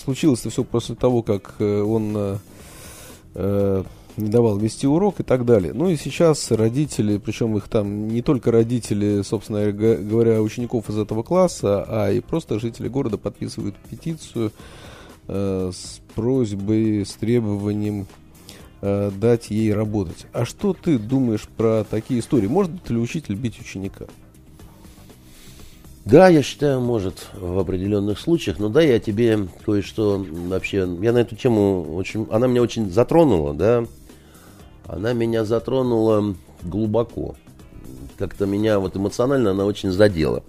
Случилось 0.04 0.42
это 0.42 0.52
все 0.52 0.64
после 0.64 0.94
того, 0.94 1.24
как 1.24 1.56
э, 1.58 1.82
он 1.82 2.14
э, 2.16 2.38
э, 3.34 3.84
не 4.18 4.30
давал 4.30 4.60
вести 4.60 4.86
урок 4.86 5.22
и 5.22 5.24
так 5.24 5.44
далее. 5.44 5.74
Ну 5.74 5.90
и 5.90 5.98
сейчас 5.98 6.52
родители, 6.52 7.18
причем 7.18 7.58
их 7.58 7.68
там 7.70 8.08
не 8.08 8.22
только 8.22 8.52
родители, 8.52 9.24
собственно 9.24 9.72
говоря, 9.72 10.44
учеников 10.44 10.92
из 10.92 11.00
этого 11.00 11.24
класса, 11.24 11.84
а 11.88 12.12
и 12.12 12.20
просто 12.20 12.60
жители 12.60 12.88
города 12.88 13.18
подписывают 13.18 13.74
петицию 13.90 14.52
э, 15.28 15.72
с 15.74 16.02
просьбой, 16.16 17.06
с 17.06 17.14
требованием 17.14 18.08
э, 18.82 19.12
дать 19.16 19.50
ей 19.50 19.74
работать. 19.74 20.26
А 20.34 20.46
что 20.46 20.74
ты 20.74 20.98
думаешь 20.98 21.48
про 21.58 21.84
такие 21.84 22.20
истории? 22.20 22.48
Может 22.48 22.90
ли 22.90 22.98
учитель 22.98 23.36
бить 23.36 23.60
ученика? 23.60 24.06
Да, 26.06 26.28
я 26.28 26.44
считаю, 26.44 26.82
может 26.82 27.30
в 27.34 27.58
определенных 27.58 28.20
случаях. 28.20 28.60
Но 28.60 28.68
да, 28.68 28.82
я 28.82 29.00
тебе 29.00 29.48
кое-что 29.66 30.26
вообще... 30.48 30.80
Я 31.02 31.14
на 31.14 31.20
эту 31.20 31.36
тему 31.36 31.96
очень... 31.96 32.28
Она 32.30 32.48
меня 32.48 32.62
очень 32.62 32.92
затронула, 32.92 33.54
да. 33.54 33.86
Она 34.86 35.14
меня 35.14 35.46
затронула 35.46 36.36
глубоко. 36.62 37.36
Как-то 38.18 38.46
меня 38.46 38.80
вот 38.80 38.98
эмоционально 38.98 39.52
она 39.52 39.66
очень 39.66 39.92
задела. 39.92 40.44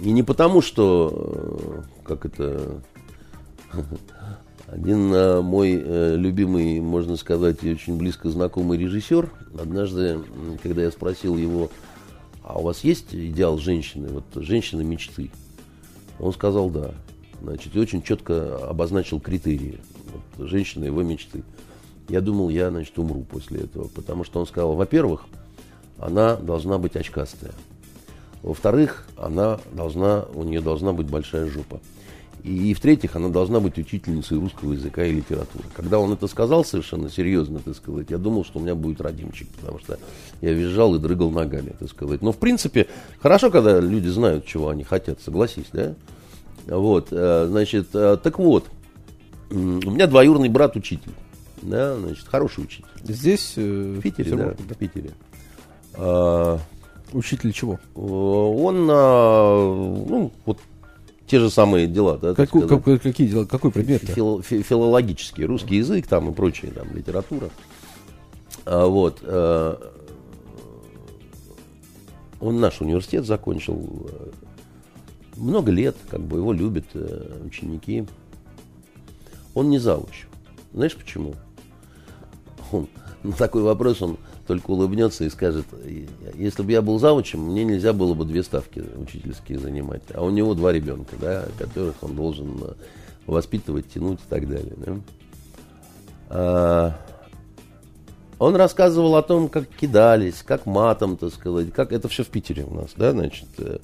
И 0.00 0.10
не 0.12 0.22
потому, 0.22 0.62
что... 0.62 1.84
Как 2.04 2.26
это... 2.26 2.82
Один 4.66 5.12
э, 5.12 5.42
мой 5.42 5.72
э, 5.74 6.16
любимый, 6.16 6.80
можно 6.80 7.16
сказать, 7.16 7.62
и 7.62 7.72
очень 7.72 7.98
близко 7.98 8.30
знакомый 8.30 8.78
режиссер, 8.78 9.30
однажды, 9.58 10.20
когда 10.62 10.82
я 10.82 10.90
спросил 10.90 11.36
его, 11.36 11.68
а 12.42 12.58
у 12.58 12.62
вас 12.62 12.82
есть 12.82 13.14
идеал 13.14 13.58
женщины, 13.58 14.08
вот 14.08 14.24
женщины 14.34 14.82
мечты? 14.82 15.30
Он 16.18 16.32
сказал 16.32 16.70
да. 16.70 16.92
Значит, 17.42 17.74
и 17.74 17.78
очень 17.78 18.02
четко 18.02 18.56
обозначил 18.68 19.20
критерии. 19.20 19.80
Вот, 20.12 20.48
женщина 20.48 20.84
его 20.84 21.02
мечты. 21.02 21.42
Я 22.08 22.20
думал, 22.20 22.48
я, 22.48 22.70
значит, 22.70 22.96
умру 22.98 23.22
после 23.22 23.62
этого. 23.62 23.88
Потому 23.88 24.24
что 24.24 24.40
он 24.40 24.46
сказал, 24.46 24.74
во-первых, 24.74 25.26
она 25.98 26.36
должна 26.36 26.78
быть 26.78 26.96
очкастая. 26.96 27.52
Во-вторых, 28.42 29.06
она 29.16 29.60
должна, 29.72 30.24
у 30.34 30.42
нее 30.42 30.60
должна 30.60 30.92
быть 30.92 31.06
большая 31.08 31.46
жопа. 31.46 31.80
И, 32.42 32.74
в-третьих, 32.74 33.14
она 33.14 33.28
должна 33.28 33.60
быть 33.60 33.78
учительницей 33.78 34.36
русского 34.36 34.72
языка 34.72 35.04
и 35.04 35.12
литературы. 35.12 35.64
Когда 35.76 36.00
он 36.00 36.12
это 36.12 36.26
сказал 36.26 36.64
совершенно 36.64 37.08
серьезно, 37.08 37.60
так 37.60 37.76
сказать, 37.76 38.10
я 38.10 38.18
думал, 38.18 38.44
что 38.44 38.58
у 38.58 38.62
меня 38.62 38.74
будет 38.74 39.00
родимчик, 39.00 39.48
потому 39.60 39.78
что 39.78 39.96
я 40.40 40.52
визжал 40.52 40.92
и 40.96 40.98
дрыгал 40.98 41.30
ногами, 41.30 41.72
так 41.78 41.88
сказать. 41.88 42.20
Но, 42.20 42.32
в 42.32 42.38
принципе, 42.38 42.88
хорошо, 43.20 43.52
когда 43.52 43.78
люди 43.78 44.08
знают, 44.08 44.44
чего 44.44 44.70
они 44.70 44.82
хотят, 44.82 45.20
согласись, 45.20 45.66
да? 45.72 45.94
Вот, 46.66 47.08
э, 47.12 47.46
значит, 47.48 47.88
э, 47.94 48.18
так 48.20 48.40
вот, 48.40 48.66
у 49.50 49.54
меня 49.54 50.08
двоюродный 50.08 50.48
брат 50.48 50.74
учитель, 50.74 51.12
да, 51.60 51.96
значит, 51.96 52.26
хороший 52.26 52.64
учитель. 52.64 52.86
Здесь, 53.04 53.52
э, 53.56 53.94
В 53.98 54.00
Питере, 54.00 54.34
да, 54.34 54.54
в 54.56 54.74
Питере. 54.76 55.10
А, 55.94 56.58
Учитель 57.12 57.52
чего? 57.52 57.78
он, 57.94 58.88
а, 58.90 60.04
ну, 60.08 60.32
вот 60.46 60.58
те 61.26 61.38
же 61.38 61.50
самые 61.50 61.86
дела, 61.86 62.16
да, 62.18 62.34
Какой- 62.34 62.62
сказать. 62.62 62.84
как- 62.84 63.02
какие 63.02 63.26
дела? 63.28 63.44
Какой 63.44 63.70
предмет? 63.70 64.02
Фил- 64.04 64.42
фи- 64.42 64.62
филологический, 64.62 65.44
русский 65.44 65.76
язык 65.76 66.06
там 66.06 66.30
и 66.30 66.34
прочее, 66.34 66.72
там, 66.72 66.94
литература. 66.94 67.50
А, 68.64 68.86
вот. 68.86 69.18
э, 69.22 69.76
он 72.40 72.60
наш 72.60 72.80
университет 72.80 73.24
закончил. 73.26 74.08
э, 74.10 74.30
Много 75.36 75.70
лет, 75.72 75.96
как 76.10 76.20
бы 76.20 76.38
его 76.38 76.52
любят 76.52 76.84
э, 76.94 77.40
ученики. 77.46 78.06
Он 79.54 79.70
не 79.70 79.78
зауч. 79.78 80.26
Знаешь 80.74 80.94
почему? 80.96 81.34
Он, 82.70 82.86
на 83.22 83.32
такой 83.32 83.62
вопрос 83.62 84.02
он 84.02 84.18
только 84.46 84.70
улыбнется 84.70 85.24
и 85.24 85.30
скажет, 85.30 85.66
если 86.34 86.62
бы 86.62 86.72
я 86.72 86.82
был 86.82 86.98
заучем, 86.98 87.40
мне 87.40 87.64
нельзя 87.64 87.92
было 87.92 88.14
бы 88.14 88.24
две 88.24 88.42
ставки 88.42 88.82
учительские 88.96 89.58
занимать. 89.58 90.02
А 90.14 90.24
у 90.24 90.30
него 90.30 90.54
два 90.54 90.72
ребенка, 90.72 91.16
да, 91.20 91.46
которых 91.58 92.02
он 92.02 92.16
должен 92.16 92.58
э, 92.62 92.74
воспитывать, 93.26 93.88
тянуть 93.92 94.18
и 94.20 94.28
так 94.28 94.48
далее. 94.48 94.74
да. 94.76 94.96
А, 96.28 96.94
он 98.38 98.56
рассказывал 98.56 99.14
о 99.14 99.22
том, 99.22 99.48
как 99.48 99.68
кидались, 99.68 100.42
как 100.42 100.66
матом, 100.66 101.16
так 101.16 101.32
сказать, 101.32 101.72
как 101.72 101.92
это 101.92 102.08
все 102.08 102.24
в 102.24 102.28
Питере 102.28 102.64
у 102.64 102.74
нас, 102.74 102.90
да, 102.96 103.12
значит. 103.12 103.48
э, 103.58 103.78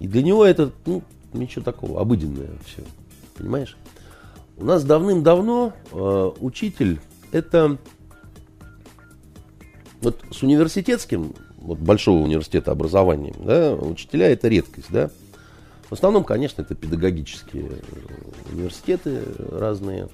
И 0.00 0.08
для 0.08 0.22
него 0.22 0.44
это, 0.44 0.72
ну, 0.86 1.02
ничего 1.32 1.64
такого, 1.64 2.00
обыденное 2.00 2.50
все, 2.66 2.82
понимаешь? 3.36 3.76
У 4.56 4.64
нас 4.64 4.82
давным-давно 4.84 5.72
э, 5.92 6.30
учитель 6.40 7.00
это 7.30 7.78
вот 10.02 10.20
с 10.30 10.42
университетским, 10.42 11.32
вот 11.60 11.78
большого 11.78 12.22
университета 12.22 12.72
образованием, 12.72 13.34
да, 13.44 13.74
учителя 13.74 14.28
это 14.30 14.48
редкость, 14.48 14.88
да. 14.90 15.10
В 15.88 15.92
основном, 15.92 16.22
конечно, 16.24 16.62
это 16.62 16.74
педагогические 16.74 17.64
э, 17.64 18.52
университеты 18.52 19.22
разные. 19.50 20.08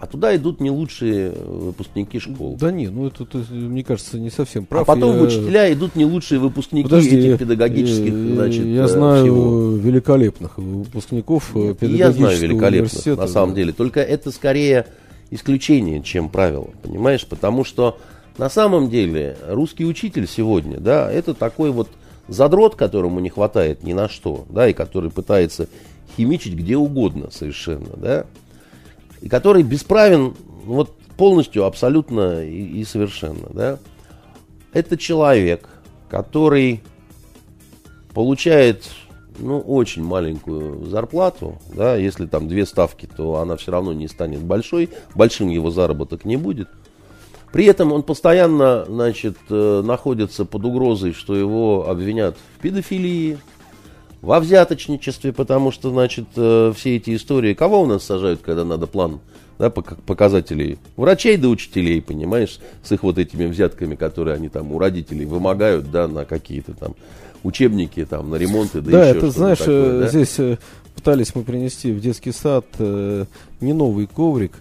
А 0.00 0.06
туда 0.08 0.34
идут 0.34 0.58
не 0.60 0.68
лучшие 0.68 1.30
выпускники 1.30 2.18
школ. 2.18 2.56
Да 2.58 2.72
не, 2.72 2.88
ну 2.88 3.06
это, 3.06 3.24
ты, 3.24 3.38
мне 3.52 3.84
кажется, 3.84 4.18
не 4.18 4.30
совсем 4.30 4.64
а 4.64 4.66
прав. 4.66 4.86
потом 4.88 5.12
в 5.12 5.16
Я- 5.18 5.22
учителя 5.22 5.72
идут 5.72 5.94
не 5.94 6.04
лучшие 6.04 6.40
выпускники 6.40 6.82
Подожди, 6.82 7.16
этих 7.16 7.38
педагогических, 7.38 8.12
я, 8.12 8.34
значит, 8.34 8.64
я 8.66 8.82
э, 8.82 8.88
знаю 8.88 9.22
всего. 9.24 9.76
великолепных 9.76 10.58
выпускников 10.58 11.52
э, 11.54 11.70
И 11.70 11.74
педагогического 11.74 12.30
я 12.30 12.36
знаю 12.36 12.56
университета. 12.56 13.20
на 13.20 13.28
самом 13.28 13.54
деле. 13.54 13.72
Только 13.72 14.00
это 14.00 14.32
скорее 14.32 14.86
исключение, 15.30 16.02
чем 16.02 16.28
правило, 16.28 16.70
понимаешь? 16.82 17.24
Потому 17.24 17.62
что 17.62 17.96
на 18.38 18.48
самом 18.48 18.88
деле 18.88 19.36
русский 19.46 19.84
учитель 19.84 20.26
сегодня, 20.26 20.78
да, 20.78 21.10
это 21.10 21.34
такой 21.34 21.70
вот 21.70 21.88
задрот, 22.28 22.76
которому 22.76 23.20
не 23.20 23.28
хватает 23.28 23.82
ни 23.82 23.92
на 23.92 24.08
что, 24.08 24.46
да, 24.48 24.68
и 24.68 24.72
который 24.72 25.10
пытается 25.10 25.68
химичить 26.16 26.54
где 26.54 26.76
угодно 26.76 27.30
совершенно, 27.30 27.96
да, 27.96 28.26
и 29.20 29.28
который 29.28 29.62
бесправен 29.62 30.34
ну, 30.66 30.74
вот 30.74 30.96
полностью, 31.16 31.64
абсолютно 31.64 32.44
и, 32.44 32.80
и 32.80 32.84
совершенно, 32.84 33.48
да. 33.50 33.78
Это 34.72 34.96
человек, 34.96 35.68
который 36.08 36.82
получает 38.14 38.88
ну, 39.38 39.60
очень 39.60 40.02
маленькую 40.02 40.86
зарплату, 40.86 41.58
да, 41.74 41.96
если 41.96 42.26
там 42.26 42.48
две 42.48 42.66
ставки, 42.66 43.06
то 43.06 43.36
она 43.36 43.56
все 43.56 43.72
равно 43.72 43.92
не 43.92 44.08
станет 44.08 44.42
большой, 44.42 44.90
большим 45.14 45.48
его 45.48 45.70
заработок 45.70 46.24
не 46.24 46.36
будет. 46.36 46.68
При 47.52 47.66
этом 47.66 47.92
он 47.92 48.02
постоянно, 48.02 48.84
значит, 48.86 49.36
э, 49.50 49.82
находится 49.84 50.44
под 50.44 50.64
угрозой, 50.64 51.12
что 51.12 51.36
его 51.36 51.88
обвинят 51.88 52.36
в 52.56 52.60
педофилии, 52.62 53.38
во 54.22 54.38
взяточничестве, 54.40 55.32
потому 55.32 55.70
что, 55.72 55.90
значит, 55.90 56.26
э, 56.36 56.72
все 56.74 56.96
эти 56.96 57.14
истории, 57.14 57.54
кого 57.54 57.82
у 57.82 57.86
нас 57.86 58.04
сажают, 58.04 58.40
когда 58.40 58.64
надо 58.64 58.86
план 58.86 59.20
да, 59.58 59.66
пок- 59.66 59.98
показателей? 60.06 60.78
Врачей 60.96 61.36
да 61.36 61.48
учителей, 61.48 62.00
понимаешь, 62.00 62.60
с 62.82 62.92
их 62.92 63.02
вот 63.02 63.18
этими 63.18 63.46
взятками, 63.46 63.96
которые 63.96 64.36
они 64.36 64.48
там 64.48 64.72
у 64.72 64.78
родителей 64.78 65.26
вымогают, 65.26 65.90
да, 65.90 66.08
на 66.08 66.24
какие-то 66.24 66.72
там 66.72 66.94
учебники, 67.42 68.04
там, 68.04 68.30
на 68.30 68.36
ремонты, 68.36 68.80
да, 68.80 68.90
Да, 68.92 69.08
еще 69.08 69.18
это 69.18 69.30
знаешь, 69.30 69.58
такое, 69.58 69.84
э, 69.84 70.00
да. 70.00 70.08
здесь 70.08 70.58
пытались 70.94 71.34
мы 71.34 71.42
принести 71.42 71.92
в 71.92 72.00
детский 72.00 72.32
сад 72.32 72.64
э, 72.78 73.24
не 73.60 73.72
новый 73.72 74.06
коврик, 74.06 74.52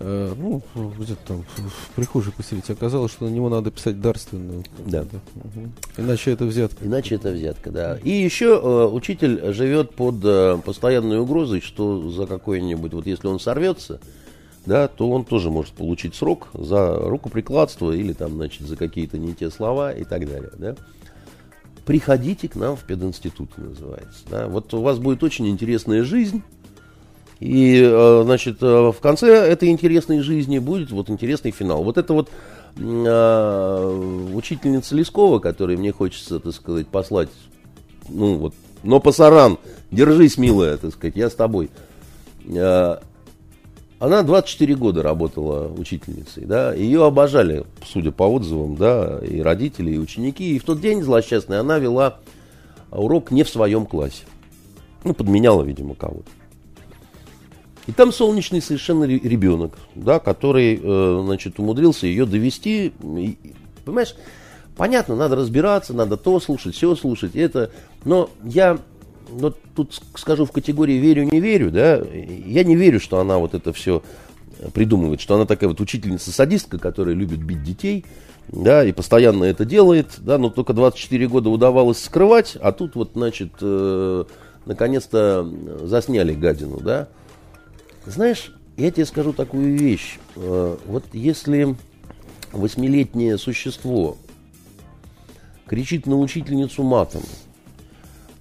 э, 0.00 0.34
ну, 0.36 0.62
где-то 0.98 1.20
там 1.26 1.42
в- 1.56 1.90
прихожей 1.94 2.32
поселить. 2.32 2.68
Оказалось, 2.70 3.12
что 3.12 3.24
на 3.26 3.30
него 3.30 3.48
надо 3.48 3.70
писать 3.70 4.00
дарственную. 4.00 4.64
Да. 4.86 5.04
Мгм. 5.34 5.72
Иначе 5.96 6.32
это 6.32 6.44
взятка. 6.44 6.84
Иначе 6.84 7.14
это 7.16 7.30
взятка, 7.30 7.70
да. 7.70 7.98
И 8.02 8.10
еще 8.10 8.60
э, 8.62 8.86
учитель 8.86 9.52
живет 9.52 9.94
под 9.94 10.16
э, 10.24 10.58
постоянной 10.64 11.18
угрозой, 11.20 11.60
что 11.60 12.10
за 12.10 12.26
какой-нибудь, 12.26 12.92
вот 12.92 13.06
если 13.06 13.26
он 13.28 13.38
сорвется, 13.40 14.00
да, 14.66 14.88
то 14.88 15.10
он 15.10 15.24
тоже 15.24 15.50
может 15.50 15.74
получить 15.74 16.14
срок 16.14 16.48
за 16.54 16.96
рукоприкладство 16.96 17.92
или 17.92 18.12
там, 18.12 18.32
значит, 18.32 18.66
за 18.66 18.76
какие-то 18.76 19.18
не 19.18 19.34
те 19.34 19.50
слова 19.50 19.92
и 19.92 20.04
так 20.04 20.26
далее, 20.28 20.50
да. 20.58 20.74
Приходите 21.84 22.48
к 22.48 22.56
нам 22.56 22.76
в 22.76 22.84
пединститут, 22.84 23.50
называется. 23.58 24.20
Да. 24.30 24.48
Вот 24.48 24.72
у 24.72 24.80
вас 24.80 24.98
будет 24.98 25.22
очень 25.22 25.46
интересная 25.48 26.02
жизнь. 26.02 26.42
И, 27.40 27.80
э, 27.82 28.22
значит, 28.24 28.62
э, 28.62 28.92
в 28.92 29.00
конце 29.00 29.28
этой 29.28 29.68
интересной 29.68 30.20
жизни 30.20 30.58
будет 30.58 30.90
вот 30.90 31.10
интересный 31.10 31.50
финал. 31.50 31.82
Вот 31.82 31.98
это 31.98 32.12
вот 32.12 32.30
э, 32.76 34.30
учительница 34.34 34.94
Лескова, 34.94 35.40
которой 35.40 35.76
мне 35.76 35.92
хочется, 35.92 36.38
так 36.38 36.52
сказать, 36.54 36.86
послать, 36.86 37.28
ну 38.08 38.36
вот, 38.36 38.54
но 38.82 39.00
пасаран, 39.00 39.58
держись, 39.90 40.38
милая, 40.38 40.76
так 40.76 40.92
сказать, 40.92 41.16
я 41.16 41.28
с 41.28 41.34
тобой. 41.34 41.70
Э, 42.46 42.98
Она 43.98 44.22
24 44.22 44.74
года 44.76 45.02
работала 45.02 45.72
учительницей, 45.72 46.44
да, 46.44 46.72
ее 46.72 47.04
обожали, 47.04 47.64
судя 47.84 48.12
по 48.12 48.24
отзывам, 48.24 48.76
да, 48.76 49.18
и 49.22 49.40
родители, 49.40 49.92
и 49.92 49.98
ученики. 49.98 50.54
И 50.54 50.58
в 50.58 50.64
тот 50.64 50.80
день 50.80 51.02
злосчастный 51.02 51.58
она 51.58 51.78
вела 51.78 52.18
урок 52.90 53.30
не 53.30 53.42
в 53.42 53.48
своем 53.48 53.86
классе. 53.86 54.24
Ну, 55.02 55.14
подменяла, 55.14 55.62
видимо, 55.62 55.94
кого-то. 55.94 56.30
И 57.86 57.92
там 57.92 58.12
солнечный 58.12 58.62
совершенно 58.62 59.04
ре- 59.04 59.18
ребенок, 59.18 59.74
да, 59.94 60.18
который, 60.18 60.80
э, 60.82 61.22
значит, 61.24 61.58
умудрился 61.58 62.06
ее 62.06 62.24
довести. 62.24 62.92
Понимаешь, 63.84 64.14
понятно, 64.76 65.16
надо 65.16 65.36
разбираться, 65.36 65.92
надо 65.92 66.16
то 66.16 66.40
слушать, 66.40 66.74
все 66.74 66.94
слушать, 66.94 67.36
это. 67.36 67.70
Но 68.04 68.30
я 68.42 68.78
вот 69.28 69.58
тут 69.74 70.00
скажу 70.16 70.46
в 70.46 70.52
категории 70.52 70.94
верю, 70.94 71.24
не 71.24 71.40
верю, 71.40 71.70
да. 71.70 71.96
Я 71.96 72.64
не 72.64 72.74
верю, 72.76 73.00
что 73.00 73.18
она 73.18 73.38
вот 73.38 73.54
это 73.54 73.72
все 73.72 74.02
придумывает, 74.72 75.20
что 75.20 75.34
она 75.34 75.44
такая 75.44 75.68
вот 75.68 75.80
учительница-садистка, 75.80 76.78
которая 76.78 77.14
любит 77.14 77.42
бить 77.42 77.62
детей, 77.62 78.04
да, 78.48 78.84
и 78.84 78.92
постоянно 78.92 79.44
это 79.44 79.64
делает, 79.64 80.06
да, 80.18 80.38
но 80.38 80.48
только 80.48 80.72
24 80.72 81.28
года 81.28 81.50
удавалось 81.50 82.02
скрывать, 82.02 82.56
а 82.60 82.72
тут 82.72 82.94
вот, 82.94 83.10
значит, 83.14 83.52
э, 83.60 84.24
наконец-то 84.64 85.46
засняли 85.82 86.32
гадину, 86.32 86.80
да. 86.80 87.08
Знаешь, 88.06 88.52
я 88.76 88.90
тебе 88.90 89.06
скажу 89.06 89.32
такую 89.32 89.76
вещь. 89.76 90.18
Э, 90.36 90.76
вот 90.86 91.04
если 91.12 91.76
восьмилетнее 92.52 93.38
существо 93.38 94.16
кричит 95.66 96.06
на 96.06 96.18
учительницу 96.18 96.82
матом, 96.82 97.22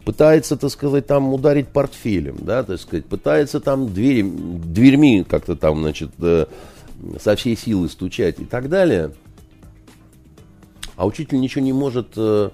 пытается, 0.04 0.58
так 0.58 0.70
сказать, 0.70 1.08
там 1.08 1.34
ударить 1.34 1.70
портфелем, 1.70 2.38
да, 2.42 2.64
так 2.64 2.80
сказать, 2.80 3.06
пытается 3.06 3.60
там 3.60 3.94
дверь, 3.94 4.26
дверьми 4.26 5.24
как-то 5.24 5.56
там, 5.56 5.82
значит, 5.82 6.12
э, 6.20 6.48
со 7.22 7.36
всей 7.36 7.56
силы 7.56 7.88
стучать 7.90 8.40
и 8.40 8.46
так 8.46 8.70
далее, 8.70 9.14
а 10.96 11.08
учитель 11.08 11.40
ничего 11.40 11.64
не 11.64 11.74
может, 11.74 12.10
э, 12.18 12.50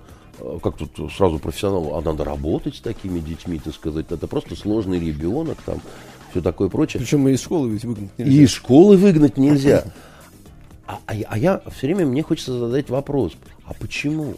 как 0.62 0.78
тут 0.78 1.12
сразу 1.12 1.39
профессионал, 1.39 1.95
а 1.95 2.01
надо 2.01 2.24
работать 2.24 2.76
с 2.76 2.82
такими 2.82 3.20
детьми, 3.20 3.60
так 3.60 3.74
сказать, 3.74 4.12
это 4.12 4.28
просто 4.28 4.55
сложный 4.55 4.99
ребенок, 4.99 5.57
там, 5.66 5.82
все 6.32 6.41
такое 6.41 6.69
прочее. 6.69 7.01
Причем 7.01 7.27
и 7.27 7.34
из 7.34 7.41
школы 7.41 7.69
ведь 7.69 7.84
выгнать 7.84 8.17
нельзя. 8.17 8.32
И 8.32 8.43
из 8.43 8.49
школы 8.51 8.97
выгнать 8.97 9.38
нельзя. 9.38 9.84
А, 10.86 10.99
а, 11.05 11.13
а 11.27 11.38
я 11.38 11.61
все 11.75 11.88
время, 11.88 12.05
мне 12.05 12.23
хочется 12.23 12.57
задать 12.57 12.89
вопрос, 12.89 13.34
а 13.65 13.73
почему? 13.73 14.36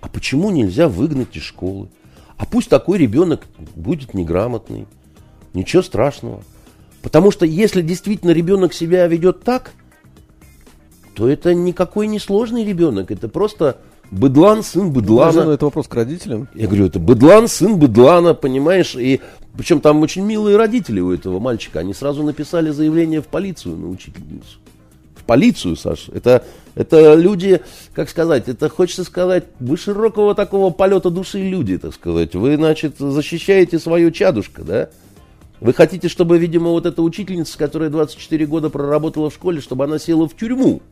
А 0.00 0.08
почему 0.08 0.50
нельзя 0.50 0.88
выгнать 0.88 1.36
из 1.36 1.42
школы? 1.42 1.88
А 2.36 2.46
пусть 2.46 2.70
такой 2.70 2.98
ребенок 2.98 3.46
будет 3.74 4.14
неграмотный. 4.14 4.86
Ничего 5.52 5.82
страшного. 5.82 6.42
Потому 7.02 7.30
что 7.30 7.44
если 7.44 7.82
действительно 7.82 8.30
ребенок 8.30 8.72
себя 8.72 9.06
ведет 9.06 9.42
так, 9.42 9.72
то 11.14 11.28
это 11.28 11.54
никакой 11.54 12.06
не 12.06 12.18
сложный 12.18 12.64
ребенок. 12.64 13.10
Это 13.10 13.28
просто 13.28 13.78
быдлан, 14.10 14.62
сын 14.62 14.92
быдлана. 14.92 15.44
Ну, 15.44 15.50
это 15.52 15.64
вопрос 15.64 15.88
к 15.88 15.94
родителям. 15.94 16.48
Я 16.54 16.66
говорю, 16.66 16.86
это 16.86 16.98
быдлан, 16.98 17.48
сын 17.48 17.76
быдлана, 17.78 18.34
понимаешь? 18.34 18.94
И 18.96 19.20
причем 19.56 19.80
там 19.80 20.00
очень 20.02 20.24
милые 20.24 20.56
родители 20.56 21.00
у 21.00 21.12
этого 21.12 21.38
мальчика. 21.38 21.80
Они 21.80 21.94
сразу 21.94 22.22
написали 22.22 22.70
заявление 22.70 23.22
в 23.22 23.26
полицию 23.26 23.76
на 23.76 23.88
учительницу 23.88 24.58
полицию, 25.30 25.76
Саша. 25.76 26.10
Это, 26.12 26.44
это 26.74 27.14
люди, 27.14 27.60
как 27.94 28.10
сказать, 28.10 28.48
это 28.48 28.68
хочется 28.68 29.04
сказать, 29.04 29.44
вы 29.60 29.76
широкого 29.76 30.34
такого 30.34 30.70
полета 30.70 31.08
души 31.08 31.38
люди, 31.38 31.78
так 31.78 31.94
сказать. 31.94 32.34
Вы, 32.34 32.56
значит, 32.56 32.98
защищаете 32.98 33.78
свою 33.78 34.10
чадушка, 34.10 34.64
да? 34.64 34.90
Вы 35.60 35.72
хотите, 35.72 36.08
чтобы, 36.08 36.36
видимо, 36.36 36.70
вот 36.70 36.84
эта 36.84 37.00
учительница, 37.00 37.56
которая 37.56 37.90
24 37.90 38.44
года 38.46 38.70
проработала 38.70 39.30
в 39.30 39.34
школе, 39.34 39.60
чтобы 39.60 39.84
она 39.84 40.00
села 40.00 40.26
в 40.26 40.34
тюрьму. 40.34 40.82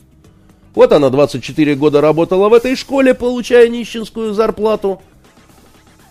Вот 0.75 0.93
она 0.93 1.11
24 1.11 1.75
года 1.75 2.01
работала 2.01 2.49
в 2.49 2.55
этой 2.55 2.77
школе, 2.77 3.15
получая 3.15 3.69
нищенскую 3.69 4.35
зарплату. 4.35 5.01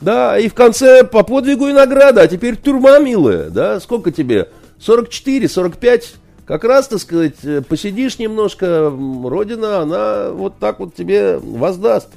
Да, 0.01 0.37
и 0.37 0.47
в 0.47 0.53
конце 0.53 1.03
по 1.03 1.23
подвигу 1.23 1.67
и 1.67 1.73
награда, 1.73 2.21
а 2.21 2.27
теперь 2.27 2.55
тюрьма, 2.57 2.99
милая, 2.99 3.49
да, 3.49 3.79
сколько 3.79 4.11
тебе? 4.11 4.49
44, 4.79 5.47
45? 5.47 6.15
как 6.47 6.63
раз, 6.63 6.87
так 6.87 6.99
сказать, 6.99 7.43
э, 7.43 7.61
посидишь 7.61 8.19
немножко, 8.19 8.89
Родина, 8.89 9.79
она 9.79 10.31
вот 10.31 10.57
так 10.59 10.79
вот 10.79 10.95
тебе 10.95 11.37
воздаст. 11.37 12.09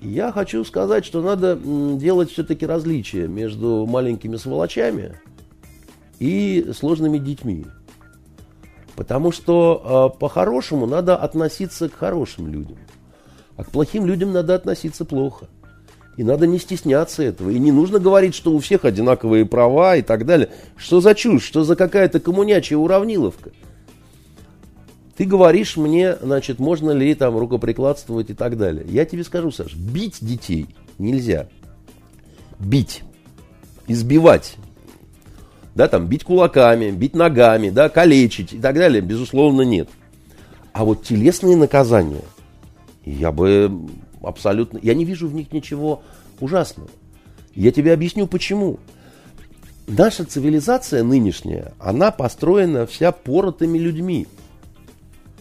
Я 0.00 0.32
хочу 0.32 0.64
сказать, 0.64 1.04
что 1.04 1.20
надо 1.20 1.56
делать 1.96 2.32
все-таки 2.32 2.66
различия 2.66 3.28
между 3.28 3.86
маленькими 3.86 4.36
сволочами 4.36 5.16
и 6.18 6.70
сложными 6.74 7.18
детьми. 7.18 7.66
Потому 8.96 9.32
что 9.32 10.12
э, 10.14 10.18
по-хорошему 10.18 10.86
надо 10.86 11.16
относиться 11.16 11.88
к 11.88 11.94
хорошим 11.94 12.48
людям, 12.48 12.76
а 13.56 13.64
к 13.64 13.70
плохим 13.70 14.06
людям 14.06 14.32
надо 14.32 14.54
относиться 14.54 15.04
плохо. 15.04 15.46
И 16.16 16.24
надо 16.24 16.46
не 16.46 16.58
стесняться 16.58 17.22
этого. 17.22 17.48
И 17.48 17.58
не 17.58 17.72
нужно 17.72 17.98
говорить, 17.98 18.34
что 18.34 18.52
у 18.52 18.58
всех 18.58 18.84
одинаковые 18.84 19.46
права 19.46 19.96
и 19.96 20.02
так 20.02 20.26
далее. 20.26 20.50
Что 20.76 21.00
за 21.00 21.14
чушь? 21.14 21.44
Что 21.44 21.64
за 21.64 21.74
какая-то 21.74 22.20
коммунячая 22.20 22.78
уравниловка? 22.78 23.50
Ты 25.16 25.24
говоришь 25.24 25.76
мне, 25.76 26.16
значит, 26.20 26.58
можно 26.58 26.90
ли 26.90 27.14
там 27.14 27.38
рукоприкладствовать 27.38 28.28
и 28.30 28.34
так 28.34 28.58
далее. 28.58 28.84
Я 28.88 29.06
тебе 29.06 29.24
скажу, 29.24 29.50
Саш, 29.50 29.74
бить 29.74 30.18
детей 30.20 30.66
нельзя. 30.98 31.48
Бить. 32.58 33.02
Избивать. 33.86 34.56
Да, 35.74 35.88
там, 35.88 36.06
бить 36.06 36.24
кулаками, 36.24 36.90
бить 36.90 37.14
ногами, 37.14 37.70
да, 37.70 37.88
калечить 37.88 38.52
и 38.52 38.58
так 38.58 38.74
далее, 38.74 39.00
безусловно, 39.00 39.62
нет. 39.62 39.88
А 40.72 40.84
вот 40.84 41.02
телесные 41.02 41.56
наказания, 41.56 42.24
я 43.04 43.32
бы 43.32 43.70
абсолютно... 44.22 44.78
Я 44.82 44.94
не 44.94 45.04
вижу 45.04 45.28
в 45.28 45.34
них 45.34 45.52
ничего 45.52 46.02
ужасного. 46.40 46.90
Я 47.54 47.72
тебе 47.72 47.92
объясню 47.92 48.26
почему. 48.26 48.78
Наша 49.86 50.24
цивилизация 50.24 51.02
нынешняя, 51.02 51.72
она 51.78 52.10
построена 52.10 52.86
вся 52.86 53.12
поротыми 53.12 53.78
людьми. 53.78 54.26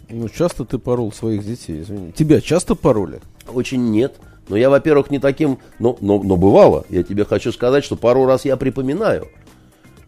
Ну, 0.09 0.27
часто 0.27 0.65
ты 0.65 0.77
порол 0.77 1.11
своих 1.11 1.45
детей, 1.45 1.81
извини. 1.81 2.11
Тебя 2.11 2.41
часто 2.41 2.75
пороли? 2.75 3.21
Очень 3.47 3.91
нет. 3.91 4.15
Но 4.49 4.57
я, 4.57 4.69
во-первых, 4.69 5.09
не 5.09 5.19
таким... 5.19 5.59
Но, 5.79 5.97
но, 6.01 6.21
но 6.21 6.35
бывало. 6.35 6.85
Я 6.89 7.03
тебе 7.03 7.23
хочу 7.23 7.53
сказать, 7.53 7.85
что 7.85 7.95
пару 7.95 8.25
раз 8.25 8.43
я 8.43 8.57
припоминаю. 8.57 9.29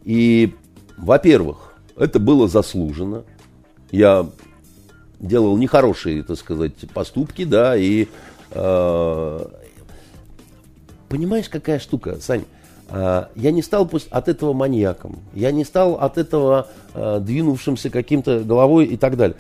И, 0.04 0.54
во-первых, 0.98 1.74
это 1.96 2.20
было 2.20 2.48
заслужено. 2.48 3.24
Я 3.92 4.30
делал 5.20 5.58
нехорошие, 5.58 6.24
так 6.24 6.38
сказать, 6.38 6.74
поступки, 6.94 7.46
да, 7.46 7.78
и 7.78 8.08
Э, 8.54 9.46
понимаешь, 11.10 11.50
какая 11.50 11.80
штука, 11.80 12.18
Сань? 12.22 12.44
Э, 12.90 13.26
я 13.36 13.52
не 13.52 13.62
стал 13.62 13.90
от 14.10 14.28
этого 14.28 14.54
маньяком, 14.54 15.20
я 15.34 15.52
не 15.52 15.66
стал 15.66 15.96
от 15.96 16.18
этого 16.18 16.68
э, 16.94 17.20
двинувшимся 17.22 17.90
каким-то 17.90 18.40
головой 18.40 18.86
и 18.86 18.98
так 18.98 19.18
далее. 19.18 19.38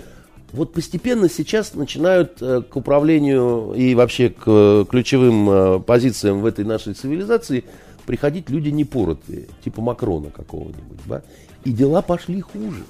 Вот 0.51 0.71
постепенно 0.71 1.29
сейчас 1.29 1.73
начинают 1.73 2.37
к 2.37 2.75
управлению 2.75 3.73
и 3.75 3.95
вообще 3.95 4.29
к 4.29 4.85
ключевым 4.87 5.81
позициям 5.81 6.41
в 6.41 6.45
этой 6.45 6.63
нашей 6.63 6.93
цивилизации 6.93 7.63
приходить 8.05 8.49
люди 8.49 8.69
непоротые, 8.69 9.47
типа 9.63 9.81
Макрона 9.81 10.29
какого-нибудь. 10.29 10.99
Да? 11.05 11.23
И 11.63 11.71
дела 11.71 12.01
пошли 12.01 12.41
хуже, 12.41 12.83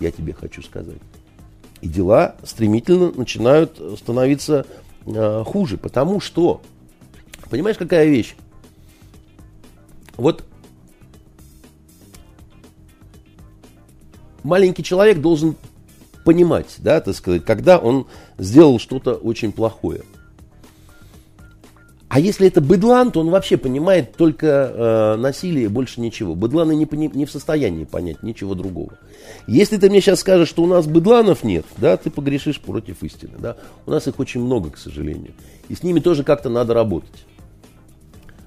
я 0.00 0.10
тебе 0.10 0.32
хочу 0.32 0.62
сказать. 0.62 0.98
И 1.80 1.88
дела 1.88 2.36
стремительно 2.42 3.12
начинают 3.12 3.80
становиться 3.98 4.66
э, 5.06 5.44
хуже, 5.44 5.76
потому 5.76 6.20
что, 6.20 6.60
понимаешь, 7.50 7.78
какая 7.78 8.06
вещь? 8.06 8.34
Вот 10.16 10.44
маленький 14.42 14.82
человек 14.82 15.20
должен 15.20 15.54
понимать, 16.24 16.74
да, 16.78 17.00
так 17.00 17.14
сказать, 17.14 17.44
когда 17.44 17.78
он 17.78 18.06
сделал 18.38 18.78
что-то 18.78 19.14
очень 19.14 19.52
плохое. 19.52 20.02
А 22.08 22.20
если 22.20 22.46
это 22.46 22.62
быдлан, 22.62 23.12
то 23.12 23.20
он 23.20 23.28
вообще 23.28 23.58
понимает 23.58 24.16
только 24.16 24.46
э, 24.46 25.16
насилие, 25.16 25.68
больше 25.68 26.00
ничего. 26.00 26.34
Быдланы 26.34 26.74
не, 26.74 26.88
не, 26.90 27.08
не 27.08 27.26
в 27.26 27.30
состоянии 27.30 27.84
понять 27.84 28.22
ничего 28.22 28.54
другого. 28.54 28.92
Если 29.46 29.76
ты 29.76 29.90
мне 29.90 30.00
сейчас 30.00 30.20
скажешь, 30.20 30.48
что 30.48 30.62
у 30.62 30.66
нас 30.66 30.86
быдланов 30.86 31.44
нет, 31.44 31.66
да, 31.76 31.98
ты 31.98 32.10
погрешишь 32.10 32.60
против 32.60 33.02
истины. 33.02 33.34
Да? 33.38 33.56
У 33.84 33.90
нас 33.90 34.08
их 34.08 34.18
очень 34.18 34.40
много, 34.40 34.70
к 34.70 34.78
сожалению. 34.78 35.32
И 35.68 35.74
с 35.74 35.82
ними 35.82 36.00
тоже 36.00 36.24
как-то 36.24 36.48
надо 36.48 36.72
работать. 36.72 37.26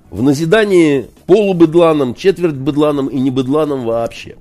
В 0.10 0.24
назидании 0.24 1.06
полубыдланам, 1.28 2.16
четверть 2.16 2.56
быдланам 2.56 3.08
и 3.08 3.20
не 3.20 3.30
быдланам 3.30 3.86
вообще. 3.86 4.38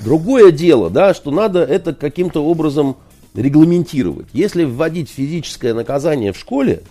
Другое 0.00 0.50
дело, 0.50 0.90
да, 0.90 1.14
что 1.14 1.30
надо 1.30 1.60
это 1.60 1.94
каким-то 1.94 2.44
образом 2.44 2.96
регламентировать. 3.34 4.26
Если 4.32 4.64
вводить 4.64 5.10
физическое 5.10 5.74
наказание 5.74 6.32
в 6.32 6.38
школе, 6.38 6.82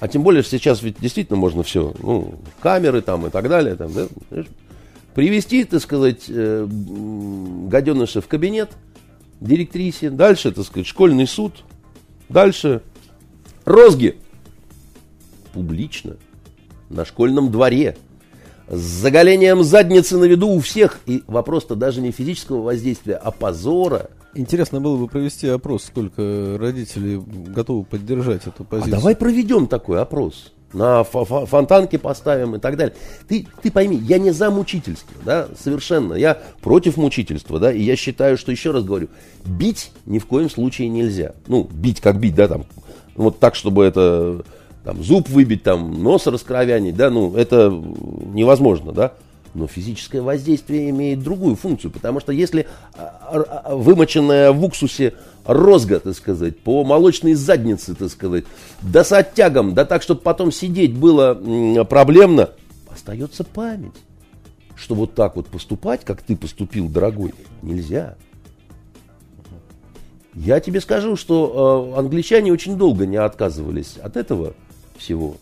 а 0.00 0.08
тем 0.08 0.22
более 0.22 0.42
сейчас 0.42 0.82
ведь 0.82 0.98
действительно 0.98 1.38
можно 1.38 1.62
все, 1.62 1.94
ну, 2.02 2.34
камеры 2.60 3.02
там 3.02 3.26
и 3.26 3.30
так 3.30 3.48
далее, 3.48 3.76
там, 3.76 3.92
да, 3.92 4.06
привести, 5.14 5.64
так 5.64 5.82
сказать, 5.82 6.24
э, 6.28 6.66
гаденыша 6.66 8.22
в 8.22 8.26
кабинет, 8.26 8.70
директрисе, 9.40 10.10
дальше, 10.10 10.52
так 10.52 10.64
сказать, 10.64 10.86
школьный 10.86 11.26
суд, 11.26 11.64
дальше 12.28 12.82
розги. 13.64 14.16
Публично, 15.52 16.16
на 16.88 17.04
школьном 17.04 17.50
дворе, 17.50 17.96
с 18.70 18.78
заголением 18.78 19.62
задницы 19.62 20.16
на 20.16 20.24
виду 20.24 20.48
у 20.48 20.60
всех. 20.60 21.00
И 21.06 21.22
вопрос-то 21.26 21.74
даже 21.74 22.00
не 22.00 22.12
физического 22.12 22.62
воздействия, 22.62 23.16
а 23.16 23.30
позора– 23.30 24.10
Интересно 24.34 24.80
было 24.80 24.96
бы 24.96 25.08
провести 25.08 25.48
опрос, 25.48 25.84
сколько 25.84 26.56
родителей 26.58 27.20
готовы 27.48 27.84
поддержать 27.84 28.46
эту 28.46 28.62
позицию. 28.62 28.94
А 28.94 28.96
давай 28.98 29.16
проведем 29.16 29.66
такой 29.66 30.00
опрос. 30.00 30.52
на 30.72 31.02
фонтанке 31.02 31.98
поставим 31.98 32.54
и 32.54 32.60
так 32.60 32.76
далее. 32.76 32.94
Ты, 33.26 33.48
ты 33.60 33.72
пойми, 33.72 33.96
я 33.96 34.18
не 34.18 34.30
за 34.30 34.50
мучительство, 34.50 35.16
да, 35.24 35.48
совершенно. 35.60 36.14
Я 36.14 36.38
против 36.62 36.96
мучительства, 36.96 37.58
да, 37.58 37.72
и 37.72 37.82
я 37.82 37.96
считаю, 37.96 38.38
что, 38.38 38.52
еще 38.52 38.70
раз 38.70 38.84
говорю, 38.84 39.08
бить 39.44 39.90
ни 40.06 40.20
в 40.20 40.26
коем 40.26 40.48
случае 40.48 40.88
нельзя. 40.90 41.34
Ну, 41.48 41.68
бить 41.72 42.00
как 42.00 42.20
бить, 42.20 42.36
да, 42.36 42.46
там, 42.46 42.66
вот 43.16 43.40
так, 43.40 43.56
чтобы 43.56 43.84
это, 43.84 44.44
там, 44.84 45.02
зуб 45.02 45.28
выбить, 45.28 45.62
там, 45.62 46.02
нос 46.02 46.26
раскровянить, 46.26 46.96
да, 46.96 47.10
ну, 47.10 47.34
это 47.36 47.70
невозможно, 47.70 48.92
да. 48.92 49.12
Но 49.52 49.66
физическое 49.66 50.22
воздействие 50.22 50.90
имеет 50.90 51.22
другую 51.22 51.56
функцию, 51.56 51.90
потому 51.90 52.20
что 52.20 52.32
если 52.32 52.68
а, 52.96 53.42
а, 53.64 53.74
вымоченная 53.74 54.52
в 54.52 54.64
уксусе 54.64 55.14
розга, 55.44 55.98
так 55.98 56.14
сказать, 56.14 56.60
по 56.60 56.84
молочной 56.84 57.34
заднице, 57.34 57.96
так 57.96 58.10
сказать, 58.10 58.44
да 58.80 59.02
с 59.02 59.10
оттягом, 59.10 59.74
да 59.74 59.84
так, 59.84 60.02
чтобы 60.02 60.20
потом 60.20 60.52
сидеть 60.52 60.94
было 60.94 61.34
проблемно, 61.84 62.50
остается 62.92 63.42
память. 63.42 63.94
Что 64.76 64.94
вот 64.94 65.14
так 65.14 65.36
вот 65.36 65.48
поступать, 65.48 66.04
как 66.04 66.22
ты 66.22 66.36
поступил, 66.36 66.88
дорогой, 66.88 67.34
нельзя. 67.60 68.16
Я 70.34 70.60
тебе 70.60 70.80
скажу, 70.80 71.16
что 71.16 71.92
э, 71.94 71.98
англичане 71.98 72.52
очень 72.52 72.78
долго 72.78 73.04
не 73.04 73.16
отказывались 73.16 73.96
от 74.00 74.16
этого 74.16 74.54
всего. 75.00 75.36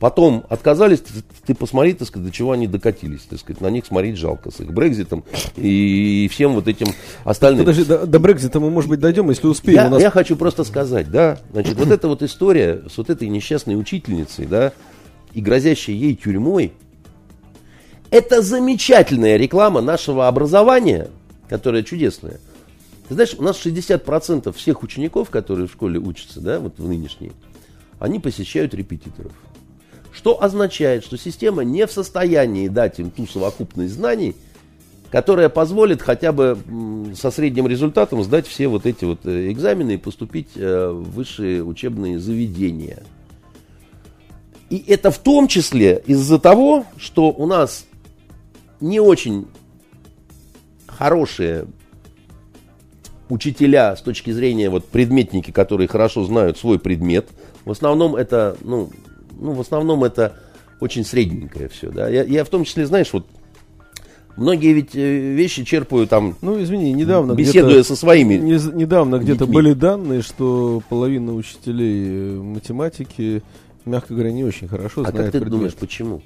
Потом 0.00 0.46
отказались, 0.48 1.00
ты, 1.00 1.12
ты 1.46 1.54
посмотри, 1.54 1.92
так 1.92 2.08
сказать, 2.08 2.26
до 2.26 2.34
чего 2.34 2.52
они 2.52 2.66
докатились, 2.66 3.20
так 3.28 3.38
сказать, 3.38 3.60
на 3.60 3.66
них 3.66 3.84
смотреть 3.84 4.16
жалко 4.16 4.50
с 4.50 4.58
их 4.60 4.72
Брекзитом 4.72 5.24
и 5.56 6.26
всем 6.32 6.54
вот 6.54 6.68
этим 6.68 6.94
остальным. 7.24 7.66
Подожди, 7.66 7.84
до, 7.84 8.06
до 8.06 8.18
Брекзита 8.18 8.60
мы, 8.60 8.70
может 8.70 8.88
быть, 8.88 8.98
дойдем, 8.98 9.28
если 9.28 9.46
успеем. 9.46 9.76
Я, 9.76 9.90
нас... 9.90 10.00
я 10.00 10.10
хочу 10.10 10.36
просто 10.36 10.64
сказать, 10.64 11.10
да, 11.10 11.38
значит, 11.52 11.76
вот 11.76 11.90
эта 11.90 12.08
вот 12.08 12.22
история 12.22 12.82
с 12.90 12.96
вот 12.96 13.10
этой 13.10 13.28
несчастной 13.28 13.78
учительницей, 13.78 14.46
да, 14.46 14.72
и 15.34 15.42
грозящей 15.42 15.94
ей 15.94 16.16
тюрьмой, 16.16 16.72
это 18.10 18.40
замечательная 18.40 19.36
реклама 19.36 19.82
нашего 19.82 20.28
образования, 20.28 21.08
которая 21.46 21.82
чудесная. 21.82 22.40
Ты 23.08 23.14
знаешь, 23.14 23.34
у 23.36 23.42
нас 23.42 23.62
60% 23.62 24.50
всех 24.54 24.82
учеников, 24.82 25.28
которые 25.28 25.66
в 25.66 25.72
школе 25.72 25.98
учатся, 25.98 26.40
да, 26.40 26.58
вот 26.58 26.78
в 26.78 26.88
нынешней, 26.88 27.32
они 28.00 28.18
посещают 28.18 28.74
репетиторов. 28.74 29.32
Что 30.12 30.42
означает, 30.42 31.04
что 31.04 31.16
система 31.16 31.62
не 31.62 31.86
в 31.86 31.92
состоянии 31.92 32.66
дать 32.66 32.98
им 32.98 33.12
ту 33.12 33.26
совокупность 33.26 33.94
знаний, 33.94 34.34
которая 35.10 35.48
позволит 35.48 36.02
хотя 36.02 36.32
бы 36.32 36.58
со 37.14 37.30
средним 37.30 37.68
результатом 37.68 38.24
сдать 38.24 38.46
все 38.46 38.66
вот 38.66 38.86
эти 38.86 39.04
вот 39.04 39.20
э, 39.24 39.52
экзамены 39.52 39.92
и 39.92 39.96
поступить 39.98 40.48
э, 40.56 40.88
в 40.90 41.12
высшие 41.12 41.62
учебные 41.62 42.18
заведения. 42.18 43.02
И 44.70 44.82
это 44.86 45.10
в 45.10 45.18
том 45.18 45.46
числе 45.46 46.02
из-за 46.06 46.38
того, 46.38 46.86
что 46.96 47.30
у 47.30 47.46
нас 47.46 47.86
не 48.80 49.00
очень 49.00 49.46
хорошие 50.86 51.66
учителя 53.28 53.96
с 53.96 54.02
точки 54.02 54.30
зрения 54.30 54.70
вот 54.70 54.86
предметники, 54.86 55.50
которые 55.50 55.88
хорошо 55.88 56.24
знают 56.24 56.58
свой 56.58 56.78
предмет. 56.78 57.28
В 57.64 57.70
основном 57.70 58.16
это, 58.16 58.56
ну, 58.62 58.90
ну, 59.38 59.52
в 59.52 59.60
основном 59.60 60.04
это 60.04 60.36
очень 60.80 61.04
средненькое 61.04 61.68
все, 61.68 61.90
да. 61.90 62.08
Я, 62.08 62.24
я 62.24 62.44
в 62.44 62.48
том 62.48 62.64
числе, 62.64 62.86
знаешь, 62.86 63.12
вот 63.12 63.26
Многие 64.36 64.72
ведь 64.72 64.94
э, 64.94 65.34
вещи 65.34 65.64
черпаю 65.64 66.06
там, 66.06 66.36
ну, 66.40 66.62
извини, 66.62 66.92
недавно 66.92 67.34
беседуя 67.34 67.82
со 67.82 67.94
своими. 67.96 68.36
Не, 68.36 68.58
недавно 68.74 69.18
где-то 69.18 69.46
были 69.46 69.74
данные, 69.74 70.22
что 70.22 70.82
половина 70.88 71.34
учителей 71.34 72.06
э, 72.08 72.40
математики, 72.40 73.42
мягко 73.84 74.14
говоря, 74.14 74.32
не 74.32 74.44
очень 74.44 74.66
хорошо 74.66 75.02
а 75.02 75.10
знает. 75.10 75.14
А 75.14 75.18
как 75.18 75.26
ты 75.26 75.40
предмет. 75.40 75.50
думаешь, 75.50 75.74
почему? 75.74 76.22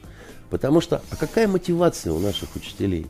Потому 0.48 0.80
что, 0.80 1.02
а 1.10 1.16
какая 1.16 1.48
мотивация 1.48 2.12
у 2.12 2.20
наших 2.20 2.54
учителей? 2.54 3.06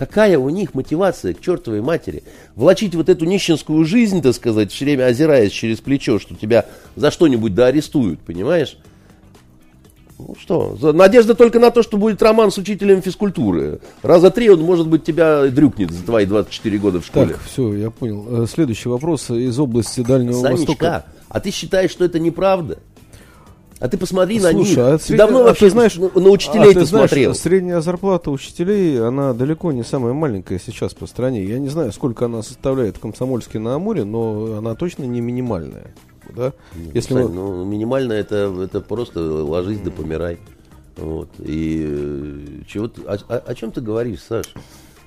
Какая 0.00 0.38
у 0.38 0.48
них 0.48 0.72
мотивация 0.72 1.34
к 1.34 1.42
чертовой 1.42 1.82
матери? 1.82 2.22
Влачить 2.56 2.94
вот 2.94 3.10
эту 3.10 3.26
нищенскую 3.26 3.84
жизнь, 3.84 4.22
так 4.22 4.34
сказать, 4.34 4.72
все 4.72 4.86
время 4.86 5.04
озираясь 5.04 5.52
через 5.52 5.80
плечо, 5.80 6.18
что 6.18 6.34
тебя 6.34 6.64
за 6.96 7.10
что-нибудь 7.10 7.54
да 7.54 7.66
арестуют, 7.66 8.18
понимаешь? 8.20 8.78
Ну 10.16 10.34
что, 10.40 10.74
надежда 10.94 11.34
только 11.34 11.58
на 11.58 11.70
то, 11.70 11.82
что 11.82 11.98
будет 11.98 12.22
роман 12.22 12.50
с 12.50 12.56
учителем 12.56 13.02
физкультуры. 13.02 13.80
Раза 14.02 14.30
три 14.30 14.48
он, 14.48 14.62
может 14.62 14.88
быть, 14.88 15.04
тебя 15.04 15.48
дрюкнет 15.48 15.90
за 15.90 16.02
твои 16.02 16.24
24 16.24 16.78
года 16.78 17.02
в 17.02 17.04
школе. 17.04 17.34
Так, 17.34 17.42
все, 17.44 17.74
я 17.74 17.90
понял. 17.90 18.44
Э, 18.44 18.46
следующий 18.46 18.88
вопрос 18.88 19.30
из 19.30 19.58
области 19.58 20.00
Дальнего 20.00 20.40
Санечка, 20.40 20.70
Востока. 20.70 21.04
а 21.28 21.40
ты 21.40 21.50
считаешь, 21.50 21.90
что 21.90 22.06
это 22.06 22.18
неправда? 22.18 22.78
А 23.80 23.88
ты 23.88 23.96
посмотри 23.96 24.38
Слушай, 24.38 24.52
на 24.52 24.58
них. 24.58 24.78
А 24.78 24.98
ты 24.98 25.16
давно 25.16 25.40
а 25.40 25.44
вообще 25.44 25.66
ты 25.66 25.70
знаешь, 25.70 25.96
на, 25.96 26.08
на 26.08 26.28
учителей 26.30 26.70
а 26.70 26.74
ты, 26.74 26.80
ты 26.80 26.84
знаешь, 26.84 27.08
смотрел? 27.08 27.34
Средняя 27.34 27.80
зарплата 27.80 28.30
учителей, 28.30 29.00
она 29.02 29.32
далеко 29.32 29.72
не 29.72 29.82
самая 29.82 30.12
маленькая 30.12 30.60
сейчас 30.64 30.94
по 30.94 31.06
стране. 31.06 31.44
Я 31.44 31.58
не 31.58 31.68
знаю, 31.68 31.90
сколько 31.92 32.26
она 32.26 32.42
составляет 32.42 32.98
в 32.98 33.00
Комсомольске 33.00 33.58
на 33.58 33.74
Амуре, 33.74 34.04
но 34.04 34.56
она 34.58 34.74
точно 34.74 35.04
не 35.04 35.20
минимальная 35.20 35.94
да? 36.34 36.52
Ну, 36.74 36.90
Если 36.94 37.14
Сань, 37.14 37.24
мы... 37.24 37.30
ну, 37.30 37.64
минимально 37.64 38.12
это, 38.12 38.54
это 38.62 38.80
просто 38.80 39.20
ложись 39.20 39.80
да 39.80 39.90
помирай. 39.90 40.38
Вот. 40.96 41.28
И 41.38 41.84
э, 41.86 42.62
чего 42.66 42.88
ты, 42.88 43.02
о, 43.02 43.14
о, 43.28 43.38
о 43.38 43.54
чем 43.54 43.72
ты 43.72 43.80
говоришь, 43.80 44.22
Саш? 44.22 44.46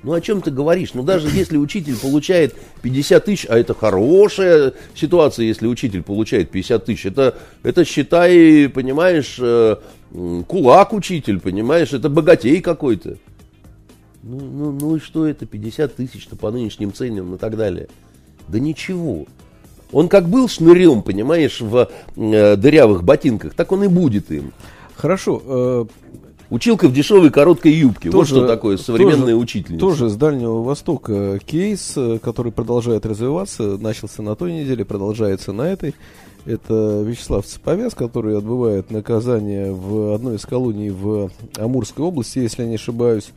Ну, 0.04 0.12
о 0.12 0.20
чем 0.20 0.41
ты 0.41 0.51
говоришь? 0.51 0.93
Ну, 0.93 1.01
даже 1.01 1.30
если 1.30 1.56
учитель 1.58 1.97
получает 1.97 2.56
50 2.82 3.26
тысяч, 3.26 3.45
а 3.49 3.58
это 3.58 3.74
хорошая 3.74 4.74
ситуация, 4.93 5.45
если 5.45 5.66
учитель 5.66 6.04
получает 6.04 6.51
50 6.51 6.86
тысяч, 6.86 7.06
это, 7.06 7.38
это 7.64 7.86
считай, 7.86 8.68
понимаешь, 8.68 9.38
э, 9.39 9.78
кулак 10.47 10.91
учитель, 10.91 11.39
понимаешь, 11.39 11.93
это 11.93 12.10
богатей 12.10 12.60
какой-то. 12.60 13.16
Ну, 14.24 14.39
ну, 14.39 14.72
ну 14.72 14.95
и 14.97 14.99
что 14.99 15.26
это, 15.26 15.45
50 15.45 15.95
тысяч-то 15.95 16.36
по 16.36 16.51
нынешним 16.51 16.93
ценам 16.93 17.36
и 17.36 17.38
так 17.38 17.56
далее? 17.56 17.88
Да 18.49 18.60
ничего. 18.60 19.26
Он 19.93 20.10
как 20.10 20.28
был 20.28 20.49
шнырем, 20.49 21.01
понимаешь, 21.01 21.62
в 21.62 21.89
э, 22.18 22.56
дырявых 22.58 23.04
ботинках, 23.04 23.54
так 23.54 23.72
он 23.72 23.86
и 23.86 23.88
будет 23.88 24.32
им. 24.32 24.51
Хорошо. 24.95 25.41
Э, 25.45 25.86
Училка 26.54 26.88
в 26.88 26.93
дешевой 26.93 27.32
короткой 27.32 27.74
юбке. 27.74 28.12
Тоже, 28.12 28.36
вот 28.36 28.41
что 28.41 28.47
такое 28.47 28.78
современная 28.78 29.18
тоже, 29.18 29.36
учительница. 29.36 29.80
Тоже 29.80 30.10
с 30.10 30.16
Дальнего 30.16 30.62
Востока 30.62 31.39
кейс, 31.39 31.97
который 32.22 32.51
продолжает 32.51 33.08
развиваться. 33.08 33.80
Начался 33.80 34.22
на 34.22 34.36
той 34.36 34.54
неделе, 34.54 34.86
продолжается 34.86 35.51
на 35.51 35.64
этой. 35.64 35.95
Это 36.45 37.01
Вячеслав 37.04 37.43
Цеповяз, 37.43 37.95
который 37.95 38.38
отбывает 38.38 38.91
наказание 38.91 39.74
в 39.74 40.14
одной 40.14 40.36
из 40.36 40.45
колоний 40.45 40.91
в 40.91 41.32
Амурской 41.58 42.06
области, 42.06 42.38
если 42.38 42.62
я 42.62 42.70
не 42.70 42.76
ошибаюсь. 42.76 43.32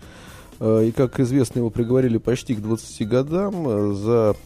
Э, 0.60 0.84
и, 0.86 0.92
как 0.92 1.18
известно, 1.18 1.60
его 1.60 1.70
приговорили 1.70 2.18
почти 2.18 2.54
к 2.54 2.60
20 2.60 3.08
годам 3.08 3.66
э, 3.66 3.94
за 3.94 4.36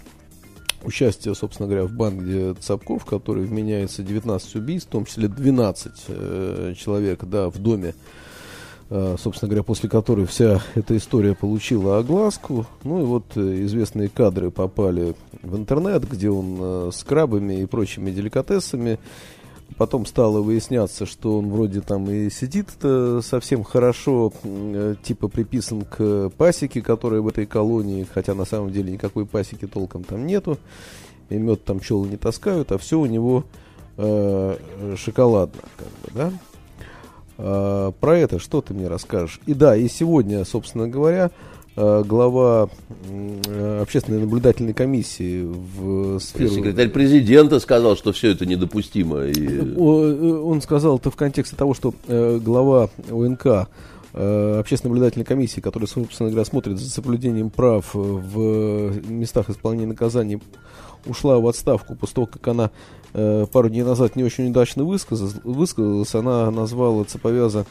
участие, 0.85 1.35
собственно 1.35 1.69
говоря, 1.69 1.87
в 1.87 1.93
банде 1.93 2.55
Цапков, 2.61 3.05
который 3.05 3.45
вменяется 3.45 4.05
19 4.05 4.55
убийств, 4.55 4.89
в 4.89 4.93
том 4.93 5.07
числе 5.07 5.27
12 5.27 5.93
э, 6.07 6.75
человек, 6.79 7.25
да, 7.25 7.51
в 7.51 7.59
доме, 7.59 7.95
собственно 8.91 9.49
говоря, 9.49 9.63
после 9.63 9.89
которой 9.89 10.27
вся 10.27 10.61
эта 10.75 10.97
история 10.97 11.35
получила 11.35 11.99
огласку. 11.99 12.67
Ну 12.85 13.01
и 13.01 13.05
вот 13.05 13.25
э, 13.37 13.65
известные 13.65 14.09
кадры 14.09 14.51
попали 14.51 15.15
в 15.43 15.57
интернет, 15.57 16.09
где 16.09 16.29
он 16.29 16.59
э, 16.61 16.91
с 16.93 17.05
крабами 17.05 17.63
и 17.63 17.67
прочими 17.67 18.11
деликатесами 18.11 18.99
Потом 19.77 20.05
стало 20.05 20.43
выясняться, 20.43 21.07
что 21.07 21.39
он 21.39 21.51
вроде 21.51 21.81
там 21.81 22.11
и 22.11 22.29
сидит 22.29 22.69
совсем 23.23 23.65
хорошо, 23.65 24.33
э, 24.43 24.95
типа 25.03 25.29
приписан 25.29 25.87
к 25.87 26.31
пасеке, 26.37 26.83
которая 26.83 27.21
в 27.21 27.29
этой 27.29 27.47
колонии, 27.47 28.07
хотя 28.13 28.35
на 28.35 28.45
самом 28.45 28.73
деле 28.73 28.93
никакой 28.93 29.25
пасеки 29.25 29.67
толком 29.67 30.05
там 30.05 30.27
нету. 30.27 30.59
И 31.31 31.37
мед 31.37 31.65
там 31.65 31.79
пчелы 31.79 32.09
не 32.09 32.17
таскают, 32.17 32.73
а 32.73 32.79
все 32.79 32.99
у 32.99 33.07
него 33.07 33.45
э, 33.97 34.57
шоколадно, 34.97 35.63
как 35.79 35.87
бы, 35.87 36.19
да. 36.19 36.33
А, 37.43 37.93
про 37.93 38.19
это 38.19 38.39
что 38.39 38.61
ты 38.61 38.75
мне 38.75 38.89
расскажешь? 38.89 39.41
И 39.47 39.55
да, 39.55 39.77
и 39.77 39.89
сегодня, 39.89 40.45
собственно 40.45 40.89
говоря, 40.89 41.31
Э, 41.77 42.03
глава 42.05 42.69
э, 43.09 43.81
общественной 43.81 44.21
наблюдательной 44.21 44.75
комиссии 44.75 45.45
в 45.45 46.19
сферу... 46.19 46.51
Секретарь 46.51 46.89
президента 46.89 47.61
сказал, 47.61 47.97
что 47.97 48.13
все 48.13 48.33
это 48.33 48.45
недопустимо. 48.45 49.25
И... 49.25 49.61
Э, 49.81 50.43
он 50.43 50.61
сказал 50.63 50.99
это 50.99 51.11
в 51.11 51.17
контексте 51.17 51.57
того, 51.57 51.75
что 51.75 51.95
глава 52.07 52.91
ОНК 53.11 53.69
общественной 54.13 54.91
наблюдательной 54.91 55.25
комиссии, 55.25 55.61
которая, 55.61 55.87
собственно 55.87 56.31
говоря, 56.31 56.45
смотрит 56.45 56.79
за 56.79 56.91
соблюдением 56.91 57.51
прав 57.51 57.95
в 57.95 59.11
местах 59.11 59.51
исполнения 59.51 59.87
наказаний, 59.87 60.41
ушла 61.07 61.39
в 61.39 61.47
отставку 61.47 61.95
после 61.95 62.15
того, 62.15 62.27
как 62.27 62.47
она 62.49 62.71
пару 63.13 63.69
дней 63.69 63.83
назад 63.83 64.15
не 64.15 64.23
очень 64.23 64.51
удачно 64.51 64.85
высказалась. 64.85 65.35
высказалась 65.43 66.15
она 66.15 66.49
назвала 66.53 67.05
Цеповяза 67.05 67.67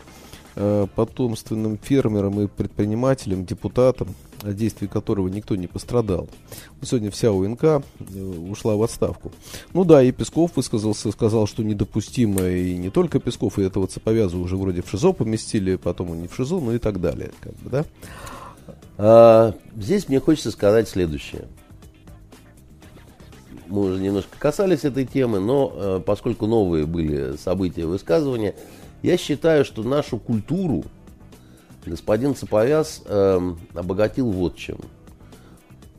Э, 0.62 0.88
потомственным 0.94 1.78
фермером 1.78 2.42
и 2.42 2.48
предпринимателем, 2.48 3.46
депутатом. 3.46 4.10
от 4.42 4.56
действий 4.56 4.90
которого 4.90 5.30
никто 5.30 5.56
не 5.56 5.68
пострадал. 5.68 6.28
Сегодня 6.82 7.12
вся 7.12 7.32
УНК 7.32 7.64
э, 7.64 7.82
ушла 8.50 8.76
в 8.76 8.84
отставку. 8.84 9.32
Ну 9.74 9.86
да, 9.86 10.04
и 10.04 10.12
Песков 10.12 10.58
высказался, 10.58 11.12
сказал, 11.12 11.48
что 11.48 11.64
недопустимо, 11.64 12.46
и 12.46 12.76
не 12.78 12.90
только 12.90 13.20
Песков, 13.20 13.58
и 13.58 13.64
этого 13.64 13.88
Цеповяза 13.88 14.38
уже 14.38 14.58
вроде 14.58 14.82
в 14.82 14.90
ШИЗО 14.90 15.14
поместили, 15.14 15.78
потом 15.78 16.12
он 16.12 16.22
не 16.22 16.28
в 16.28 16.36
ШИЗО, 16.36 16.60
ну 16.60 16.74
и 16.74 16.78
так 16.78 17.00
далее. 17.00 17.32
Как 17.40 17.54
бы, 17.54 17.70
да? 17.70 17.86
А, 18.98 19.54
здесь 19.78 20.10
мне 20.10 20.20
хочется 20.20 20.52
сказать 20.52 20.90
следующее. 20.90 21.48
Мы 23.70 23.84
уже 23.84 24.02
немножко 24.02 24.36
касались 24.38 24.84
этой 24.84 25.06
темы, 25.06 25.40
но 25.40 25.72
э, 25.74 26.02
поскольку 26.06 26.48
новые 26.48 26.86
были 26.86 27.38
события 27.38 27.86
высказывания, 27.86 28.56
я 29.04 29.16
считаю, 29.16 29.64
что 29.64 29.84
нашу 29.84 30.18
культуру 30.18 30.84
господин 31.86 32.36
Цеповяз 32.36 33.02
э, 33.06 33.52
обогатил 33.74 34.32
вот 34.32 34.58
чем. 34.58 34.78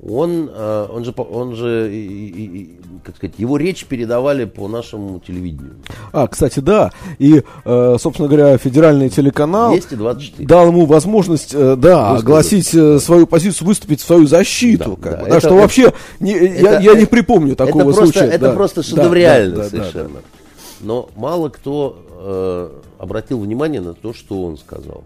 Он, 0.02 0.50
э, 0.50 0.86
он 0.90 1.04
же, 1.04 1.12
он 1.16 1.54
же 1.54 1.90
и, 1.92 1.98
и, 1.98 2.80
как 3.04 3.16
сказать, 3.16 3.34
его 3.36 3.58
речь 3.58 3.84
передавали 3.84 4.46
по 4.46 4.66
нашему 4.66 5.20
телевидению. 5.20 5.74
А, 6.12 6.26
кстати, 6.26 6.60
да. 6.60 6.90
И, 7.18 7.42
э, 7.64 7.96
собственно 8.00 8.26
говоря, 8.26 8.56
федеральный 8.56 9.10
телеканал 9.10 9.72
224. 9.72 10.48
дал 10.48 10.68
ему 10.68 10.86
возможность, 10.86 11.52
э, 11.52 11.76
да, 11.76 12.12
Высказать. 12.14 12.24
огласить 12.24 13.02
свою 13.02 13.26
позицию, 13.26 13.68
выступить 13.68 14.00
в 14.00 14.06
свою 14.06 14.26
защиту. 14.26 14.96
Да, 14.98 15.10
как 15.10 15.12
да, 15.12 15.24
бы, 15.24 15.24
да, 15.24 15.36
это, 15.36 15.40
что 15.40 15.48
это, 15.48 15.56
вообще 15.56 15.92
не, 16.18 16.32
это, 16.32 16.62
я, 16.62 16.80
я 16.80 16.94
не 16.94 17.04
припомню 17.04 17.54
такого 17.54 17.82
это 17.82 17.92
просто, 17.92 18.04
случая. 18.04 18.34
Это 18.34 18.46
да. 18.46 18.52
просто 18.52 18.82
шедевриально 18.82 19.56
да, 19.56 19.62
да, 19.64 19.68
совершенно. 19.68 20.08
Да, 20.08 20.14
да. 20.14 20.40
Но 20.80 21.10
мало 21.14 21.50
кто 21.50 22.06
э, 22.08 22.70
обратил 22.98 23.40
внимание 23.40 23.82
на 23.82 23.92
то, 23.92 24.14
что 24.14 24.44
он 24.44 24.56
сказал. 24.56 25.04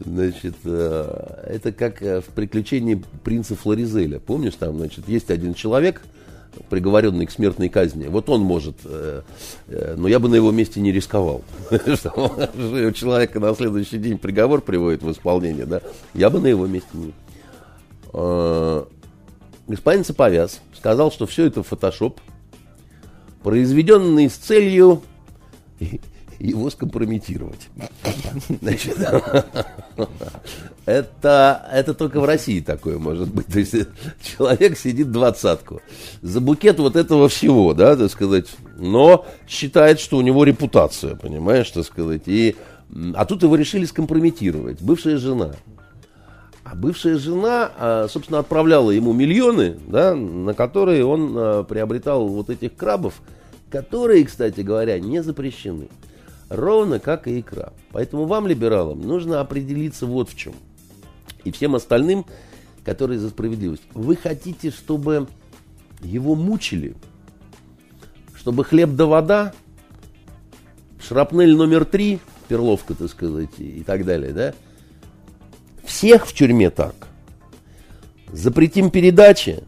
Значит, 0.00 0.54
э, 0.64 1.44
это 1.46 1.72
как 1.72 2.02
э, 2.02 2.22
в 2.22 2.26
приключении 2.26 3.02
принца 3.22 3.54
Флоризеля. 3.54 4.18
Помнишь, 4.18 4.54
там, 4.54 4.78
значит, 4.78 5.06
есть 5.08 5.30
один 5.30 5.52
человек, 5.52 6.00
приговоренный 6.70 7.26
к 7.26 7.30
смертной 7.30 7.68
казни. 7.68 8.06
Вот 8.06 8.30
он 8.30 8.40
может, 8.40 8.76
э, 8.84 9.22
но 9.68 10.08
я 10.08 10.18
бы 10.18 10.30
на 10.30 10.36
его 10.36 10.50
месте 10.52 10.80
не 10.80 10.90
рисковал. 10.90 11.44
Человека 11.70 13.40
на 13.40 13.54
следующий 13.54 13.98
день 13.98 14.16
приговор 14.16 14.62
приводит 14.62 15.02
в 15.02 15.12
исполнение, 15.12 15.66
да? 15.66 15.82
Я 16.14 16.30
бы 16.30 16.40
на 16.40 16.46
его 16.46 16.66
месте 16.66 16.88
не. 16.94 17.12
Господин 19.68 20.02
Цеповяз 20.02 20.60
сказал, 20.76 21.12
что 21.12 21.26
все 21.26 21.44
это 21.44 21.62
фотошоп, 21.62 22.20
произведенный 23.44 24.28
с 24.28 24.34
целью 24.34 25.02
его 26.40 26.70
скомпрометировать. 26.70 27.68
Значит, 28.62 28.96
это, 30.86 31.68
это 31.72 31.94
только 31.94 32.20
в 32.20 32.24
России 32.24 32.60
такое 32.60 32.98
может 32.98 33.32
быть. 33.32 33.46
То 33.46 33.58
есть 33.58 33.74
человек 34.22 34.78
сидит 34.78 35.12
двадцатку 35.12 35.82
за 36.22 36.40
букет 36.40 36.78
вот 36.78 36.96
этого 36.96 37.28
всего, 37.28 37.74
да, 37.74 37.94
так 37.94 38.10
сказать, 38.10 38.46
но 38.76 39.26
считает, 39.46 40.00
что 40.00 40.16
у 40.16 40.22
него 40.22 40.44
репутация, 40.44 41.14
понимаешь, 41.14 41.70
так 41.70 41.84
сказать. 41.84 42.22
И, 42.26 42.56
а 43.14 43.26
тут 43.26 43.42
его 43.42 43.54
решили 43.54 43.84
скомпрометировать. 43.84 44.80
Бывшая 44.80 45.18
жена. 45.18 45.52
А 46.64 46.74
бывшая 46.74 47.18
жена, 47.18 47.72
а, 47.78 48.06
собственно, 48.08 48.38
отправляла 48.38 48.90
ему 48.90 49.12
миллионы, 49.12 49.76
да, 49.88 50.14
на 50.14 50.54
которые 50.54 51.04
он 51.04 51.34
а, 51.36 51.62
приобретал 51.64 52.28
вот 52.28 52.48
этих 52.48 52.76
крабов, 52.76 53.20
которые, 53.70 54.24
кстати 54.24 54.60
говоря, 54.60 54.98
не 54.98 55.22
запрещены. 55.22 55.88
Ровно 56.50 56.98
как 56.98 57.28
и 57.28 57.38
икра. 57.38 57.72
Поэтому 57.92 58.26
вам, 58.26 58.48
либералам, 58.48 59.00
нужно 59.00 59.40
определиться 59.40 60.04
вот 60.04 60.28
в 60.28 60.36
чем. 60.36 60.52
И 61.44 61.52
всем 61.52 61.76
остальным, 61.76 62.26
которые 62.84 63.20
за 63.20 63.30
справедливость. 63.30 63.84
Вы 63.94 64.16
хотите, 64.16 64.70
чтобы 64.70 65.28
его 66.02 66.34
мучили? 66.34 66.96
Чтобы 68.34 68.64
хлеб 68.64 68.90
да 68.90 69.06
вода? 69.06 69.54
Шрапнель 71.00 71.54
номер 71.54 71.84
три, 71.84 72.18
перловка, 72.48 72.94
так 72.94 73.08
сказать, 73.10 73.58
и 73.58 73.84
так 73.86 74.04
далее, 74.04 74.32
да? 74.32 74.54
Всех 75.84 76.26
в 76.26 76.34
тюрьме 76.34 76.70
так? 76.70 76.94
Запретим 78.32 78.90
передачи? 78.90 79.62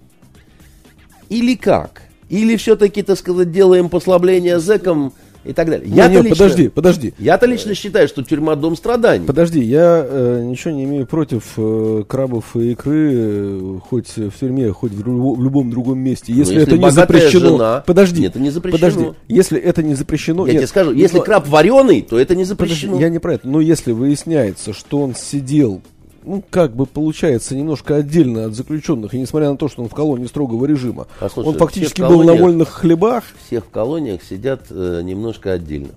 Или 1.28 1.54
как? 1.54 2.02
Или 2.28 2.56
все-таки, 2.56 3.02
так 3.02 3.18
сказать, 3.18 3.52
делаем 3.52 3.88
послабление 3.88 4.58
зэкам 4.58 5.12
и 5.44 5.52
так 5.52 5.68
далее. 5.68 5.88
Я 5.88 6.08
нет, 6.08 6.24
лично, 6.24 6.36
подожди, 6.36 6.68
подожди. 6.68 7.14
Я-то 7.18 7.46
лично 7.46 7.74
считаю, 7.74 8.08
что 8.08 8.22
тюрьма 8.22 8.54
дом 8.54 8.76
страданий. 8.76 9.26
Подожди, 9.26 9.60
я 9.60 10.04
э, 10.06 10.42
ничего 10.44 10.72
не 10.72 10.84
имею 10.84 11.06
против 11.06 11.54
э, 11.56 12.04
крабов 12.06 12.56
и 12.56 12.72
икры, 12.72 13.10
э, 13.12 13.78
хоть 13.88 14.16
в 14.16 14.32
тюрьме, 14.38 14.70
хоть 14.72 14.92
в, 14.92 15.02
в 15.02 15.42
любом 15.42 15.70
другом 15.70 15.98
месте. 15.98 16.32
Если, 16.32 16.54
если 16.54 16.74
это 16.74 16.78
не 16.78 16.90
запрещено. 16.90 17.48
Жена, 17.50 17.84
подожди, 17.86 18.24
это 18.24 18.38
не 18.38 18.50
запрещено. 18.50 18.78
Подожди, 18.78 19.12
если 19.28 19.58
это 19.58 19.82
не 19.82 19.94
запрещено. 19.94 20.46
Я 20.46 20.52
нет, 20.52 20.60
тебе 20.62 20.68
скажу, 20.68 20.92
если 20.92 21.18
но, 21.18 21.24
краб 21.24 21.48
вареный, 21.48 22.02
то 22.02 22.18
это 22.18 22.34
не 22.34 22.44
запрещено. 22.44 22.92
Подожди, 22.92 23.02
я 23.02 23.10
не 23.10 23.18
про 23.18 23.34
это. 23.34 23.48
Но 23.48 23.60
если 23.60 23.92
выясняется, 23.92 24.72
что 24.72 25.00
он 25.00 25.14
сидел 25.14 25.82
ну, 26.24 26.42
как 26.50 26.74
бы 26.74 26.86
получается 26.86 27.54
немножко 27.54 27.96
отдельно 27.96 28.46
от 28.46 28.54
заключенных, 28.54 29.14
и 29.14 29.18
несмотря 29.18 29.50
на 29.50 29.56
то, 29.56 29.68
что 29.68 29.82
он 29.82 29.88
в 29.88 29.94
колонии 29.94 30.26
строгого 30.26 30.66
режима, 30.66 31.06
Послушай, 31.20 31.48
он 31.48 31.58
фактически 31.58 32.00
был 32.00 32.22
на 32.22 32.34
вольных 32.34 32.68
хлебах. 32.68 33.24
Всех 33.46 33.66
в 33.66 33.70
колониях 33.70 34.22
сидят 34.22 34.66
э, 34.70 35.00
немножко 35.02 35.52
отдельно. 35.52 35.90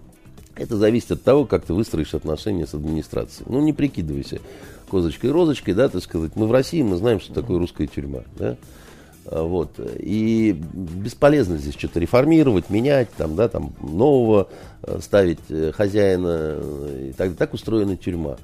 Это 0.56 0.78
зависит 0.78 1.12
от 1.12 1.24
того, 1.24 1.46
как 1.46 1.66
ты 1.66 1.74
выстроишь 1.74 2.14
отношения 2.14 2.66
с 2.66 2.74
администрацией. 2.74 3.46
Ну, 3.50 3.62
не 3.62 3.74
прикидывайся 3.74 4.40
козочкой 4.90 5.30
и 5.30 5.34
розочкой, 5.34 5.74
да, 5.74 5.90
так 5.90 6.02
сказать. 6.02 6.32
Мы 6.36 6.48
в 6.48 6.52
России, 6.52 6.82
мы 6.82 6.96
знаем, 6.96 7.20
что 7.20 7.34
такое 7.34 7.60
русская 7.60 7.88
тюрьма, 7.88 8.22
да. 8.38 8.56
А, 9.26 9.44
вот. 9.44 9.72
И 10.00 10.56
бесполезно 10.74 11.58
здесь 11.58 11.76
что-то 11.76 12.00
реформировать, 12.00 12.70
менять, 12.70 13.10
там, 13.18 13.36
да, 13.36 13.50
там, 13.50 13.74
нового 13.82 14.48
э, 14.84 15.00
ставить 15.02 15.40
э, 15.50 15.72
хозяина. 15.74 16.60
И 17.02 17.14
так, 17.18 17.36
так 17.36 17.54
устроена 17.54 17.98
тюрьма. 17.98 18.38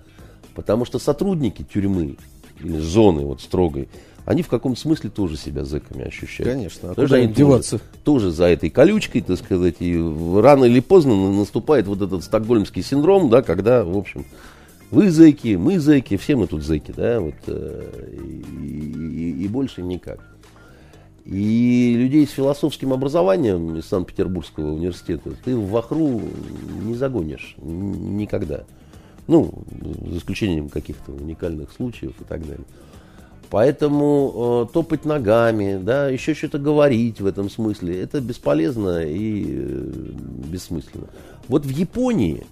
Потому 0.55 0.85
что 0.85 0.99
сотрудники 0.99 1.63
тюрьмы 1.63 2.17
или 2.59 2.77
зоны 2.77 3.25
вот 3.25 3.41
строгой, 3.41 3.87
они 4.25 4.43
в 4.43 4.47
каком 4.47 4.75
смысле 4.75 5.09
тоже 5.09 5.37
себя 5.37 5.63
зэками 5.63 6.05
ощущают. 6.05 6.51
Конечно, 6.51 6.91
а 6.91 6.95
куда 6.95 7.19
им 7.19 7.33
деваться? 7.33 7.79
Тоже, 7.79 7.83
тоже 8.03 8.31
за 8.31 8.45
этой 8.45 8.69
колючкой, 8.69 9.21
так 9.21 9.37
сказать, 9.37 9.77
и 9.79 9.97
рано 10.35 10.65
или 10.65 10.79
поздно 10.79 11.31
наступает 11.31 11.87
вот 11.87 12.01
этот 12.01 12.23
стокгольмский 12.23 12.83
синдром, 12.83 13.29
да, 13.29 13.41
когда, 13.41 13.83
в 13.83 13.97
общем, 13.97 14.25
вы 14.91 15.09
зэки, 15.09 15.55
мы 15.55 15.79
зэки, 15.79 16.17
все 16.17 16.35
мы 16.35 16.47
тут 16.47 16.63
зэки, 16.63 16.93
да, 16.95 17.19
вот, 17.19 17.35
э, 17.47 18.17
и, 18.21 18.65
и, 18.65 19.43
и 19.45 19.47
больше 19.47 19.81
никак. 19.81 20.19
И 21.25 21.95
людей 21.97 22.27
с 22.27 22.31
философским 22.31 22.93
образованием 22.93 23.75
из 23.75 23.85
Санкт-Петербургского 23.85 24.73
университета 24.73 25.31
ты 25.43 25.55
в 25.55 25.69
Вахру 25.69 26.21
не 26.83 26.95
загонишь 26.95 27.55
никогда. 27.57 28.65
Ну, 29.31 29.49
за 30.09 30.17
исключением 30.17 30.67
каких-то 30.67 31.13
уникальных 31.13 31.71
случаев 31.71 32.11
и 32.19 32.23
так 32.25 32.41
далее. 32.41 32.65
Поэтому 33.49 34.67
э, 34.69 34.73
топать 34.73 35.05
ногами, 35.05 35.79
да, 35.81 36.09
еще 36.09 36.33
что-то 36.33 36.59
говорить 36.59 37.21
в 37.21 37.25
этом 37.25 37.49
смысле, 37.49 38.01
это 38.01 38.19
бесполезно 38.19 39.05
и 39.05 39.45
э, 39.47 39.91
бессмысленно. 40.51 41.07
Вот 41.47 41.65
в 41.65 41.69
Японии, 41.69 42.45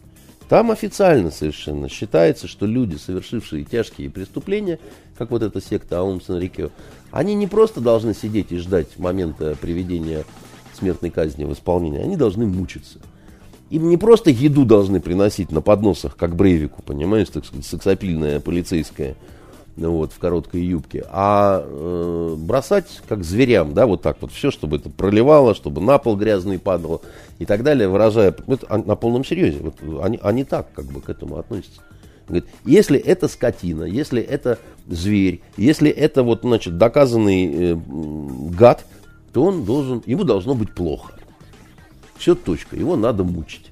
там 0.47 0.71
официально 0.71 1.32
совершенно 1.32 1.89
считается, 1.89 2.47
что 2.47 2.65
люди, 2.65 2.95
совершившие 2.95 3.65
тяжкие 3.65 4.09
преступления, 4.09 4.80
как 5.17 5.32
вот 5.32 5.43
эта 5.43 5.59
секта 5.59 5.99
Аум 5.99 6.21
Санрикё, 6.21 6.69
они 7.11 7.36
не 7.36 7.47
просто 7.47 7.82
должны 7.82 8.13
сидеть 8.13 8.53
и 8.53 8.57
ждать 8.57 8.97
момента 8.97 9.57
приведения 9.59 10.23
смертной 10.71 11.09
казни 11.09 11.43
в 11.43 11.51
исполнение, 11.51 12.03
они 12.03 12.15
должны 12.15 12.45
мучиться. 12.45 12.99
Им 13.70 13.89
не 13.89 13.97
просто 13.97 14.32
еду 14.32 14.65
должны 14.65 14.99
приносить 14.99 15.51
на 15.51 15.61
подносах, 15.61 16.15
как 16.15 16.36
Брейвику, 16.36 16.82
понимаешь, 16.82 17.30
так 17.30 17.45
сказать, 17.45 17.65
сексапильная 17.65 18.39
полицейская, 18.39 19.15
ну 19.76 19.91
вот, 19.91 20.11
в 20.11 20.17
короткой 20.17 20.61
юбке, 20.61 21.05
а 21.09 21.63
э, 21.63 22.36
бросать 22.38 23.01
как 23.07 23.24
зверям, 23.24 23.74
да, 23.74 23.86
вот 23.86 24.01
так 24.01 24.17
вот, 24.22 24.32
все, 24.32 24.49
чтобы 24.49 24.78
это 24.78 24.89
проливало, 24.89 25.53
чтобы 25.53 25.82
на 25.82 25.99
пол 25.99 26.17
грязный 26.17 26.57
падал 26.57 27.01
и 27.38 27.45
так 27.45 27.63
далее, 27.63 27.88
выражая, 27.88 28.36
это 28.47 28.78
на 28.78 28.95
полном 28.95 29.24
серьезе, 29.24 29.59
вот, 29.59 30.03
они, 30.03 30.20
они 30.22 30.43
так 30.43 30.74
как 30.74 30.86
бы 30.86 31.01
к 31.01 31.09
этому 31.09 31.38
относятся. 31.38 31.82
Говорит, 32.28 32.47
если 32.65 32.99
это 32.99 33.28
скотина, 33.28 33.84
если 33.84 34.22
это 34.22 34.59
зверь, 34.88 35.41
если 35.57 35.89
это 35.89 36.24
вот, 36.24 36.41
значит, 36.41 36.78
доказанный 36.78 37.51
э, 37.53 37.78
гад, 38.51 38.86
то 39.32 39.45
он 39.45 39.63
должен, 39.63 40.01
ему 40.05 40.24
должно 40.24 40.55
быть 40.55 40.74
плохо. 40.74 41.13
Все, 42.20 42.36
точка. 42.36 42.76
Его 42.76 42.95
надо 42.95 43.24
мучить. 43.24 43.72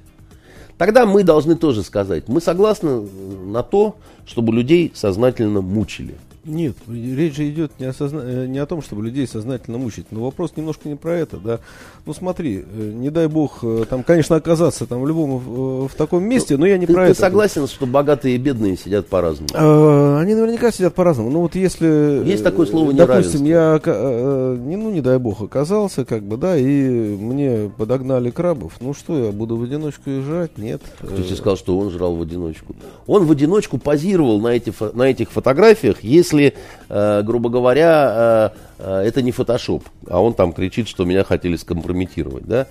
Тогда 0.77 1.05
мы 1.05 1.23
должны 1.23 1.55
тоже 1.55 1.83
сказать, 1.83 2.27
мы 2.27 2.39
согласны 2.39 3.01
на 3.01 3.61
то, 3.61 3.97
чтобы 4.25 4.53
людей 4.53 4.91
сознательно 4.95 5.61
мучили. 5.61 6.15
Нет, 6.45 6.77
речь 6.87 7.35
же 7.35 7.49
идет 7.49 7.77
не 7.77 7.87
о. 7.87 7.93
Э, 7.99 8.45
не 8.47 8.59
о 8.59 8.65
том, 8.65 8.81
чтобы 8.81 9.03
людей 9.03 9.27
сознательно 9.27 9.77
мучить. 9.77 10.05
Но 10.11 10.23
вопрос 10.23 10.53
немножко 10.55 10.87
не 10.87 10.95
про 10.95 11.13
это, 11.13 11.37
да. 11.37 11.59
Ну 12.07 12.13
смотри, 12.13 12.63
э, 12.65 12.91
не 12.95 13.09
дай 13.09 13.27
бог, 13.27 13.59
э, 13.63 13.83
там, 13.89 14.01
конечно, 14.01 14.37
оказаться 14.37 14.85
там 14.85 15.01
в 15.01 15.07
любом 15.07 15.39
в, 15.39 15.87
в 15.89 15.95
таком 15.95 16.23
месте, 16.23 16.55
но 16.55 16.65
я 16.65 16.77
не 16.77 16.85
ты, 16.85 16.93
про 16.93 17.07
ты 17.07 17.11
это. 17.11 17.19
согласен, 17.19 17.67
что 17.67 17.85
богатые 17.85 18.35
и 18.35 18.37
бедные 18.37 18.77
сидят 18.77 19.07
по-разному? 19.07 19.49
А, 19.53 20.19
они 20.21 20.33
наверняка 20.33 20.71
сидят 20.71 20.95
по-разному. 20.95 21.29
Ну 21.29 21.41
вот 21.41 21.55
если... 21.55 22.23
Есть 22.25 22.45
такое 22.45 22.65
слово 22.65 22.93
Допустим, 22.93 23.43
я, 23.43 23.81
не, 23.85 24.77
ну 24.77 24.89
не 24.89 25.01
дай 25.01 25.19
бог, 25.19 25.41
оказался, 25.41 26.05
как 26.05 26.23
бы, 26.23 26.37
да, 26.37 26.55
и 26.55 27.17
мне 27.17 27.69
подогнали 27.77 28.29
крабов. 28.29 28.75
Ну 28.79 28.93
что, 28.93 29.25
я 29.25 29.31
буду 29.33 29.57
в 29.57 29.63
одиночку 29.63 30.09
езжать? 30.09 30.57
Нет. 30.57 30.81
Кто 30.99 31.17
тебе 31.17 31.35
сказал, 31.35 31.57
что 31.57 31.77
он 31.77 31.89
жрал 31.89 32.15
в 32.15 32.21
одиночку? 32.21 32.73
Он 33.05 33.25
в 33.25 33.31
одиночку 33.31 33.79
позировал 33.79 34.39
на, 34.39 34.49
эти, 34.49 34.73
на 34.93 35.03
этих 35.03 35.29
фотографиях, 35.29 36.01
если 36.03 36.53
э, 36.87 37.21
грубо 37.23 37.49
говоря, 37.49 38.53
э, 38.79 38.83
э, 38.83 39.07
это 39.07 39.21
не 39.21 39.31
фотошоп, 39.31 39.83
а 40.09 40.21
он 40.21 40.33
там 40.33 40.53
кричит, 40.53 40.87
что 40.87 41.05
меня 41.05 41.23
хотели 41.23 41.55
скомпрометировать, 41.55 42.45
да, 42.45 42.67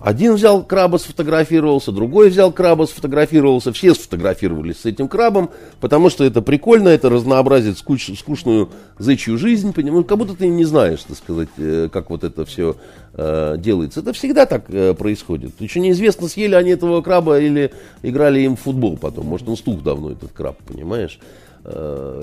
один 0.00 0.34
взял 0.34 0.62
краба, 0.62 0.98
сфотографировался, 0.98 1.90
другой 1.90 2.30
взял 2.30 2.52
краба, 2.52 2.84
сфотографировался, 2.84 3.72
все 3.72 3.94
сфотографировались 3.94 4.80
с 4.80 4.86
этим 4.86 5.08
крабом, 5.08 5.50
потому 5.80 6.08
что 6.08 6.24
это 6.24 6.40
прикольно, 6.40 6.88
это 6.88 7.10
разнообразит 7.10 7.78
скуч, 7.78 8.08
скучную 8.16 8.70
зычью 8.98 9.36
жизнь, 9.38 9.72
понимаешь, 9.72 10.06
как 10.06 10.18
будто 10.18 10.34
ты 10.34 10.46
не 10.46 10.64
знаешь, 10.64 11.02
так 11.02 11.16
сказать, 11.16 11.48
как 11.92 12.10
вот 12.10 12.22
это 12.22 12.44
все 12.44 12.76
э, 13.14 13.56
делается. 13.58 14.00
Это 14.00 14.12
всегда 14.12 14.46
так 14.46 14.66
э, 14.68 14.94
происходит. 14.94 15.52
Еще 15.58 15.80
неизвестно, 15.80 16.28
съели 16.28 16.54
они 16.54 16.70
этого 16.70 17.02
краба 17.02 17.40
или 17.40 17.72
играли 18.02 18.40
им 18.40 18.56
в 18.56 18.60
футбол 18.60 18.96
потом. 18.96 19.26
Может, 19.26 19.48
он 19.48 19.56
стух 19.56 19.82
давно, 19.82 20.12
этот 20.12 20.30
краб, 20.32 20.58
понимаешь? 20.64 21.18
Э, 21.70 22.22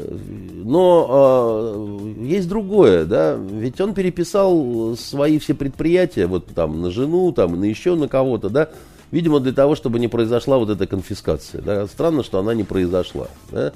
но 0.64 1.76
э, 2.18 2.24
есть 2.24 2.50
другое, 2.50 3.06
да, 3.06 3.36
ведь 3.36 3.80
он 3.80 3.94
переписал 3.94 4.96
свои 4.98 5.38
все 5.38 5.54
предприятия, 5.54 6.26
вот 6.26 6.48
там 6.48 6.82
на 6.82 6.90
жену, 6.90 7.32
там 7.32 7.60
на 7.60 7.66
еще 7.66 7.94
на 7.94 8.08
кого-то, 8.08 8.50
да, 8.50 8.70
видимо 9.12 9.40
для 9.40 9.54
того, 9.54 9.76
чтобы 9.76 10.00
не 10.00 10.08
произошла 10.08 10.58
вот 10.58 10.72
эта 10.72 10.88
конфискация, 10.88 11.62
да, 11.62 11.86
странно, 11.86 12.24
что 12.24 12.40
она 12.40 12.56
не 12.56 12.64
произошла, 12.64 13.28
да, 13.52 13.72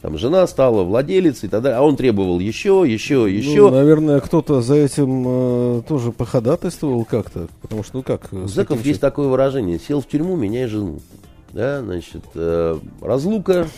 там 0.00 0.16
жена 0.16 0.46
стала 0.46 0.84
владелицей 0.84 1.48
и 1.48 1.50
так 1.50 1.60
далее, 1.60 1.76
а 1.76 1.82
он 1.82 1.96
требовал 1.96 2.40
еще, 2.40 2.82
еще, 2.86 3.26
еще. 3.28 3.68
Ну, 3.68 3.70
наверное, 3.70 4.20
кто-то 4.20 4.62
за 4.62 4.76
этим 4.76 5.24
э, 5.26 5.82
тоже 5.86 6.12
походатайствовал 6.12 7.04
как-то, 7.04 7.48
потому 7.60 7.84
что, 7.84 7.98
ну 7.98 8.02
как... 8.02 8.32
У 8.32 8.46
зэков 8.46 8.82
есть 8.86 9.02
такое 9.02 9.28
выражение, 9.28 9.78
сел 9.78 10.00
в 10.00 10.08
тюрьму, 10.08 10.34
меняй 10.34 10.66
жену, 10.66 11.00
да, 11.52 11.82
значит, 11.82 12.22
э, 12.34 12.78
разлука, 13.02 13.68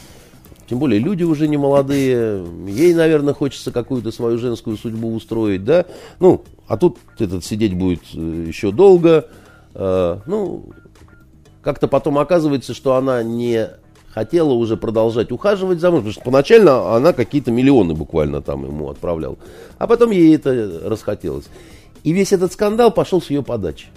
тем 0.72 0.78
более 0.78 1.00
люди 1.00 1.22
уже 1.22 1.48
не 1.48 1.58
молодые, 1.58 2.46
ей, 2.66 2.94
наверное, 2.94 3.34
хочется 3.34 3.70
какую-то 3.72 4.10
свою 4.10 4.38
женскую 4.38 4.78
судьбу 4.78 5.14
устроить, 5.14 5.66
да. 5.66 5.84
Ну, 6.18 6.44
а 6.66 6.78
тут 6.78 6.96
этот 7.18 7.44
сидеть 7.44 7.76
будет 7.76 8.00
э, 8.14 8.46
еще 8.48 8.72
долго. 8.72 9.28
Э, 9.74 10.20
ну, 10.24 10.64
как-то 11.60 11.88
потом 11.88 12.16
оказывается, 12.16 12.72
что 12.72 12.94
она 12.94 13.22
не 13.22 13.68
хотела 14.14 14.54
уже 14.54 14.78
продолжать 14.78 15.30
ухаживать 15.30 15.78
за 15.78 15.90
мужем, 15.90 16.04
потому 16.04 16.12
что 16.14 16.24
поначально 16.24 16.96
она 16.96 17.12
какие-то 17.12 17.50
миллионы 17.50 17.92
буквально 17.92 18.40
там 18.40 18.64
ему 18.64 18.88
отправляла. 18.88 19.36
А 19.76 19.86
потом 19.86 20.10
ей 20.10 20.34
это 20.34 20.80
расхотелось. 20.84 21.50
И 22.02 22.12
весь 22.12 22.32
этот 22.32 22.50
скандал 22.50 22.90
пошел 22.90 23.20
с 23.20 23.28
ее 23.28 23.42
подачи. 23.42 23.88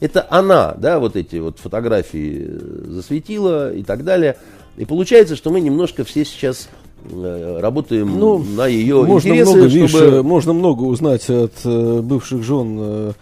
Это 0.00 0.26
она, 0.30 0.74
да, 0.76 0.98
вот 0.98 1.14
эти 1.14 1.36
вот 1.36 1.60
фотографии 1.60 2.44
э, 2.48 2.84
засветила 2.88 3.72
и 3.72 3.84
так 3.84 4.02
далее. 4.02 4.36
И 4.76 4.84
получается, 4.84 5.36
что 5.36 5.50
мы 5.50 5.60
немножко 5.60 6.04
все 6.04 6.24
сейчас 6.24 6.68
э, 7.10 7.58
работаем 7.60 8.18
ну, 8.18 8.38
на 8.38 8.66
ее 8.66 9.02
можно 9.04 9.28
интересы, 9.28 9.52
много, 9.52 9.68
чтобы... 9.68 10.04
Видишь, 10.04 10.24
можно 10.24 10.52
много 10.52 10.82
узнать 10.82 11.30
от 11.30 11.54
э, 11.64 12.00
бывших 12.02 12.42
жен 12.42 12.78
э, 12.78 13.12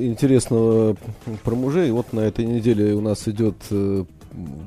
интересного 0.00 0.96
про 1.42 1.54
мужей. 1.54 1.90
Вот 1.90 2.12
на 2.12 2.20
этой 2.20 2.44
неделе 2.44 2.94
у 2.94 3.00
нас 3.00 3.26
идет 3.26 3.56
э, 3.70 4.04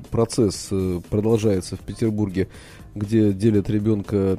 процесс, 0.09 0.69
продолжается 1.09 1.77
в 1.77 1.79
Петербурге, 1.79 2.49
где 2.93 3.31
делят 3.31 3.69
ребенка 3.69 4.37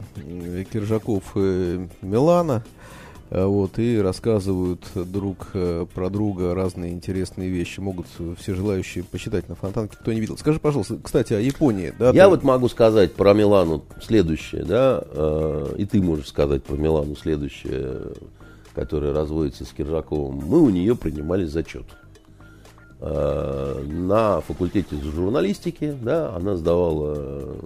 Киржаков 0.70 1.22
и 1.36 1.88
Милана. 2.02 2.62
Э, 3.32 3.46
вот, 3.46 3.78
и 3.78 3.98
рассказывают 3.98 4.84
друг 4.94 5.48
э, 5.54 5.86
про 5.94 6.10
друга 6.10 6.54
разные 6.54 6.92
интересные 6.92 7.48
вещи. 7.48 7.80
Могут 7.80 8.06
все 8.38 8.54
желающие 8.54 9.04
почитать 9.04 9.48
на 9.48 9.54
фонтанке, 9.54 9.96
кто 9.98 10.12
не 10.12 10.20
видел. 10.20 10.36
Скажи, 10.36 10.60
пожалуйста, 10.60 10.98
кстати, 11.02 11.32
о 11.32 11.40
Японии. 11.40 11.94
Да, 11.98 12.10
Я 12.10 12.24
ты... 12.24 12.28
вот 12.30 12.42
могу 12.42 12.68
сказать 12.68 13.14
про 13.14 13.32
Милану 13.32 13.84
следующее, 14.02 14.64
да, 14.64 15.02
э, 15.02 15.76
и 15.78 15.86
ты 15.86 16.02
можешь 16.02 16.28
сказать 16.28 16.62
про 16.62 16.76
Милану 16.76 17.16
следующее, 17.16 18.00
которая 18.74 19.14
разводится 19.14 19.64
с 19.64 19.68
Киржаковым. 19.68 20.36
Мы 20.36 20.60
у 20.60 20.68
нее 20.68 20.94
принимали 20.94 21.46
зачет. 21.46 21.86
На 23.00 24.40
факультете 24.42 24.94
журналистики, 24.94 25.92
да, 26.00 26.36
она 26.36 26.54
сдавала 26.54 27.56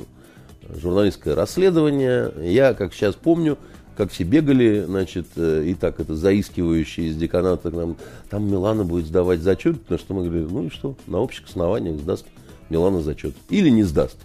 журналистское 0.81 1.35
расследование. 1.35 2.33
Я, 2.41 2.73
как 2.73 2.95
сейчас 2.95 3.17
помню, 3.17 3.59
как 3.97 4.11
все 4.11 4.25
бегали, 4.25 4.85
значит, 4.87 5.27
э, 5.37 5.65
и 5.67 5.75
так 5.75 6.01
это 6.01 6.15
заискивающие 6.15 7.09
из 7.09 7.17
деканата 7.17 7.71
к 7.71 7.75
нам, 7.75 7.97
там 8.31 8.51
Милана 8.51 8.85
будет 8.85 9.07
сдавать 9.07 9.41
зачет, 9.41 9.89
на 9.91 9.99
что 9.99 10.15
мы 10.15 10.25
говорили, 10.25 10.47
ну 10.51 10.65
и 10.65 10.71
что, 10.71 10.95
на 11.07 11.19
общих 11.19 11.47
основаниях 11.47 11.99
сдаст 11.99 12.27
Милана 12.69 13.01
зачет. 13.01 13.35
Или 13.49 13.71
не 13.71 13.85
сдаст. 13.85 14.17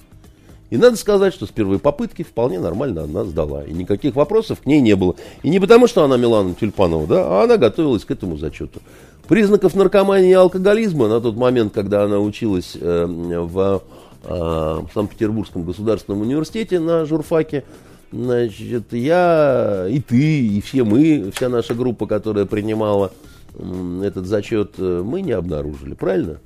И 0.72 0.78
надо 0.78 0.96
сказать, 0.96 1.34
что 1.34 1.46
с 1.46 1.50
первой 1.50 1.80
попытки 1.80 2.24
вполне 2.24 2.58
нормально 2.60 3.04
она 3.04 3.26
сдала. 3.26 3.64
И 3.66 3.74
никаких 3.74 4.16
вопросов 4.16 4.62
к 4.62 4.66
ней 4.66 4.80
не 4.80 4.96
было. 4.96 5.16
И 5.44 5.50
не 5.50 5.60
потому, 5.60 5.86
что 5.88 6.04
она 6.04 6.16
Милана 6.16 6.54
Тюльпанова, 6.54 7.08
да, 7.08 7.26
а 7.28 7.44
она 7.44 7.58
готовилась 7.58 8.06
к 8.06 8.12
этому 8.12 8.38
зачету. 8.38 8.80
Признаков 9.28 9.76
наркомании 9.76 10.32
и 10.32 10.34
алкоголизма 10.34 11.10
на 11.10 11.20
тот 11.20 11.36
момент, 11.36 11.74
когда 11.74 12.04
она 12.04 12.20
училась 12.20 12.78
э, 12.80 13.06
в 13.06 13.84
э, 14.24 14.82
Санкт-Петербургском 14.94 15.64
государственном 15.64 16.22
университете 16.22 16.80
на 16.80 17.06
журфаке, 17.06 17.66
Значит, 18.12 18.92
я 18.92 19.88
и 19.90 20.00
ты, 20.00 20.48
и 20.48 20.62
все 20.62 20.84
мы, 20.84 21.32
вся 21.34 21.48
наша 21.48 21.74
группа, 21.74 22.08
которая 22.08 22.46
принимала 22.46 23.12
этот 23.58 24.26
зачет, 24.26 24.74
э, 24.78 25.02
мы 25.06 25.22
не 25.22 25.32
обнаружили, 25.32 25.94
правильно? 25.94 26.40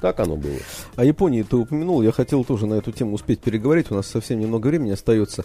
Как 0.00 0.18
оно 0.20 0.36
было? 0.36 0.56
О 0.96 1.04
Японии 1.04 1.42
ты 1.42 1.56
упомянул, 1.56 2.00
я 2.00 2.12
хотел 2.12 2.44
тоже 2.44 2.66
на 2.66 2.74
эту 2.74 2.92
тему 2.92 3.14
успеть 3.14 3.40
переговорить, 3.40 3.90
у 3.90 3.94
нас 3.94 4.06
совсем 4.06 4.40
немного 4.40 4.68
времени 4.68 4.92
остается. 4.92 5.44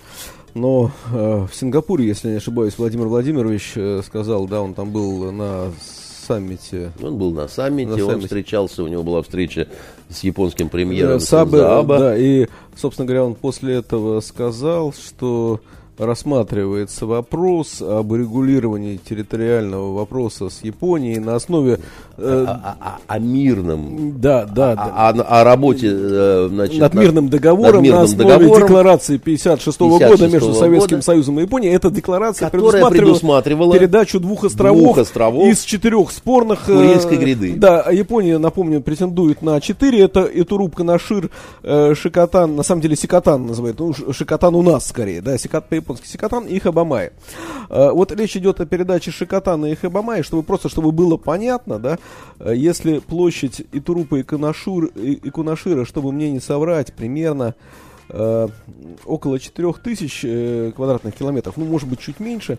Но 0.53 0.91
э, 1.11 1.47
в 1.51 1.53
Сингапуре, 1.53 2.07
если 2.07 2.29
не 2.29 2.37
ошибаюсь, 2.37 2.77
Владимир 2.77 3.07
Владимирович 3.07 3.73
э, 3.75 4.01
сказал, 4.05 4.47
да, 4.47 4.61
он 4.61 4.73
там 4.73 4.91
был 4.91 5.31
на 5.33 5.73
саммите. 6.25 6.91
Он 7.01 7.17
был 7.17 7.31
на 7.31 7.47
саммите, 7.47 7.89
на 7.91 7.95
он 7.95 8.09
саммите. 8.09 8.27
встречался, 8.27 8.83
у 8.83 8.87
него 8.87 9.03
была 9.03 9.21
встреча 9.21 9.67
с 10.09 10.23
японским 10.23 10.69
премьером 10.69 11.19
Сабе, 11.19 11.59
Сабе. 11.59 11.97
Да, 11.97 12.17
и, 12.17 12.47
собственно 12.75 13.05
говоря, 13.05 13.25
он 13.25 13.35
после 13.35 13.75
этого 13.75 14.19
сказал, 14.21 14.93
что 14.93 15.61
рассматривается 15.97 17.05
вопрос 17.05 17.81
об 17.81 18.11
урегулировании 18.11 18.97
территориального 18.97 19.93
вопроса 19.93 20.49
с 20.49 20.63
Японией 20.63 21.19
на 21.19 21.35
основе... 21.35 21.79
Э, 22.17 22.45
о, 22.47 22.51
о, 22.51 22.99
о 23.07 23.19
мирном... 23.19 24.19
Да, 24.19 24.45
да. 24.45 24.71
О, 24.71 25.13
да. 25.13 25.23
О, 25.23 25.41
о 25.41 25.43
работе... 25.43 25.89
Э, 25.91 26.47
значит, 26.49 26.79
над 26.79 26.93
мирным 26.93 27.29
договором 27.29 27.75
над 27.75 27.83
мирным 27.83 27.99
на 27.99 28.03
основе 28.03 28.33
договором, 28.33 28.61
декларации 28.61 29.17
56 29.17 29.79
-го 29.79 30.09
года 30.09 30.27
между 30.27 30.53
Советским 30.53 30.97
года, 30.97 31.05
Союзом 31.05 31.39
и 31.39 31.43
Японией. 31.43 31.73
Эта 31.73 31.89
декларация 31.89 32.49
предусматривала, 32.49 32.89
предусматривала 32.89 33.73
передачу 33.73 34.19
двух 34.19 34.43
островов, 34.43 34.83
двух 34.83 34.97
островов 34.97 35.47
из 35.47 35.63
четырех 35.63 36.11
спорных... 36.11 36.69
Э, 36.69 36.73
Курильской 36.73 37.17
гряды. 37.17 37.53
Да, 37.55 37.89
Япония, 37.91 38.37
напомню, 38.37 38.81
претендует 38.81 39.41
на 39.41 39.59
четыре. 39.61 40.01
Это 40.01 40.29
Итуруб, 40.33 40.75
Канашир, 40.75 41.29
э, 41.63 41.93
Шикотан, 41.95 42.55
на 42.55 42.63
самом 42.63 42.81
деле 42.81 42.95
Сикотан 42.95 43.47
называют. 43.47 43.79
Ну, 43.79 43.93
Шикотан 43.93 44.55
у 44.55 44.61
нас 44.61 44.87
скорее, 44.87 45.21
да, 45.21 45.37
Сикот 45.37 45.65
по-японски 45.85 46.07
Сикотан 46.07 46.45
и 46.47 46.59
Хабамай. 46.59 47.11
Э, 47.69 47.91
вот 47.91 48.11
речь 48.11 48.35
идет 48.35 48.59
о 48.59 48.65
передаче 48.65 49.11
Шикотана 49.11 49.67
и 49.67 49.75
Хабамай, 49.75 50.23
чтобы 50.23 50.43
просто, 50.43 50.69
чтобы 50.69 50.91
было 50.91 51.17
понятно, 51.17 51.79
да, 51.79 51.97
э, 52.39 52.53
если 52.55 52.99
площадь 52.99 53.65
Итурупа 53.71 54.15
и, 54.15 54.23
Канашур, 54.23 54.85
и, 54.85 55.13
и 55.13 55.29
Кунашира, 55.29 55.85
чтобы 55.85 56.11
мне 56.11 56.31
не 56.31 56.39
соврать, 56.39 56.93
примерно 56.93 57.55
э, 58.09 58.47
около 59.05 59.39
4000 59.39 60.25
э, 60.25 60.71
квадратных 60.75 61.15
километров, 61.15 61.57
ну, 61.57 61.65
может 61.65 61.87
быть, 61.87 61.99
чуть 61.99 62.19
меньше, 62.19 62.57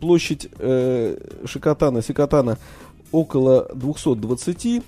площадь 0.00 0.48
э, 0.58 1.16
Шикотана, 1.44 2.02
Сикотана 2.02 2.58
около 3.10 3.68
220, 3.74 4.66
А 4.66 4.80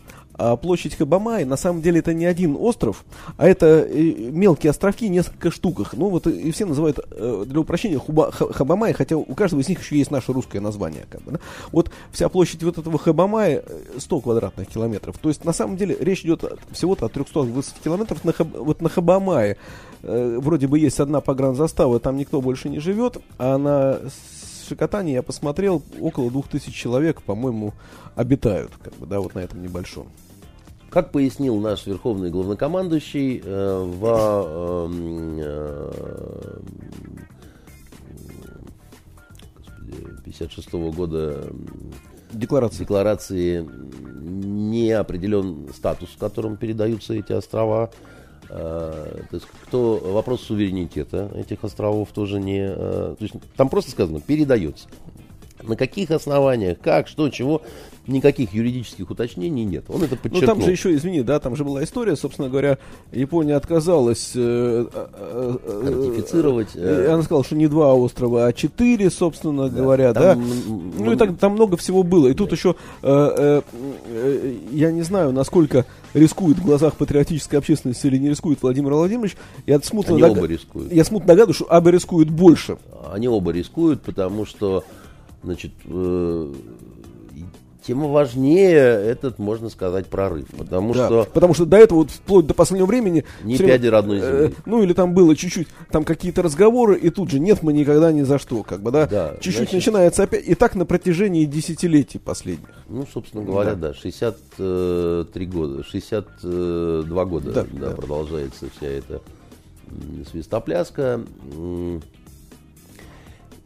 площадь 0.57 0.95
Хабамай, 0.95 1.45
на 1.45 1.57
самом 1.57 1.83
деле, 1.83 2.01
это 2.01 2.15
не 2.15 2.25
один 2.25 2.57
остров, 2.59 3.05
а 3.37 3.47
это 3.47 3.67
э, 3.67 4.31
мелкие 4.31 4.71
островки, 4.71 5.09
несколько 5.09 5.51
штуках. 5.51 5.95
Ну, 5.95 6.09
вот 6.09 6.27
и 6.27 6.51
все 6.51 6.67
называют 6.67 6.99
э, 7.11 7.45
для 7.47 7.61
упрощения 7.61 7.99
Хуба, 7.99 8.31
Хабамай, 8.31 8.93
хотя 8.93 9.17
у 9.17 9.35
каждого 9.35 9.61
из 9.61 9.69
них 9.69 9.81
еще 9.81 9.97
есть 9.97 10.11
наше 10.11 10.33
русское 10.33 10.61
название. 10.61 11.05
Как 11.11 11.23
бы, 11.23 11.33
да? 11.33 11.41
Вот 11.73 11.91
вся 12.11 12.29
площадь 12.29 12.63
вот 12.63 12.79
этого 12.79 12.99
Хабамая 12.99 13.63
100 13.99 14.21
квадратных 14.21 14.69
километров. 14.69 15.19
То 15.19 15.29
есть, 15.29 15.45
на 15.45 15.53
самом 15.53 15.77
деле, 15.77 15.97
речь 16.01 16.25
идет 16.25 16.45
всего-то 16.71 17.07
о 17.07 17.09
320 17.09 17.75
километров 17.85 18.25
на, 18.25 18.33
вот 18.39 18.81
на 18.81 18.89
Хабамае. 18.89 19.57
Вроде 20.03 20.67
бы 20.67 20.79
есть 20.79 20.99
одна 20.99 21.21
погранзастава, 21.21 22.01
там 22.01 22.17
никто 22.17 22.41
больше 22.41 22.71
не 22.71 22.79
живет, 22.79 23.19
а 23.37 23.59
на 23.59 24.01
Шикотане 24.71 25.15
я 25.15 25.23
посмотрел, 25.23 25.83
около 26.01 26.31
двух 26.31 26.49
тысяч 26.49 26.75
человек, 26.75 27.23
по-моему, 27.23 27.75
обитают, 28.15 28.71
как 28.81 28.95
бы, 28.95 29.07
да, 29.07 29.21
вот 29.21 29.35
на 29.35 29.41
этом 29.41 29.61
небольшом. 29.63 30.07
Как 30.91 31.13
пояснил 31.13 31.59
наш 31.61 31.87
верховный 31.87 32.31
главнокомандующий, 32.31 33.41
э, 33.45 33.85
в 33.85 34.07
эм, 34.87 35.39
э, 35.39 35.93
э, 39.79 40.23
56 40.25 40.69
-го 40.71 40.93
года 40.93 41.47
декларации. 42.33 42.79
декларации 42.81 43.69
не 44.21 44.91
определен 44.91 45.69
статус, 45.75 46.11
в 46.11 46.19
котором 46.19 46.57
передаются 46.57 47.15
эти 47.15 47.33
острова. 47.33 47.91
Э, 48.49 49.23
то 49.31 49.37
есть 49.37 49.47
кто 49.67 49.97
вопрос 49.97 50.43
суверенитета 50.43 51.31
этих 51.37 51.63
островов 51.63 52.09
тоже 52.13 52.41
не, 52.41 52.63
э, 52.67 53.15
то 53.17 53.17
есть 53.21 53.35
там 53.57 53.69
просто 53.69 53.93
сказано 53.93 54.21
передается. 54.21 54.89
На 55.63 55.77
каких 55.77 56.11
основаниях, 56.11 56.79
как, 56.81 57.09
что, 57.09 57.29
чего, 57.29 57.63
никаких 58.07 58.53
юридических 58.53 59.11
уточнений 59.11 59.65
нет. 59.65 59.85
Он 59.89 60.03
это 60.03 60.17
подчеркнул. 60.17 60.41
Ну 60.41 60.47
там 60.47 60.63
же 60.63 60.71
еще, 60.71 60.95
извини, 60.95 61.23
да, 61.23 61.39
там 61.41 61.57
же 61.57 61.65
была 61.65 61.85
история, 61.85 62.17
собственно 62.17 62.49
говоря, 62.49 62.79
Япония 63.13 63.57
отказалась 63.57 64.33
э, 64.35 64.87
э, 64.93 65.07
э, 65.13 65.83
ратифицировать. 65.87 66.69
Э, 66.75 67.13
она 67.13 67.23
сказала, 67.23 67.45
что 67.45 67.57
не 67.57 67.69
два 67.69 67.95
острова, 67.95 68.47
а 68.47 68.53
четыре, 68.53 69.11
собственно 69.11 69.69
да, 69.69 69.77
говоря, 69.77 70.13
там, 70.13 70.23
да. 70.23 70.45
Ну 70.99 71.13
и 71.13 71.17
так, 71.17 71.39
там 71.39 71.53
много 71.53 71.77
всего 71.77 72.03
было. 72.03 72.29
И 72.29 72.33
да. 72.33 72.39
тут 72.39 72.53
еще, 72.53 72.75
э, 73.03 73.63
э, 74.07 74.55
я 74.73 74.91
не 74.93 75.03
знаю, 75.03 75.33
насколько 75.33 75.87
рискует 76.15 76.59
в 76.59 76.65
глазах 76.65 76.95
патриотической 76.97 77.59
общественности 77.59 78.07
или 78.07 78.19
не 78.19 78.31
рискует 78.31 78.63
Владимир 78.63 78.93
Владимирович. 78.93 79.37
Я 79.67 79.81
смутно, 79.81 80.15
Они 80.15 80.23
дог... 80.23 80.39
оба 80.39 80.47
рискуют. 80.47 80.93
я 80.93 81.05
смутно 81.05 81.29
догадываюсь, 81.29 81.57
что 81.57 81.67
оба 81.67 81.91
рискуют 81.91 82.31
больше. 82.31 82.79
Они 83.13 83.29
оба 83.29 83.53
рискуют, 83.53 84.03
потому 84.03 84.47
что 84.47 84.85
значит, 85.43 85.73
э, 85.87 86.55
тем 87.87 88.07
важнее 88.09 88.77
этот, 88.77 89.39
можно 89.39 89.69
сказать, 89.69 90.07
прорыв. 90.07 90.47
Потому 90.57 90.95
да, 90.95 91.07
что... 91.07 91.29
Потому 91.33 91.55
что 91.55 91.65
до 91.65 91.77
этого, 91.79 92.01
вот, 92.01 92.11
вплоть 92.11 92.47
до 92.47 92.55
последнего 92.55 92.87
времени... 92.87 93.25
Не 93.43 93.57
пяди 93.57 93.87
родной 93.87 94.19
э, 94.19 94.21
земли. 94.21 94.55
Э, 94.57 94.63
ну, 94.67 94.83
или 94.83 94.93
там 94.93 95.15
было 95.15 95.35
чуть-чуть, 95.35 95.69
там 95.91 96.05
какие-то 96.05 96.43
разговоры, 96.43 96.99
и 96.99 97.11
тут 97.11 97.31
же 97.31 97.41
нет, 97.41 97.63
мы 97.63 97.73
никогда 97.73 98.13
ни 98.13 98.23
за 98.23 98.39
что, 98.39 98.63
как 98.63 98.83
бы, 98.83 98.91
да? 98.91 99.07
да 99.07 99.35
чуть-чуть 99.41 99.57
значит... 99.57 99.73
начинается 99.75 100.23
опять, 100.25 100.47
и 100.47 100.55
так 100.55 100.75
на 100.75 100.85
протяжении 100.85 101.47
десятилетий 101.47 102.19
последних. 102.19 102.69
Ну, 102.89 103.07
собственно 103.13 103.45
говоря, 103.45 103.75
да, 103.75 103.89
да 103.89 103.95
63 103.95 105.47
года, 105.47 105.83
62 105.83 107.25
года 107.25 107.53
да, 107.53 107.67
да, 107.73 107.89
да. 107.89 107.97
продолжается 107.97 108.67
вся 108.77 108.87
эта 108.87 109.23
свистопляска. 110.31 111.23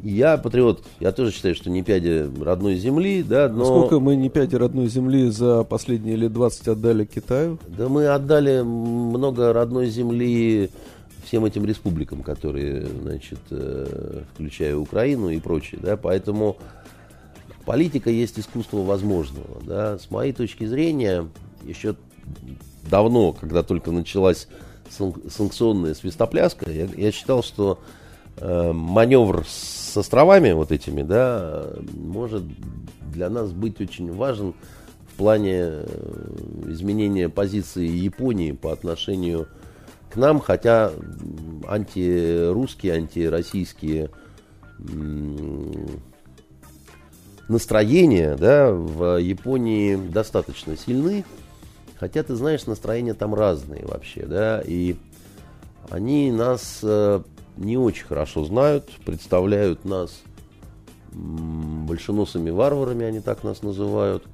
Я 0.04 0.36
патриот, 0.36 0.84
я 1.00 1.12
тоже 1.12 1.32
считаю, 1.32 1.54
что 1.54 1.70
не 1.70 1.82
пяди 1.82 2.30
родной 2.38 2.76
земли, 2.76 3.22
да, 3.22 3.48
но... 3.48 3.64
Сколько 3.64 4.00
мы 4.00 4.16
не 4.16 4.28
пяди 4.28 4.54
родной 4.54 4.88
земли 4.88 5.30
за 5.30 5.64
последние 5.64 6.16
лет 6.16 6.30
20 6.30 6.68
отдали 6.68 7.06
Китаю? 7.06 7.58
Да 7.66 7.88
мы 7.88 8.06
отдали 8.08 8.60
много 8.60 9.54
родной 9.54 9.86
земли 9.86 10.68
всем 11.24 11.46
этим 11.46 11.64
республикам, 11.64 12.22
которые, 12.22 12.84
значит, 12.84 13.38
э, 13.50 14.24
включая 14.34 14.76
Украину 14.76 15.30
и 15.30 15.40
прочее, 15.40 15.80
да, 15.82 15.96
поэтому 15.96 16.58
политика 17.64 18.10
есть 18.10 18.38
искусство 18.38 18.82
возможного, 18.82 19.62
да, 19.62 19.98
с 19.98 20.10
моей 20.10 20.34
точки 20.34 20.66
зрения, 20.66 21.26
еще 21.62 21.96
давно, 22.90 23.32
когда 23.32 23.62
только 23.62 23.90
началась 23.90 24.48
санкционная 24.90 25.94
свистопляска, 25.94 26.70
я, 26.70 26.88
я 26.94 27.10
считал, 27.10 27.42
что 27.42 27.78
маневр 28.40 29.44
с 29.46 29.96
островами 29.96 30.52
вот 30.52 30.72
этими, 30.72 31.02
да, 31.02 31.66
может 31.94 32.44
для 33.12 33.30
нас 33.30 33.52
быть 33.52 33.80
очень 33.80 34.12
важен 34.12 34.54
в 35.06 35.16
плане 35.16 35.58
э, 35.60 36.62
изменения 36.66 37.28
позиции 37.28 37.86
Японии 37.86 38.52
по 38.52 38.72
отношению 38.72 39.46
к 40.10 40.16
нам, 40.16 40.40
хотя 40.40 40.92
антирусские, 41.66 42.94
антироссийские 42.94 44.10
настроения 47.48 48.36
да, 48.36 48.72
в 48.72 49.18
Японии 49.20 49.96
достаточно 49.96 50.76
сильны. 50.76 51.24
Хотя, 51.96 52.22
ты 52.24 52.34
знаешь, 52.34 52.66
настроения 52.66 53.14
там 53.14 53.34
разные 53.34 53.84
вообще, 53.86 54.26
да, 54.26 54.60
и 54.66 54.96
они 55.90 56.32
нас 56.32 56.80
э, 56.82 57.22
не 57.56 57.76
очень 57.76 58.04
хорошо 58.04 58.44
знают, 58.44 58.90
представляют 59.04 59.84
нас 59.84 60.22
большеносыми 61.12 62.50
варварами, 62.50 63.06
они 63.06 63.20
так 63.20 63.44
нас 63.44 63.62
называют. 63.62 64.24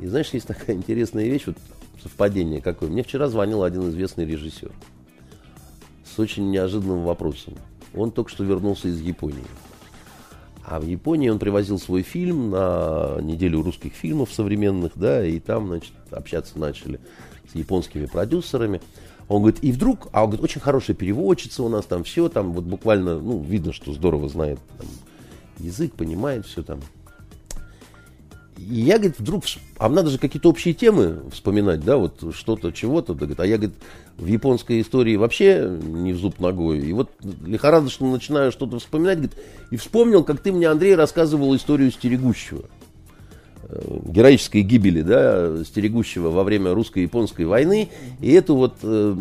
И 0.00 0.06
знаешь, 0.06 0.30
есть 0.30 0.46
такая 0.46 0.76
интересная 0.76 1.26
вещь, 1.26 1.44
вот 1.46 1.56
совпадение 2.02 2.60
какое. 2.60 2.88
Мне 2.88 3.02
вчера 3.02 3.28
звонил 3.28 3.62
один 3.62 3.88
известный 3.90 4.24
режиссер 4.24 4.72
с 6.04 6.18
очень 6.18 6.50
неожиданным 6.50 7.04
вопросом. 7.04 7.54
Он 7.94 8.10
только 8.10 8.30
что 8.30 8.44
вернулся 8.44 8.88
из 8.88 9.00
Японии. 9.00 9.44
А 10.64 10.80
в 10.80 10.84
Японии 10.84 11.30
он 11.30 11.38
привозил 11.38 11.78
свой 11.78 12.02
фильм 12.02 12.50
на 12.50 13.18
неделю 13.22 13.62
русских 13.62 13.94
фильмов 13.94 14.32
современных, 14.32 14.92
да, 14.96 15.24
и 15.24 15.40
там, 15.40 15.68
значит, 15.68 15.92
общаться 16.10 16.58
начали 16.58 17.00
с 17.50 17.54
японскими 17.54 18.04
продюсерами. 18.04 18.82
Он 19.28 19.42
говорит, 19.42 19.62
и 19.62 19.72
вдруг, 19.72 20.08
а 20.12 20.24
он 20.24 20.30
говорит, 20.30 20.44
очень 20.44 20.60
хорошая 20.60 20.96
переводчица 20.96 21.62
у 21.62 21.68
нас 21.68 21.84
там, 21.84 22.02
все 22.02 22.28
там, 22.28 22.52
вот 22.52 22.64
буквально, 22.64 23.18
ну, 23.18 23.40
видно, 23.40 23.72
что 23.72 23.92
здорово 23.92 24.28
знает 24.28 24.58
там, 24.78 24.86
язык, 25.58 25.92
понимает 25.92 26.46
все 26.46 26.62
там. 26.62 26.80
И 28.56 28.80
я, 28.80 28.96
говорит, 28.96 29.18
вдруг, 29.18 29.44
а 29.78 29.88
надо 29.88 30.10
же 30.10 30.18
какие-то 30.18 30.48
общие 30.48 30.74
темы 30.74 31.22
вспоминать, 31.30 31.84
да, 31.84 31.96
вот 31.96 32.34
что-то, 32.34 32.72
чего-то, 32.72 33.12
да, 33.12 33.20
говорит, 33.20 33.40
а 33.40 33.46
я, 33.46 33.58
говорит, 33.58 33.76
в 34.16 34.26
японской 34.26 34.80
истории 34.80 35.16
вообще 35.16 35.78
не 35.80 36.12
в 36.12 36.18
зуб 36.18 36.40
ногой. 36.40 36.80
И 36.80 36.92
вот 36.92 37.10
лихорадочно 37.44 38.10
начинаю 38.10 38.50
что-то 38.50 38.78
вспоминать, 38.78 39.18
говорит, 39.18 39.36
и 39.70 39.76
вспомнил, 39.76 40.24
как 40.24 40.40
ты 40.40 40.52
мне, 40.52 40.68
Андрей, 40.68 40.96
рассказывал 40.96 41.54
историю 41.54 41.92
стерегущего. 41.92 42.64
Э, 43.70 43.98
героической 44.04 44.62
гибели, 44.62 45.02
да, 45.02 45.62
стерегущего 45.64 46.30
во 46.30 46.44
время 46.44 46.72
русско-японской 46.72 47.44
войны. 47.44 47.88
И 48.20 48.32
эту 48.32 48.54
вот 48.54 48.76
э, 48.82 49.14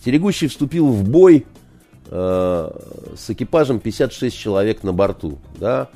стерегущий 0.00 0.48
вступил 0.48 0.88
в 0.88 1.08
бой 1.08 1.46
э, 2.06 2.70
с 3.16 3.30
экипажем 3.30 3.78
56 3.80 4.36
человек 4.36 4.82
на 4.82 4.92
борту, 4.92 5.38
да. 5.60 5.88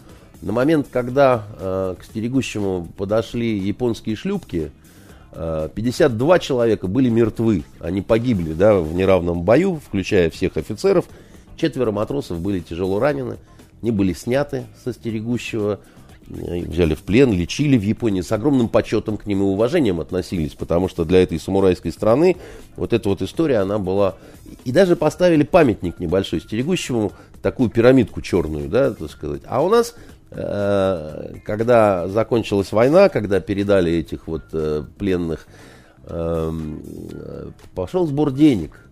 На 0.42 0.52
момент, 0.52 0.88
когда 0.92 1.44
э, 1.58 1.94
к 1.98 2.04
стерегущему 2.04 2.86
подошли 2.96 3.58
японские 3.58 4.14
шлюпки, 4.14 4.70
э, 5.32 5.68
52 5.74 6.38
человека 6.38 6.86
были 6.86 7.08
мертвы, 7.08 7.64
они 7.80 8.02
погибли, 8.02 8.52
да, 8.52 8.78
в 8.78 8.94
неравном 8.94 9.42
бою, 9.42 9.80
включая 9.84 10.30
всех 10.30 10.56
офицеров. 10.56 11.06
Четверо 11.56 11.90
матросов 11.90 12.40
были 12.40 12.60
тяжело 12.60 13.00
ранены, 13.00 13.38
они 13.82 13.90
были 13.90 14.12
сняты 14.12 14.66
со 14.84 14.92
стерегущего, 14.92 15.80
взяли 16.28 16.94
в 16.94 17.02
плен, 17.02 17.32
лечили 17.32 17.76
в 17.76 17.82
Японии, 17.82 18.20
с 18.20 18.32
огромным 18.32 18.68
почетом 18.68 19.16
к 19.16 19.26
ним 19.26 19.42
и 19.42 19.44
уважением 19.44 20.00
относились, 20.00 20.54
потому 20.54 20.88
что 20.88 21.04
для 21.04 21.22
этой 21.22 21.38
самурайской 21.38 21.92
страны 21.92 22.36
вот 22.76 22.92
эта 22.92 23.08
вот 23.08 23.22
история, 23.22 23.58
она 23.58 23.78
была... 23.78 24.16
И 24.64 24.72
даже 24.72 24.96
поставили 24.96 25.44
памятник 25.44 25.98
небольшой 26.00 26.40
стерегущему, 26.40 27.12
такую 27.42 27.70
пирамидку 27.70 28.22
черную, 28.22 28.68
да, 28.68 28.92
так 28.92 29.10
сказать. 29.10 29.42
А 29.46 29.62
у 29.62 29.68
нас, 29.68 29.94
э, 30.30 31.34
когда 31.44 32.08
закончилась 32.08 32.72
война, 32.72 33.08
когда 33.08 33.40
передали 33.40 33.92
этих 33.92 34.26
вот 34.26 34.42
э, 34.52 34.84
пленных, 34.98 35.46
эм, 36.06 36.82
э, 37.12 37.50
пошел 37.74 38.06
сбор 38.06 38.32
денег 38.32 38.85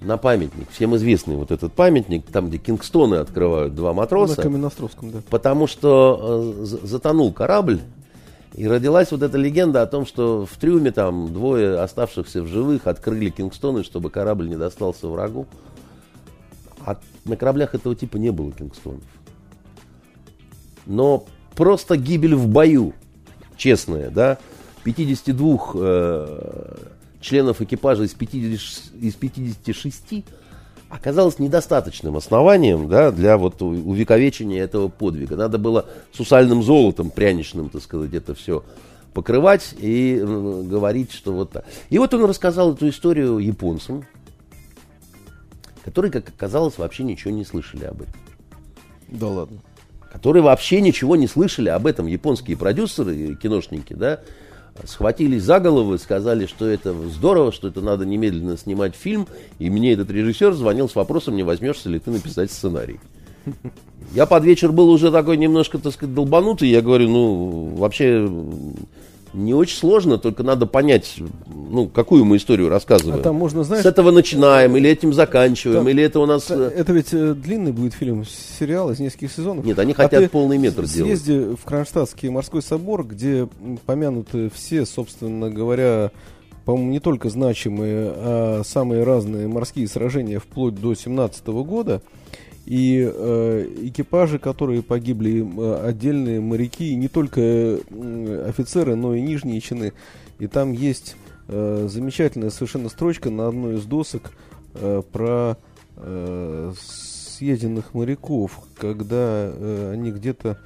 на 0.00 0.16
памятник, 0.16 0.68
всем 0.70 0.94
известный 0.96 1.36
вот 1.36 1.50
этот 1.50 1.72
памятник, 1.72 2.26
там, 2.26 2.48
где 2.48 2.58
Кингстоны 2.58 3.16
открывают 3.16 3.74
два 3.74 3.92
матроса. 3.92 4.36
На 4.36 4.42
Каменноостровском, 4.42 5.10
да. 5.10 5.18
Потому 5.30 5.66
что 5.66 6.54
э, 6.62 6.86
затонул 6.86 7.32
корабль, 7.32 7.80
и 8.54 8.68
родилась 8.68 9.10
вот 9.10 9.22
эта 9.22 9.36
легенда 9.36 9.82
о 9.82 9.86
том, 9.86 10.06
что 10.06 10.46
в 10.46 10.56
трюме 10.58 10.92
там 10.92 11.32
двое 11.32 11.80
оставшихся 11.80 12.42
в 12.42 12.46
живых 12.46 12.86
открыли 12.86 13.30
Кингстоны, 13.30 13.82
чтобы 13.82 14.10
корабль 14.10 14.48
не 14.48 14.56
достался 14.56 15.08
врагу. 15.08 15.46
А 16.86 16.98
на 17.24 17.36
кораблях 17.36 17.74
этого 17.74 17.96
типа 17.96 18.16
не 18.16 18.30
было 18.30 18.52
Кингстонов. 18.52 19.02
Но 20.86 21.24
просто 21.56 21.96
гибель 21.96 22.34
в 22.36 22.46
бою, 22.46 22.92
честная, 23.56 24.10
да, 24.10 24.38
52 24.84 25.58
э, 25.74 26.76
членов 27.24 27.60
экипажа 27.60 28.04
из, 28.04 28.12
50, 28.12 28.94
из 29.00 29.14
56 29.14 30.24
оказалось 30.88 31.38
недостаточным 31.38 32.16
основанием 32.16 32.88
да, 32.88 33.10
для 33.10 33.36
вот 33.36 33.60
увековечения 33.62 34.62
этого 34.62 34.88
подвига. 34.88 35.34
Надо 35.36 35.58
было 35.58 35.86
сусальным 36.12 36.62
золотом 36.62 37.10
пряничным, 37.10 37.70
так 37.70 37.82
сказать, 37.82 38.14
это 38.14 38.34
все 38.34 38.62
покрывать 39.12 39.74
и 39.78 40.20
говорить, 40.22 41.12
что 41.12 41.32
вот 41.32 41.52
так. 41.52 41.64
И 41.88 41.98
вот 41.98 42.12
он 42.14 42.24
рассказал 42.24 42.74
эту 42.74 42.88
историю 42.88 43.38
японцам, 43.38 44.04
которые, 45.84 46.10
как 46.12 46.28
оказалось, 46.28 46.78
вообще 46.78 47.04
ничего 47.04 47.32
не 47.32 47.44
слышали 47.44 47.84
об 47.84 48.02
этом. 48.02 48.14
Да 49.08 49.28
ладно. 49.28 49.58
Которые 50.12 50.42
вообще 50.42 50.80
ничего 50.80 51.16
не 51.16 51.26
слышали 51.26 51.68
об 51.68 51.86
этом. 51.86 52.06
Японские 52.06 52.56
продюсеры, 52.56 53.34
киношники, 53.36 53.94
да, 53.94 54.20
схватились 54.84 55.42
за 55.42 55.60
голову 55.60 55.94
и 55.94 55.98
сказали, 55.98 56.46
что 56.46 56.66
это 56.66 56.92
здорово, 57.08 57.52
что 57.52 57.68
это 57.68 57.80
надо 57.80 58.04
немедленно 58.04 58.56
снимать 58.56 58.94
фильм. 58.94 59.26
И 59.58 59.70
мне 59.70 59.92
этот 59.92 60.10
режиссер 60.10 60.52
звонил 60.52 60.88
с 60.88 60.94
вопросом, 60.94 61.36
не 61.36 61.42
возьмешься 61.42 61.88
ли 61.88 61.98
ты 61.98 62.10
написать 62.10 62.50
сценарий. 62.50 62.98
Я 64.12 64.26
под 64.26 64.44
вечер 64.44 64.72
был 64.72 64.90
уже 64.90 65.10
такой 65.10 65.36
немножко, 65.36 65.78
так 65.78 65.92
сказать, 65.92 66.14
долбанутый. 66.14 66.68
Я 66.68 66.82
говорю, 66.82 67.08
ну, 67.08 67.74
вообще 67.76 68.28
не 69.34 69.52
очень 69.52 69.76
сложно, 69.76 70.16
только 70.18 70.42
надо 70.42 70.66
понять, 70.66 71.16
ну, 71.46 71.88
какую 71.88 72.24
мы 72.24 72.36
историю 72.36 72.68
рассказываем. 72.68 73.20
А 73.20 73.22
там 73.22 73.34
можно, 73.34 73.64
знаешь... 73.64 73.82
С 73.82 73.86
этого 73.86 74.10
начинаем, 74.10 74.76
или 74.76 74.88
этим 74.88 75.12
заканчиваем, 75.12 75.80
там, 75.80 75.88
или 75.88 76.02
это 76.02 76.20
у 76.20 76.26
нас... 76.26 76.50
Это, 76.50 76.68
это 76.68 76.92
ведь 76.92 77.12
э, 77.12 77.34
длинный 77.34 77.72
будет 77.72 77.94
фильм, 77.94 78.24
сериал 78.24 78.90
из 78.92 79.00
нескольких 79.00 79.32
сезонов. 79.32 79.64
Нет, 79.64 79.78
они 79.78 79.92
а 79.92 79.96
хотят 79.96 80.30
полный 80.30 80.56
метр 80.56 80.84
сделать. 80.84 81.20
Съезди 81.20 81.56
в 81.56 81.64
Кронштадтский 81.64 82.28
морской 82.28 82.62
собор, 82.62 83.04
где 83.04 83.48
помянуты 83.86 84.50
все, 84.54 84.86
собственно 84.86 85.50
говоря, 85.50 86.12
по-моему, 86.64 86.92
не 86.92 87.00
только 87.00 87.28
значимые, 87.28 88.12
а 88.14 88.62
самые 88.64 89.02
разные 89.02 89.48
морские 89.48 89.88
сражения 89.88 90.38
вплоть 90.38 90.74
до 90.74 90.94
17 90.94 91.46
года. 91.46 92.02
И 92.66 93.06
э, 93.06 93.68
экипажи, 93.82 94.38
которые 94.38 94.82
погибли, 94.82 95.44
э, 95.44 95.86
отдельные 95.86 96.40
моряки, 96.40 96.94
не 96.94 97.08
только 97.08 97.40
э, 97.40 98.46
офицеры, 98.48 98.96
но 98.96 99.14
и 99.14 99.20
нижние 99.20 99.60
чины. 99.60 99.92
И 100.38 100.46
там 100.46 100.72
есть 100.72 101.16
э, 101.48 101.88
замечательная 101.90 102.50
совершенно 102.50 102.88
строчка 102.88 103.30
на 103.30 103.48
одной 103.48 103.76
из 103.76 103.84
досок 103.84 104.32
э, 104.74 105.02
про 105.12 105.58
э, 105.96 106.72
съеденных 107.34 107.92
моряков, 107.92 108.60
когда 108.76 109.50
э, 109.52 109.90
они 109.92 110.10
где-то 110.10 110.58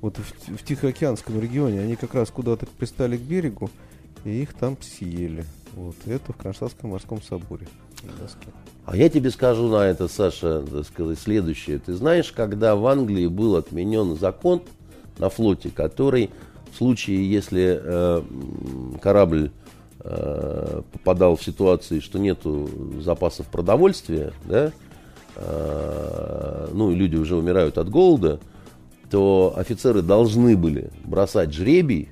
вот 0.00 0.18
в, 0.18 0.56
в 0.56 0.64
Тихоокеанском 0.64 1.40
регионе, 1.40 1.80
они 1.80 1.94
как 1.94 2.14
раз 2.14 2.30
куда-то 2.30 2.66
пристали 2.66 3.16
к 3.16 3.20
берегу, 3.20 3.70
и 4.24 4.42
их 4.42 4.54
там 4.54 4.76
съели. 4.80 5.44
Вот 5.74 5.96
это 6.06 6.32
в 6.32 6.36
Кронштадтском 6.36 6.90
морском 6.90 7.22
соборе. 7.22 7.68
А 8.86 8.96
я 8.96 9.08
тебе 9.08 9.30
скажу 9.30 9.68
на 9.68 9.86
это, 9.86 10.08
Саша, 10.08 10.62
так 10.62 10.86
сказать, 10.86 11.18
следующее. 11.18 11.78
Ты 11.78 11.94
знаешь, 11.94 12.32
когда 12.32 12.76
в 12.76 12.86
Англии 12.86 13.26
был 13.26 13.56
отменен 13.56 14.16
закон 14.16 14.62
на 15.18 15.30
флоте, 15.30 15.70
который 15.70 16.30
в 16.72 16.76
случае, 16.76 17.30
если 17.30 17.80
э, 17.82 18.22
корабль 19.00 19.52
э, 20.00 20.82
попадал 20.92 21.36
в 21.36 21.42
ситуации, 21.42 22.00
что 22.00 22.18
нету 22.18 22.68
запасов 23.00 23.46
продовольствия, 23.46 24.32
да, 24.44 24.72
э, 25.36 26.68
ну 26.72 26.92
люди 26.92 27.16
уже 27.16 27.36
умирают 27.36 27.78
от 27.78 27.88
голода, 27.88 28.38
то 29.10 29.54
офицеры 29.56 30.02
должны 30.02 30.56
были 30.56 30.90
бросать 31.04 31.54
жребий, 31.54 32.08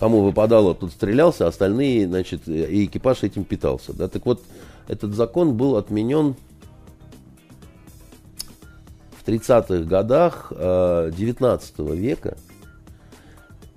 кому 0.00 0.22
выпадало, 0.22 0.74
тот 0.74 0.92
стрелялся, 0.92 1.46
остальные, 1.46 2.08
значит, 2.08 2.48
и 2.48 2.86
экипаж 2.86 3.22
этим 3.22 3.44
питался. 3.44 3.92
Да? 3.92 4.08
Так 4.08 4.24
вот, 4.24 4.42
этот 4.88 5.14
закон 5.14 5.58
был 5.58 5.76
отменен 5.76 6.36
в 9.12 9.28
30-х 9.28 9.84
годах 9.84 10.52
э, 10.56 11.12
19 11.14 11.78
века. 11.80 12.38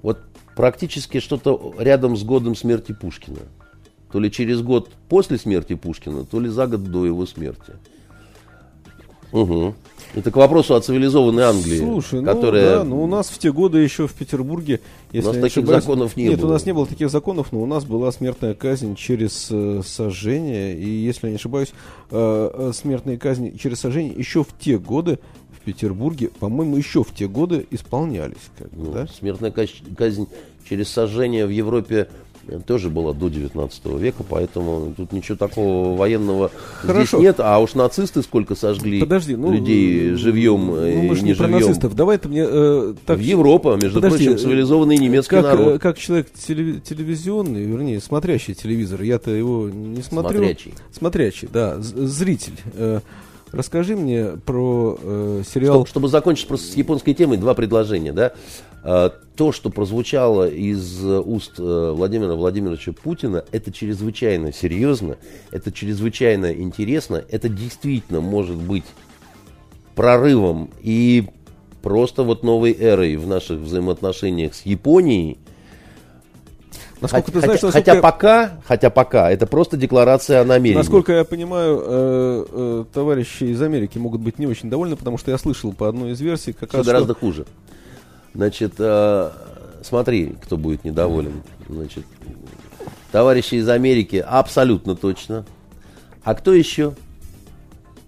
Вот 0.02 0.20
практически 0.56 1.20
что-то 1.20 1.76
рядом 1.78 2.16
с 2.16 2.24
годом 2.24 2.56
смерти 2.56 2.94
Пушкина. 2.94 3.42
То 4.10 4.20
ли 4.22 4.32
через 4.32 4.62
год 4.62 4.92
после 5.10 5.38
смерти 5.38 5.76
Пушкина, 5.76 6.24
то 6.24 6.40
ли 6.40 6.48
за 6.48 6.68
год 6.68 6.86
до 6.86 7.06
его 7.06 7.26
смерти. 7.26 7.74
Угу. 9.34 9.76
Это 10.16 10.30
к 10.30 10.36
вопросу 10.36 10.76
о 10.76 10.82
цивилизованной 10.82 11.44
Англии. 11.44 11.80
Слушай, 11.80 12.22
ну 12.22 12.34
которая... 12.34 12.78
да, 12.78 12.84
ну 12.84 13.04
у 13.04 13.08
нас 13.08 13.30
в 13.30 13.38
те 13.40 13.52
годы 13.52 13.80
еще 13.80 14.08
в 14.08 14.14
Петербурге, 14.14 14.80
если 15.12 15.30
у 15.30 15.34
нас 15.34 15.42
таких 15.42 15.58
ошибаюсь, 15.58 15.84
законов 15.84 16.16
не 16.16 16.28
нет, 16.28 16.40
было. 16.40 16.50
у 16.50 16.52
нас 16.52 16.66
не 16.66 16.74
было 16.74 16.86
таких 16.86 17.10
законов, 17.10 17.52
но 17.52 17.62
у 17.62 17.66
нас 17.66 17.84
была 17.84 18.12
смертная 18.12 18.54
казнь 18.54 18.96
через 18.96 19.48
э, 19.50 19.82
сожжение, 19.84 20.78
и 20.78 20.88
если 20.88 21.28
я 21.28 21.32
не 21.32 21.38
ошибаюсь, 21.38 21.74
э, 22.12 22.52
э, 22.54 22.72
смертные 22.76 23.18
казни 23.18 23.58
через 23.60 23.80
сожжение 23.80 24.14
еще 24.14 24.44
в 24.44 24.50
те 24.60 24.78
годы 24.78 25.18
в 25.52 25.62
Петербурге, 25.62 26.30
по-моему, 26.40 26.78
еще 26.78 27.04
в 27.04 27.12
те 27.14 27.28
годы 27.28 27.66
исполнялись. 27.72 28.38
Как 28.58 28.70
бы, 28.70 28.86
ну, 28.86 28.92
да? 28.92 29.08
Смертная 29.08 29.52
казнь 29.52 30.28
через 30.70 30.90
сожжение 30.90 31.48
в 31.48 31.50
Европе 31.50 32.08
тоже 32.66 32.90
была 32.90 33.14
до 33.14 33.30
19 33.30 33.86
века, 34.00 34.24
поэтому 34.28 34.94
тут 34.96 35.12
ничего 35.12 35.38
такого 35.38 35.96
военного 35.96 36.52
Хорошо. 36.82 37.06
здесь 37.06 37.20
нет. 37.20 37.40
А 37.40 37.60
уж 37.60 37.74
нацисты 37.74 38.22
сколько 38.22 38.56
сожгли 38.56 39.00
Подожди, 39.00 39.36
ну, 39.36 39.52
людей 39.52 40.16
живьем 40.16 40.68
ну, 40.68 40.86
и 40.86 41.08
мы 41.08 41.16
же 41.16 41.24
не, 41.24 41.30
не 41.30 41.36
про 41.36 41.48
живьем. 41.48 41.62
нацистов. 41.62 41.96
Давай 41.96 42.18
ты 42.18 42.30
мне... 42.30 42.46
Э, 42.48 42.94
так... 43.06 43.18
В 43.18 43.22
Европа, 43.22 43.78
между 43.82 44.02
Подожди, 44.02 44.26
прочим, 44.26 44.40
цивилизованный 44.40 44.98
немецкий 44.98 45.36
как, 45.36 45.44
народ. 45.44 45.82
Как 45.82 45.98
человек 45.98 46.28
телевизионный, 46.34 47.64
вернее, 47.64 48.00
смотрящий 48.00 48.54
телевизор, 48.54 49.02
я-то 49.02 49.32
его 49.32 49.70
не 49.70 50.02
смотрю. 50.02 50.40
Смотрячий. 50.40 50.74
Смотрячий, 50.92 51.50
да, 51.52 51.78
зритель. 51.80 52.54
Э, 52.74 53.02
Расскажи 53.54 53.96
мне 53.96 54.32
про 54.46 54.98
э, 55.00 55.44
сериал. 55.48 55.76
Чтобы, 55.76 55.88
чтобы 55.88 56.08
закончить 56.08 56.48
просто 56.48 56.72
с 56.72 56.76
японской 56.76 57.14
темой, 57.14 57.38
два 57.38 57.54
предложения, 57.54 58.12
да. 58.12 58.34
А, 58.84 59.14
то, 59.36 59.52
что 59.52 59.70
прозвучало 59.70 60.50
из 60.50 61.06
уст 61.06 61.54
э, 61.60 61.94
Владимира 61.96 62.34
Владимировича 62.34 62.94
Путина, 62.94 63.46
это 63.52 63.72
чрезвычайно 63.72 64.52
серьезно, 64.52 65.18
это 65.52 65.72
чрезвычайно 65.72 66.52
интересно, 66.52 67.24
это 67.30 67.48
действительно 67.48 68.22
может 68.22 68.58
быть 68.58 68.86
прорывом 69.94 70.72
и 70.82 71.28
просто 71.84 72.24
вот 72.24 72.42
новой 72.42 72.76
эрой 72.78 73.18
в 73.18 73.28
наших 73.28 73.60
взаимоотношениях 73.60 74.56
с 74.56 74.66
Японией, 74.66 75.38
Насколько 77.04 77.26
хотя, 77.26 77.34
ты 77.34 77.46
знаешь, 77.46 77.62
насколько... 77.62 77.92
хотя 77.92 78.02
пока, 78.02 78.52
хотя 78.66 78.90
пока, 78.90 79.30
это 79.30 79.46
просто 79.46 79.76
декларация 79.76 80.40
о 80.40 80.46
намерении. 80.46 80.78
Насколько 80.78 81.12
я 81.12 81.26
понимаю, 81.26 81.84
э, 81.86 82.46
э, 82.50 82.86
товарищи 82.94 83.44
из 83.44 83.62
Америки 83.62 83.98
могут 83.98 84.22
быть 84.22 84.40
не 84.40 84.48
очень 84.48 84.70
довольны, 84.70 84.96
потому 84.96 85.18
что 85.18 85.30
я 85.30 85.38
слышал 85.38 85.74
по 85.74 85.90
одной 85.90 86.12
из 86.12 86.22
версий, 86.22 86.54
как 86.54 86.70
Все 86.70 86.78
раз 86.78 86.88
гораздо 86.88 87.12
что... 87.12 87.20
хуже. 87.20 87.46
Значит, 88.34 88.76
э, 88.78 89.32
смотри, 89.82 90.38
кто 90.42 90.56
будет 90.56 90.86
недоволен. 90.86 91.44
Значит, 91.68 92.06
товарищи 93.12 93.56
из 93.56 93.68
Америки 93.68 94.24
абсолютно 94.26 94.96
точно. 94.96 95.46
А 96.24 96.36
кто 96.36 96.54
еще? 96.54 96.94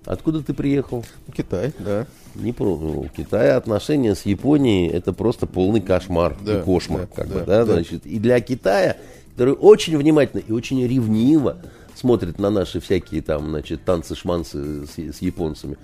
Откуда 0.06 0.42
ты 0.42 0.54
приехал? 0.54 1.04
Китай, 1.36 1.74
да. 1.80 2.08
Не 2.36 2.52
про, 2.52 2.78
ну, 2.78 3.02
у 3.02 3.08
Китая 3.08 3.58
отношения 3.58 4.14
с 4.14 4.26
Японией 4.26 4.90
это 4.90 5.14
просто 5.14 5.48
полный 5.48 5.82
кошмар 5.82 6.36
да, 6.42 6.60
и 6.60 6.64
кошмар, 6.64 7.02
да, 7.02 7.08
как 7.16 7.30
да, 7.30 7.34
бы, 7.34 7.46
да, 7.46 7.66
да, 7.66 7.74
значит. 7.74 8.06
И 8.06 8.20
для 8.20 8.40
Китая, 8.42 8.98
который 9.32 9.54
очень 9.54 9.98
внимательно 9.98 10.42
и 10.42 10.52
очень 10.52 10.86
ревниво 10.86 11.58
смотрит 11.96 12.40
на 12.40 12.50
наши 12.50 12.80
всякие 12.82 13.22
там, 13.22 13.50
значит, 13.50 13.86
танцы-шманцы 13.86 14.86
с, 14.86 14.98
с 14.98 15.22
японцами, 15.22 15.78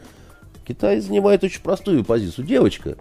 Китай 0.68 1.00
занимает 1.00 1.44
очень 1.44 1.62
простую 1.62 2.04
позицию. 2.04 2.46
Девочка, 2.46 2.98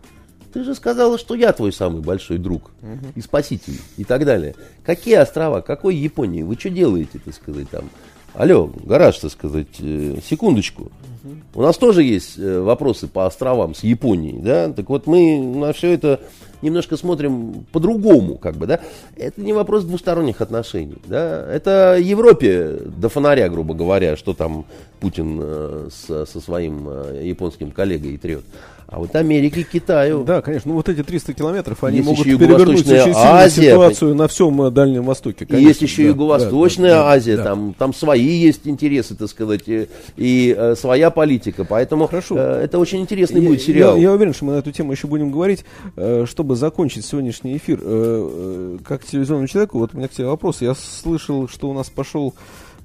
ты 0.53 0.65
же 0.65 0.75
сказала, 0.75 1.19
что 1.19 1.35
я 1.35 1.53
твой 1.53 1.73
самый 1.73 2.03
большой 2.03 2.39
друг 2.39 2.71
угу. 2.83 3.13
и 3.15 3.21
спаситель 3.21 3.79
и 3.97 4.05
так 4.05 4.25
далее. 4.25 4.55
Какие 4.85 5.17
острова, 5.17 5.61
какой 5.61 5.97
Японии? 5.97 6.43
Вы 6.43 6.57
что 6.57 6.71
делаете, 6.71 7.21
так 7.25 7.35
сказать, 7.35 7.69
там? 7.71 7.91
Алло, 8.35 8.71
гараж, 8.85 9.19
так 9.19 9.33
сказать, 9.33 9.81
э, 9.81 10.19
секундочку. 10.25 10.83
Угу. 10.83 11.35
У 11.55 11.63
нас 11.63 11.77
тоже 11.77 12.05
есть 12.05 12.39
э, 12.39 12.61
вопросы 12.61 13.09
по 13.09 13.27
островам 13.27 13.75
с 13.75 13.83
Японией, 13.83 14.39
да? 14.39 14.73
Так 14.73 14.89
вот 14.89 15.07
мы 15.07 15.39
на 15.41 15.73
все 15.73 15.93
это 15.93 16.21
немножко 16.63 16.97
смотрим 16.97 17.67
по-другому, 17.73 18.37
как 18.37 18.57
бы, 18.57 18.67
да? 18.67 18.81
Это 19.17 19.41
не 19.41 19.53
вопрос 19.53 19.85
двусторонних 19.85 20.41
отношений, 20.41 20.99
да? 21.07 21.45
Это 21.53 21.99
Европе 22.01 22.79
до 22.97 23.09
фонаря, 23.09 23.49
грубо 23.49 23.75
говоря, 23.75 24.17
что 24.17 24.33
там 24.33 24.65
Путин 25.01 25.41
э, 25.43 25.89
со, 25.91 26.25
со 26.25 26.41
своим 26.41 26.89
японским 27.21 27.73
коллегой 27.73 28.17
трет. 28.17 28.45
А 28.91 28.99
вот 28.99 29.15
Америке, 29.17 29.67
Китаю. 29.71 30.25
Да, 30.25 30.43
конечно. 30.43 30.71
Ну 30.71 30.77
вот 30.77 30.89
эти 30.89 31.03
300 31.03 31.35
километров, 31.35 31.83
они 31.85 31.99
есть 31.99 32.09
могут 32.09 32.25
перевернуть 32.25 32.87
очень 32.87 33.13
Азия, 33.15 33.71
ситуацию 33.71 34.15
на 34.15 34.29
всем 34.29 34.63
э, 34.63 34.71
Дальнем 34.71 35.05
Востоке. 35.05 35.47
Конечно, 35.47 35.69
есть 35.69 35.83
еще 35.83 36.03
да, 36.03 36.09
Юго-Восточная 36.09 36.91
да, 36.91 37.11
Азия, 37.11 37.37
да, 37.37 37.45
там, 37.45 37.75
там 37.75 37.95
свои 37.95 38.27
есть 38.27 38.61
интересы, 38.65 39.15
так 39.15 39.29
сказать, 39.29 39.63
и, 39.67 39.89
и 40.17 40.55
э, 40.57 40.75
своя 40.77 41.01
своя 41.01 41.11
политика. 41.11 41.65
Поэтому 41.65 42.07
Хорошо. 42.09 42.37
э, 42.37 42.65
это 42.65 42.79
очень 42.79 43.01
интересный 43.01 43.41
Я- 43.41 43.49
будет 43.49 43.63
сериал. 43.63 43.97
Я, 43.97 44.03
я 44.03 44.13
уверен, 44.13 44.35
что 44.35 44.45
мы 44.45 44.53
на 44.53 44.59
эту 44.59 44.71
тему 44.73 44.93
еще 44.93 45.07
будем 45.07 45.31
говорить. 45.31 45.65
Э, 45.97 46.27
Чтобы 46.29 46.57
закончить 46.57 47.05
сегодняшний 47.05 47.57
эфир, 47.57 47.79
э, 47.81 47.85
э, 47.85 48.79
как 48.85 49.05
телевизионному 49.05 49.49
человеку, 49.49 49.79
вот 49.79 49.95
у 49.95 49.97
меня 49.97 50.09
к 50.09 50.13
тебе 50.13 50.27
вопрос. 50.27 50.61
Я 50.61 50.75
слышал, 50.75 51.49
что 51.49 51.71
у 51.71 51.73
нас 51.73 51.89
пошел 51.89 52.35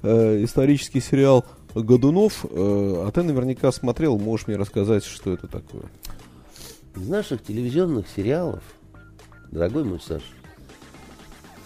э, 0.02 0.44
исторический 0.44 1.00
сериал 1.00 1.44
Годунов, 1.82 2.44
э, 2.44 2.48
а 2.50 3.10
ты 3.12 3.22
наверняка 3.22 3.70
смотрел, 3.72 4.18
можешь 4.18 4.46
мне 4.46 4.56
рассказать, 4.56 5.04
что 5.04 5.32
это 5.32 5.46
такое? 5.46 5.84
Из 6.96 7.08
наших 7.08 7.42
телевизионных 7.42 8.06
сериалов, 8.08 8.62
дорогой 9.50 9.84
мой 9.84 10.00
Саша, 10.00 10.24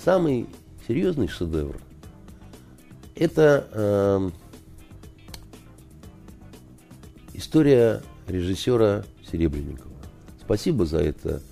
самый 0.04 0.46
серьезный 0.86 1.28
шедевр 1.28 1.80
это 3.20 3.68
эм, 3.72 4.32
история 7.34 8.00
режиссера 8.26 9.04
Серебренникова. 9.30 9.92
Спасибо 10.40 10.86
за 10.86 10.98
это 11.00 11.42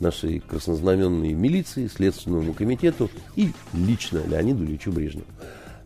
нашей 0.00 0.40
краснознаменной 0.40 1.34
милиции, 1.34 1.88
Следственному 1.88 2.54
комитету 2.54 3.10
и 3.36 3.52
лично 3.74 4.22
Леониду 4.26 4.64
Ильичу 4.64 4.92
Брежневу. 4.92 5.26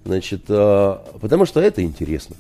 Значит, 0.05 0.45
э, 0.49 0.99
потому 1.21 1.47
что 1.47 1.61
это 1.61 1.83
интересно. 1.83 2.37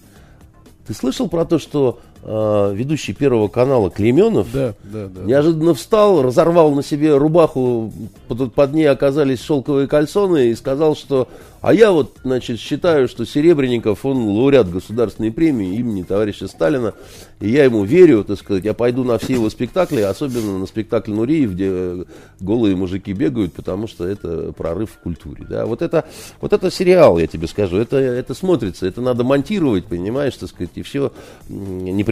Ты 0.86 0.93
слышал 0.93 1.28
про 1.28 1.45
то, 1.45 1.59
что 1.59 2.01
э, 2.25 2.73
ведущий 2.75 3.13
Первого 3.13 3.49
канала 3.49 3.91
Клеменов 3.91 4.49
Да, 4.53 4.75
да, 4.83 5.09
да. 5.09 5.23
неожиданно 5.23 5.75
встал, 5.75 6.23
разорвал 6.23 6.73
на 6.73 6.83
себе 6.83 7.17
рубаху, 7.17 7.93
под, 8.29 8.53
под 8.55 8.75
ней 8.75 8.87
оказались 8.87 9.43
шелковые 9.43 9.87
кальсоны 9.87 10.49
и 10.49 10.55
сказал, 10.55 10.97
что 10.97 11.29
а 11.65 11.73
я 11.73 11.93
вот, 11.93 12.19
значит, 12.23 12.61
считаю, 12.61 13.09
что 13.09 13.25
Серебренников, 13.25 14.05
он 14.05 14.19
лауреат 14.29 14.71
государственной 14.71 15.33
премии 15.33 15.77
имени 15.77 16.03
товарища 16.03 16.47
Сталина, 16.47 16.93
и 17.41 17.49
я 17.49 17.65
ему 17.65 17.85
верю, 17.85 18.23
так 18.23 18.39
сказать, 18.39 18.65
я 18.65 18.75
пойду 18.75 19.03
на 19.03 19.17
все 19.17 19.33
его 19.33 19.49
спектакли, 19.49 20.03
особенно 20.03 20.59
на 20.59 20.67
спектакль 20.67 21.13
Нуриев, 21.13 21.53
где 21.53 21.69
э, 21.71 22.05
голые 22.39 22.77
мужики 22.77 23.15
бегают, 23.15 23.55
потому 23.55 23.87
что 23.89 24.07
это 24.07 24.53
прорыв 24.53 24.91
в 24.91 24.99
культуре. 24.99 25.47
Да? 25.49 25.65
Вот, 25.65 25.81
это, 25.81 26.05
вот 26.43 26.53
это 26.53 26.71
сериал, 26.71 27.19
я 27.19 27.27
тебе 27.27 27.49
скажу, 27.49 27.79
это, 27.79 27.97
это 27.97 28.35
смотрится, 28.35 28.87
это 28.87 29.01
надо 29.01 29.25
монтировать, 29.25 29.87
понимаешь, 29.87 30.37
так 30.37 30.51
сказать, 30.51 30.73
и 30.75 30.83
все 30.83 31.13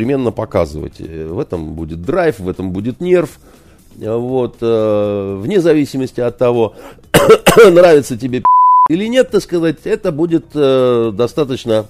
непременно 0.02 0.32
показывать. 0.32 0.94
Э, 1.00 1.26
В 1.28 1.38
этом 1.38 1.74
будет 1.74 2.02
драйв, 2.02 2.40
в 2.40 2.48
этом 2.48 2.72
будет 2.72 3.00
нерв. 3.00 3.38
Э, 4.00 4.16
Вот, 4.16 4.56
э, 4.60 5.40
вне 5.40 5.60
зависимости 5.60 6.20
от 6.20 6.38
того, 6.38 6.74
нравится 7.70 8.16
тебе 8.18 8.42
или 8.90 9.06
нет, 9.06 9.30
так 9.30 9.42
сказать, 9.42 9.78
это 9.84 10.10
будет 10.10 10.46
достаточно 10.52 11.86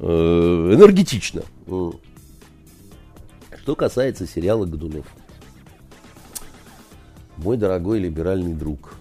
энергетично. 0.00 1.42
Что 3.62 3.76
касается 3.76 4.26
сериала 4.26 4.66
Годунов. 4.66 5.06
Мой 7.36 7.56
дорогой 7.56 8.00
либеральный 8.00 8.54
друг. 8.54 8.94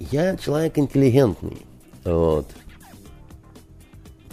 Я 0.00 0.38
человек 0.38 0.78
интеллигентный. 0.78 1.58
Вот. 2.04 2.46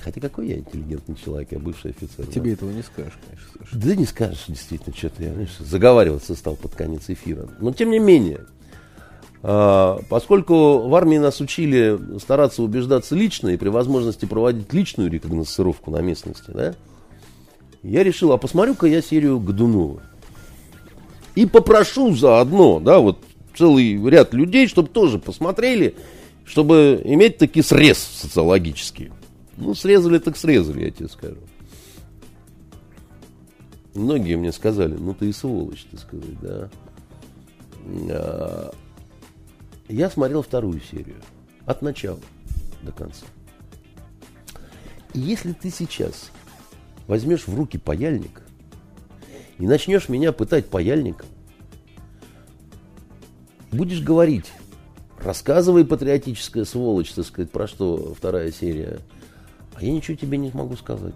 Хотя 0.03 0.19
какой 0.19 0.47
я 0.47 0.57
интеллигентный 0.57 1.15
человек, 1.15 1.51
я 1.51 1.59
бывший 1.59 1.91
офицер. 1.91 2.25
да. 2.25 2.31
Тебе 2.31 2.53
этого 2.53 2.71
не 2.71 2.81
скажешь, 2.81 3.13
конечно, 3.25 3.47
Саша. 3.59 3.77
Да 3.77 3.95
не 3.95 4.05
скажешь, 4.05 4.43
действительно, 4.47 4.95
что-то 4.95 5.23
я 5.23 5.33
знаешь, 5.33 5.57
заговариваться 5.59 6.35
стал 6.35 6.55
под 6.55 6.73
конец 6.75 7.03
эфира. 7.07 7.47
Но 7.59 7.71
тем 7.71 7.91
не 7.91 7.99
менее, 7.99 8.45
а, 9.43 9.99
поскольку 10.09 10.87
в 10.87 10.95
армии 10.95 11.17
нас 11.17 11.39
учили 11.39 11.99
стараться 12.19 12.63
убеждаться 12.63 13.15
лично 13.15 13.49
и 13.49 13.57
при 13.57 13.69
возможности 13.69 14.25
проводить 14.25 14.73
личную 14.73 15.09
рекогносцировку 15.11 15.91
на 15.91 16.01
местности, 16.01 16.49
да, 16.51 16.75
я 17.83 18.03
решил, 18.03 18.31
а 18.31 18.37
посмотрю-ка 18.37 18.87
я 18.87 19.01
серию 19.01 19.39
Годунова. 19.39 20.01
И 21.35 21.45
попрошу 21.45 22.13
заодно, 22.15 22.79
да, 22.79 22.99
вот 22.99 23.19
целый 23.55 23.97
ряд 24.09 24.33
людей, 24.33 24.67
чтобы 24.67 24.89
тоже 24.89 25.19
посмотрели, 25.19 25.95
чтобы 26.43 27.01
иметь 27.03 27.37
таки 27.37 27.61
срез 27.61 27.97
социологический. 27.97 29.11
Ну, 29.61 29.75
срезали 29.75 30.17
так 30.17 30.37
срезали, 30.37 30.85
я 30.85 30.91
тебе 30.91 31.07
скажу. 31.07 31.37
Многие 33.93 34.35
мне 34.35 34.51
сказали, 34.51 34.95
ну 34.95 35.13
ты 35.13 35.29
и 35.29 35.31
сволочь, 35.31 35.85
так 35.91 35.99
сказать, 35.99 36.39
да. 36.41 36.69
А, 38.09 38.71
Я 39.87 40.09
смотрел 40.09 40.41
вторую 40.41 40.81
серию. 40.81 41.17
От 41.67 41.83
начала 41.83 42.19
до 42.81 42.91
конца. 42.91 43.27
И 45.13 45.19
если 45.19 45.53
ты 45.53 45.69
сейчас 45.69 46.31
возьмешь 47.05 47.45
в 47.45 47.55
руки 47.55 47.77
паяльник 47.77 48.41
и 49.59 49.67
начнешь 49.67 50.09
меня 50.09 50.31
пытать 50.31 50.69
паяльником, 50.69 51.27
будешь 53.71 54.01
говорить, 54.01 54.51
рассказывай, 55.19 55.85
патриотическая 55.85 56.65
сволочь, 56.65 57.11
так 57.11 57.25
сказать, 57.27 57.51
про 57.51 57.67
что 57.67 58.15
вторая 58.15 58.51
серия, 58.51 59.01
я 59.81 59.91
ничего 59.91 60.15
тебе 60.15 60.37
не 60.37 60.51
смогу 60.51 60.75
сказать. 60.75 61.15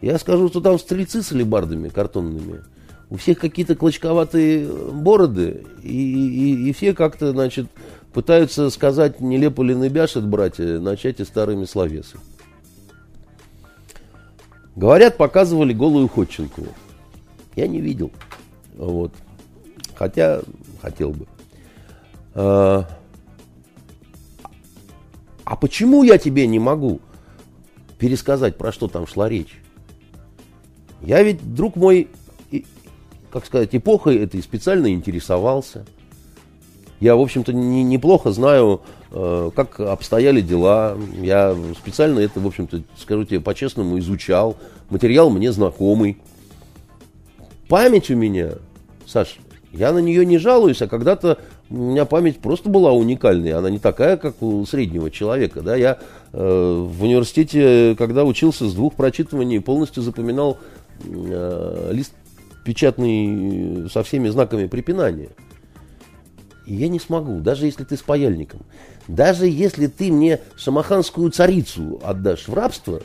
Я 0.00 0.18
скажу, 0.18 0.48
что 0.48 0.60
там 0.60 0.78
стрельцы 0.78 1.22
с 1.22 1.32
алебардами 1.32 1.88
картонными. 1.88 2.62
У 3.10 3.16
всех 3.16 3.38
какие-то 3.38 3.74
клочковатые 3.74 4.66
бороды, 4.66 5.64
и, 5.82 5.88
и, 5.88 6.68
и 6.68 6.72
все 6.72 6.94
как-то, 6.94 7.32
значит, 7.32 7.66
пытаются 8.12 8.70
сказать, 8.70 9.20
нелепо 9.20 9.62
ли 9.62 9.74
набяшет, 9.74 10.26
братья, 10.26 10.78
начать 10.78 11.20
и 11.20 11.24
старыми 11.24 11.64
словесами. 11.64 12.22
Говорят, 14.76 15.16
показывали 15.16 15.72
голую 15.72 16.06
Ходченкову. 16.08 16.68
Я 17.56 17.66
не 17.66 17.80
видел. 17.80 18.12
Вот. 18.76 19.12
Хотя 19.96 20.42
хотел 20.80 21.10
бы. 21.10 21.26
А, 22.34 22.88
а 25.44 25.56
почему 25.56 26.04
я 26.04 26.18
тебе 26.18 26.46
не 26.46 26.60
могу 26.60 27.00
пересказать, 27.98 28.56
про 28.56 28.72
что 28.72 28.88
там 28.88 29.06
шла 29.06 29.28
речь? 29.28 29.60
Я 31.02 31.22
ведь, 31.22 31.54
друг 31.54 31.76
мой, 31.76 32.08
как 33.30 33.46
сказать, 33.46 33.74
эпохой 33.74 34.16
этой 34.16 34.42
специально 34.42 34.92
интересовался. 34.92 35.86
Я, 37.00 37.14
в 37.14 37.20
общем-то, 37.20 37.52
не- 37.52 37.84
неплохо 37.84 38.32
знаю, 38.32 38.80
э, 39.12 39.50
как 39.54 39.78
обстояли 39.78 40.40
дела. 40.40 40.98
Я 41.20 41.56
специально 41.80 42.18
это, 42.18 42.40
в 42.40 42.46
общем-то, 42.46 42.82
скажу 42.96 43.24
тебе 43.24 43.40
по-честному, 43.40 43.98
изучал. 43.98 44.56
Материал 44.90 45.30
мне 45.30 45.52
знакомый. 45.52 46.18
Память 47.68 48.10
у 48.10 48.16
меня, 48.16 48.52
Саш, 49.06 49.38
я 49.72 49.92
на 49.92 49.98
нее 49.98 50.24
не 50.26 50.38
жалуюсь, 50.38 50.82
а 50.82 50.88
когда-то 50.88 51.38
у 51.70 51.76
меня 51.76 52.04
память 52.04 52.38
просто 52.38 52.68
была 52.68 52.92
уникальной. 52.92 53.52
Она 53.52 53.68
не 53.70 53.78
такая, 53.78 54.16
как 54.16 54.42
у 54.42 54.64
среднего 54.64 55.10
человека. 55.10 55.60
Да? 55.60 55.76
Я 55.76 55.98
э, 56.32 56.86
в 56.88 57.02
университете, 57.02 57.94
когда 57.98 58.24
учился 58.24 58.68
с 58.68 58.74
двух 58.74 58.94
прочитываний, 58.94 59.60
полностью 59.60 60.02
запоминал 60.02 60.58
э, 61.04 61.90
лист 61.92 62.12
печатный 62.64 63.84
э, 63.84 63.88
со 63.92 64.02
всеми 64.02 64.28
знаками 64.28 64.66
препинания. 64.66 65.28
И 66.66 66.74
я 66.74 66.88
не 66.88 67.00
смогу, 67.00 67.40
даже 67.40 67.66
если 67.66 67.84
ты 67.84 67.96
с 67.96 68.02
паяльником. 68.02 68.60
Даже 69.06 69.46
если 69.46 69.86
ты 69.86 70.12
мне 70.12 70.40
шамаханскую 70.56 71.30
царицу 71.30 72.00
отдашь 72.02 72.46
в 72.46 72.54
рабство 72.54 73.00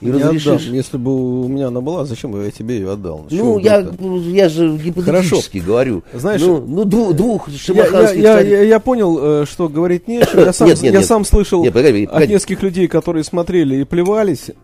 и 0.00 0.06
Не 0.06 0.12
разрешишь... 0.12 0.46
отдам. 0.62 0.74
Если 0.74 0.96
бы 0.96 1.42
у 1.44 1.48
меня 1.48 1.68
она 1.68 1.80
была, 1.80 2.04
зачем 2.06 2.32
бы 2.32 2.44
я 2.44 2.50
тебе 2.50 2.76
ее 2.78 2.92
отдал? 2.92 3.26
Ну, 3.30 3.58
я, 3.58 3.80
вдруг-то? 3.80 4.30
я 4.30 4.48
же 4.48 4.76
гипотетически 4.76 5.58
говорю. 5.58 6.02
Знаешь, 6.14 6.40
ну, 6.40 6.64
ну, 6.66 6.84
дву- 6.84 7.12
двух 7.12 7.48
Я, 7.48 7.52
я, 7.54 7.58
шамаханских 7.58 8.22
я, 8.22 8.34
цариц. 8.36 8.50
я- 8.50 8.62
я 8.62 8.80
понял, 8.80 9.18
э, 9.42 9.44
что 9.46 9.68
говорить 9.68 10.08
нечего. 10.08 10.40
Я 10.40 10.52
сам, 10.54 10.68
Нет, 10.68 10.82
нет, 10.82 10.92
я 10.94 10.98
нет. 11.00 11.08
сам 11.08 11.24
слышал 11.24 11.62
Нет, 11.62 11.72
погоди, 11.74 12.04
от 12.04 12.12
погоди. 12.12 12.32
нескольких 12.32 12.62
людей, 12.62 12.88
которые 12.88 13.24
смотрели 13.24 13.76
и 13.76 13.84
плевались. 13.84 14.50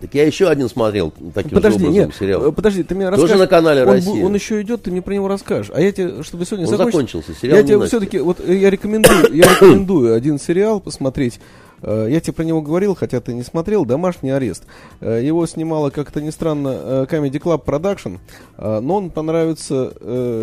Так 0.00 0.14
я 0.14 0.24
еще 0.26 0.48
один 0.48 0.68
смотрел 0.68 1.12
таким 1.34 1.50
Подожди, 1.52 1.80
же 1.80 1.86
образом 1.86 2.06
нет, 2.06 2.16
сериал. 2.18 2.46
э, 2.46 2.52
подожди, 2.52 2.82
ты 2.84 2.94
мне 2.94 3.06
Тоже 3.10 3.22
расскажешь. 3.22 3.38
на 3.40 3.46
канале 3.48 3.82
он, 3.82 3.88
«Россия». 3.88 4.24
Он 4.24 4.32
еще 4.34 4.62
идет, 4.62 4.82
ты 4.84 4.92
мне 4.92 5.02
про 5.02 5.12
него 5.12 5.26
расскажешь. 5.26 5.72
А 5.74 5.80
я 5.80 5.90
тебе, 5.90 6.22
чтобы 6.22 6.44
сегодня 6.46 6.66
Он 6.66 6.72
закончить- 6.72 6.92
закончился, 6.92 7.34
сериал 7.34 7.56
Я 7.56 7.62
тебе 7.64 7.84
все-таки, 7.86 8.18
вот 8.20 8.38
э, 8.46 8.54
я 8.56 8.70
рекомендую, 8.70 9.34
я 9.34 9.44
рекомендую 9.54 10.14
один 10.14 10.38
сериал 10.38 10.78
посмотреть. 10.80 11.40
Э, 11.82 12.06
Я 12.10 12.20
тебе 12.20 12.32
про 12.32 12.44
него 12.44 12.62
говорил, 12.62 12.94
хотя 12.94 13.20
ты 13.20 13.34
не 13.34 13.42
смотрел, 13.42 13.84
«Домашний 13.84 14.30
арест». 14.30 14.64
Э, 15.00 15.20
Его 15.22 15.46
снимала, 15.46 15.90
как-то 15.90 16.20
не 16.20 16.30
странно, 16.30 16.68
э, 16.68 17.06
Comedy 17.10 17.40
Club 17.40 17.64
Production, 17.64 18.18
но 18.58 18.96
он 18.96 19.10
понравится, 19.10 19.92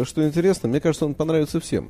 что 0.05 0.25
интересно, 0.25 0.69
мне 0.69 0.79
кажется, 0.79 1.05
он 1.05 1.15
понравится 1.15 1.59
всем. 1.59 1.89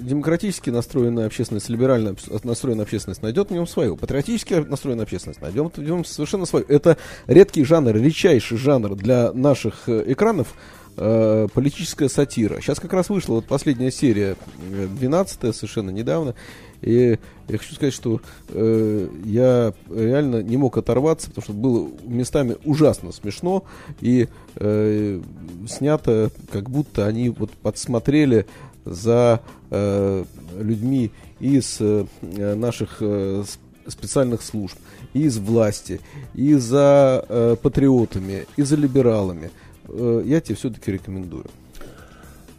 Демократически 0.00 0.70
настроенная 0.70 1.26
общественность, 1.26 1.68
либерально 1.68 2.16
настроенная 2.42 2.84
общественность 2.84 3.22
найдет 3.22 3.50
в 3.50 3.52
нем 3.52 3.66
свою. 3.66 3.96
Патриотически 3.96 4.54
настроенная 4.54 5.04
общественность 5.04 5.40
найдет 5.40 5.76
в 5.78 5.82
нем 5.82 6.04
совершенно 6.04 6.46
свою. 6.46 6.64
Это 6.68 6.96
редкий 7.26 7.64
жанр, 7.64 7.94
редчайший 7.94 8.58
жанр 8.58 8.96
для 8.96 9.32
наших 9.32 9.88
экранов. 9.88 10.48
Э, 10.96 11.48
политическая 11.52 12.08
сатира. 12.08 12.60
Сейчас 12.60 12.80
как 12.80 12.92
раз 12.92 13.08
вышла 13.08 13.34
вот 13.34 13.46
последняя 13.46 13.90
серия, 13.90 14.36
12 14.58 15.54
совершенно 15.54 15.90
недавно. 15.90 16.34
И 16.82 17.18
я 17.48 17.58
хочу 17.58 17.74
сказать, 17.74 17.94
что 17.94 18.20
э, 18.48 19.08
я 19.24 19.72
реально 19.90 20.42
не 20.42 20.56
мог 20.56 20.76
оторваться, 20.76 21.28
потому 21.28 21.42
что 21.44 21.52
было 21.52 21.88
местами 22.04 22.56
ужасно 22.64 23.12
смешно 23.12 23.64
и 24.00 24.28
э, 24.56 25.20
снято, 25.68 26.30
как 26.52 26.68
будто 26.68 27.06
они 27.06 27.30
вот 27.30 27.50
подсмотрели 27.50 28.46
за 28.84 29.40
э, 29.70 30.24
людьми 30.60 31.12
из 31.40 31.78
э, 31.80 32.06
наших 32.22 32.98
э, 33.00 33.44
специальных 33.88 34.42
служб, 34.42 34.76
из 35.12 35.38
власти, 35.38 36.00
и 36.34 36.54
за 36.54 37.24
э, 37.28 37.56
патриотами, 37.60 38.46
и 38.56 38.62
за 38.62 38.76
либералами. 38.76 39.50
Э, 39.88 40.22
я 40.24 40.40
тебе 40.40 40.54
все-таки 40.54 40.92
рекомендую. 40.92 41.44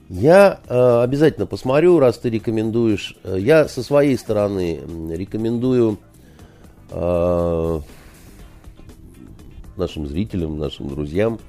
Я 0.10 0.60
э, 0.68 1.02
обязательно 1.04 1.46
посмотрю, 1.46 2.00
раз 2.00 2.18
ты 2.18 2.30
рекомендуешь. 2.30 3.16
Э, 3.24 3.38
я 3.40 3.68
со 3.68 3.84
своей 3.84 4.18
стороны 4.18 4.80
рекомендую 5.10 6.00
э, 6.92 7.80
нашим 9.76 10.08
зрителям, 10.08 10.58
нашим 10.58 10.88
друзьям 10.88 11.40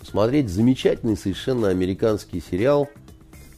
посмотреть 0.00 0.48
замечательный 0.48 1.16
совершенно 1.16 1.68
американский 1.68 2.40
сериал 2.40 2.88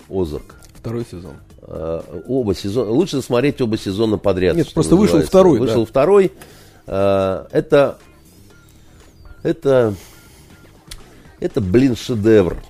«Озарк». 0.09 0.57
Второй 0.75 1.05
сезон. 1.05 1.35
Э, 1.63 2.01
оба 2.27 2.55
сезона. 2.55 2.91
Лучше 2.91 3.21
смотреть 3.21 3.61
оба 3.61 3.77
сезона 3.77 4.17
подряд. 4.17 4.57
Нет, 4.57 4.73
просто 4.73 4.95
называется. 4.95 5.17
вышел 5.17 5.29
второй. 5.29 5.59
Вышел 5.61 5.85
да. 5.85 5.87
второй. 5.87 6.33
Э, 6.87 7.47
это, 7.53 7.99
это, 9.43 9.95
это, 11.41 11.61
блин, 11.61 11.97
шедевр. 11.97 12.63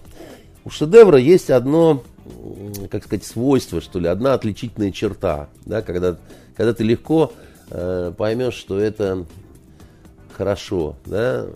У 0.65 0.71
шедевра 0.71 1.19
есть 1.19 1.51
одно, 1.51 2.03
как 2.91 3.05
сказать, 3.05 3.25
свойство, 3.25 3.81
что 3.81 3.99
ли, 3.99 4.09
одна 4.09 4.35
отличительная 4.35 4.93
черта, 4.93 5.49
да, 5.65 5.83
когда, 5.83 6.19
когда 6.57 6.75
ты 6.75 6.85
легко 6.85 7.33
э, 7.71 8.13
поймешь, 8.17 8.55
что 8.55 8.79
это 8.79 9.25
хорошо, 10.37 10.97
да, 11.07 11.47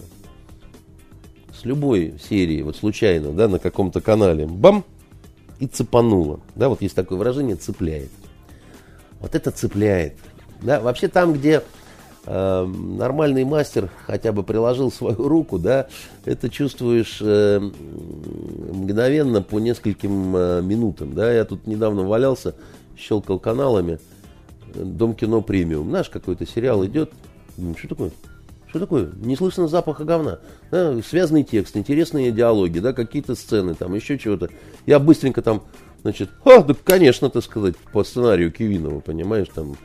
с 1.54 1.64
любой 1.64 2.14
серии, 2.28 2.62
вот 2.62 2.76
случайно, 2.76 3.32
да, 3.32 3.48
на 3.48 3.58
каком-то 3.58 4.00
канале, 4.00 4.46
бам, 4.46 4.84
и 5.58 5.66
цепануло, 5.66 6.40
да, 6.56 6.68
вот 6.68 6.82
есть 6.82 6.96
такое 6.96 7.18
выражение, 7.18 7.56
цепляет. 7.56 8.10
Вот 9.20 9.34
это 9.34 9.50
цепляет, 9.50 10.16
да, 10.62 10.80
вообще 10.80 11.08
там, 11.08 11.34
где 11.34 11.62
э, 12.26 12.64
нормальный 12.64 13.44
мастер 13.44 13.90
хотя 14.06 14.32
бы 14.32 14.42
приложил 14.42 14.90
свою 14.90 15.28
руку, 15.28 15.58
да, 15.58 15.86
это 16.24 16.48
чувствуешь 16.48 17.18
э, 17.20 17.60
мгновенно 17.60 19.42
по 19.42 19.58
нескольким 19.58 20.36
э, 20.36 20.62
минутам, 20.62 21.14
да, 21.14 21.32
я 21.32 21.44
тут 21.44 21.66
недавно 21.66 22.02
валялся, 22.02 22.54
щелкал 22.96 23.38
каналами, 23.38 23.98
Дом 24.74 25.14
кино 25.14 25.42
премиум, 25.42 25.90
знаешь, 25.90 26.08
какой-то 26.08 26.46
сериал 26.46 26.84
идет, 26.86 27.10
что 27.76 27.88
такое? 27.88 28.10
Что 28.68 28.80
такое? 28.80 29.10
Не 29.16 29.36
слышно 29.36 29.68
запаха 29.68 30.04
говна. 30.04 30.38
Да, 30.70 30.96
связанный 31.02 31.44
текст, 31.44 31.76
интересные 31.76 32.32
диалоги, 32.32 32.78
да, 32.78 32.94
какие-то 32.94 33.34
сцены, 33.34 33.74
там 33.74 33.94
еще 33.94 34.18
чего-то. 34.18 34.48
Я 34.86 34.98
быстренько 34.98 35.42
там, 35.42 35.62
значит, 36.00 36.30
а, 36.44 36.62
да, 36.62 36.74
конечно, 36.82 37.28
так 37.28 37.44
сказать, 37.44 37.76
по 37.76 38.02
сценарию 38.02 38.50
Кивинова, 38.50 39.00
понимаешь, 39.00 39.48
там, 39.54 39.76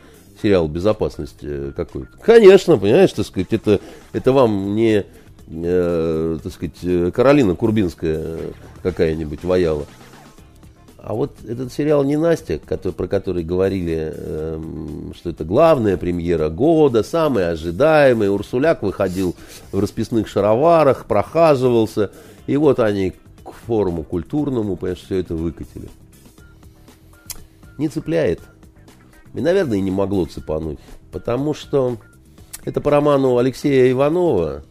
сериал 0.42 0.68
«Безопасность» 0.68 1.40
э, 1.42 1.72
какой-то. 1.76 2.18
Конечно, 2.22 2.78
понимаешь, 2.78 3.14
так 3.14 3.26
сказать, 3.26 3.52
это, 3.52 3.80
это 4.14 4.32
вам 4.32 4.76
не, 4.76 5.06
э, 5.48 6.38
так 6.44 6.54
сказать, 6.54 7.14
Каролина 7.14 7.56
Курбинская 7.56 8.38
какая-нибудь 8.84 9.44
ваяла. 9.44 9.86
А 11.08 11.14
вот 11.14 11.38
этот 11.48 11.72
сериал 11.72 12.04
«Не 12.04 12.18
Настя», 12.18 12.60
который, 12.60 12.92
про 12.92 13.08
который 13.08 13.42
говорили, 13.42 14.12
э, 14.14 14.60
что 15.16 15.30
это 15.30 15.46
главная 15.46 15.96
премьера 15.96 16.50
года, 16.50 17.02
самый 17.02 17.50
ожидаемый. 17.50 18.30
Урсуляк 18.30 18.84
выходил 18.84 19.34
в 19.72 19.80
расписных 19.80 20.28
шароварах, 20.28 21.06
прохаживался. 21.06 22.12
И 22.46 22.58
вот 22.58 22.82
они 22.82 23.14
к 23.42 23.54
форуму 23.66 24.04
культурному, 24.04 24.76
понимаешь, 24.76 25.02
все 25.02 25.20
это 25.20 25.34
выкатили. 25.34 25.88
Не 27.78 27.88
цепляет. 27.88 28.42
И, 29.38 29.40
наверное, 29.40 29.78
и 29.78 29.82
не 29.82 29.92
могло 29.92 30.26
цепануть. 30.26 30.80
Потому 31.12 31.54
что 31.54 31.98
это 32.66 32.82
по 32.82 32.90
роману 32.90 33.38
Алексея 33.38 33.92
Иванова. 33.92 34.64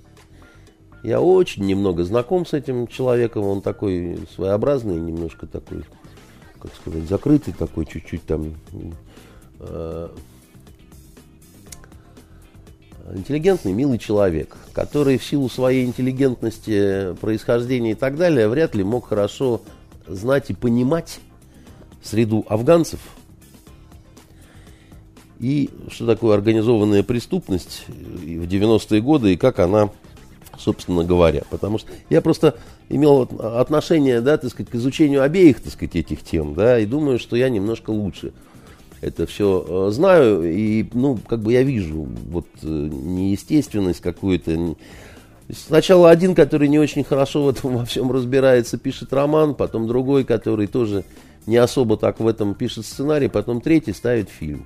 Я 1.05 1.21
очень 1.21 1.65
немного 1.67 2.03
знаком 2.03 2.45
с 2.45 2.53
этим 2.53 2.89
человеком. 2.89 3.45
Он 3.45 3.63
такой 3.63 4.19
своеобразный, 4.35 4.97
немножко 4.97 5.47
такой, 5.47 5.85
как 6.59 6.75
сказать, 6.75 7.09
закрытый 7.09 7.55
такой, 7.55 7.87
чуть-чуть 7.87 8.27
там... 8.27 8.55
Э, 9.61 10.09
интеллигентный, 13.15 13.73
милый 13.73 13.99
человек, 13.99 14.57
который 14.73 15.17
в 15.17 15.25
силу 15.25 15.49
своей 15.49 15.87
интеллигентности, 15.87 17.15
происхождения 17.21 17.93
и 17.93 17.95
так 17.95 18.17
далее, 18.17 18.49
вряд 18.49 18.75
ли 18.75 18.83
мог 18.83 19.11
хорошо 19.11 19.61
знать 20.09 20.51
и 20.51 20.55
понимать 20.55 21.21
среду 22.03 22.45
афганцев– 22.49 22.99
и 25.39 25.71
что 25.91 26.07
такое 26.07 26.35
организованная 26.35 27.03
преступность 27.03 27.85
в 27.89 28.45
90-е 28.45 29.01
годы 29.01 29.35
и 29.35 29.37
как 29.37 29.59
она, 29.59 29.91
собственно 30.59 31.05
говоря. 31.05 31.43
Потому 31.51 31.79
что 31.79 31.91
я 32.11 32.21
просто 32.21 32.57
имел 32.89 33.23
отношение, 33.23 34.21
да, 34.21 34.39
так 34.39 34.51
сказать, 34.51 34.71
к 34.71 34.75
изучению 34.75 35.23
обеих, 35.23 35.61
так 35.61 35.73
сказать, 35.73 35.97
этих 35.97 36.23
тем, 36.23 36.55
да, 36.55 36.79
и 36.79 36.87
думаю, 36.87 37.19
что 37.19 37.37
я 37.37 37.49
немножко 37.49 37.91
лучше 37.91 38.33
это 39.01 39.27
все 39.27 39.65
э, 39.69 39.91
знаю, 39.93 40.43
и, 40.51 40.87
ну, 40.93 41.19
как 41.29 41.41
бы 41.41 41.53
я 41.53 41.63
вижу 41.63 42.09
вот 42.29 42.47
э, 42.63 42.67
неестественность 42.67 44.01
какую-то. 44.01 44.75
Сначала 45.53 46.11
один, 46.11 46.35
который 46.35 46.67
не 46.69 46.79
очень 46.79 47.05
хорошо 47.05 47.45
в 47.45 47.49
этом 47.51 47.77
во 47.79 47.85
всем 47.85 48.11
разбирается, 48.11 48.79
пишет 48.79 49.13
роман, 49.13 49.55
потом 49.55 49.87
другой, 49.87 50.25
который 50.25 50.67
тоже 50.67 51.05
не 51.47 51.57
особо 51.57 51.97
так 51.97 52.21
в 52.21 52.27
этом 52.27 52.55
пишет 52.55 52.87
сценарий, 52.87 53.29
потом 53.29 53.61
третий 53.61 53.93
ставит 53.93 54.29
фильм 54.31 54.65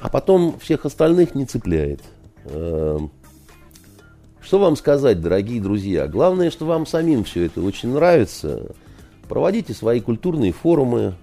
а 0.00 0.08
потом 0.08 0.58
всех 0.58 0.86
остальных 0.86 1.34
не 1.34 1.44
цепляет. 1.44 2.02
Эм, 2.44 3.10
что 4.40 4.58
вам 4.58 4.76
сказать, 4.76 5.20
дорогие 5.20 5.60
друзья? 5.60 6.06
Главное, 6.06 6.50
что 6.50 6.64
вам 6.64 6.86
самим 6.86 7.24
все 7.24 7.44
это 7.44 7.60
очень 7.60 7.90
нравится. 7.90 8.74
Проводите 9.28 9.74
свои 9.74 10.00
культурные 10.00 10.52
форумы, 10.52 11.14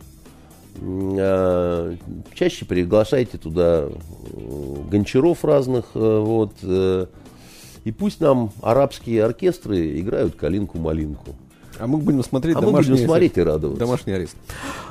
э, 0.80 1.96
чаще 2.34 2.66
приглашайте 2.66 3.38
туда 3.38 3.88
э, 3.88 4.76
гончаров 4.92 5.44
разных, 5.44 5.86
э, 5.96 6.20
вот, 6.20 6.54
и 6.64 7.92
пусть 7.92 8.20
нам 8.20 8.52
арабские 8.62 9.24
оркестры 9.24 10.00
играют 10.00 10.36
калинку-малинку. 10.36 11.36
А 11.80 11.88
мы 11.88 11.98
будем 11.98 12.24
смотреть 12.24 12.56
а 12.56 12.62
домашний 12.62 12.92
мы 12.92 12.96
будем 12.96 13.08
смотреть 13.08 13.38
и 13.38 13.42
радоваться. 13.42 13.80
Домашний 13.80 14.14
арест. 14.14 14.36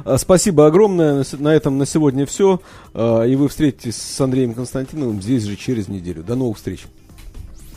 А, 0.05 0.19
спасибо 0.19 0.67
огромное. 0.67 1.25
На 1.39 1.55
этом 1.55 1.79
на 1.79 1.87
сегодня 1.87 2.27
все. 2.27 2.61
А, 2.93 3.23
и 3.23 3.37
вы 3.37 3.49
встретитесь 3.49 3.97
с 3.97 4.21
Андреем 4.21 4.55
Константиновым 4.55 5.23
здесь 5.23 5.45
же 5.45 5.57
через 5.57 5.89
неделю. 5.89 6.23
До 6.23 6.35
новых 6.35 6.57
встреч. 6.57 6.87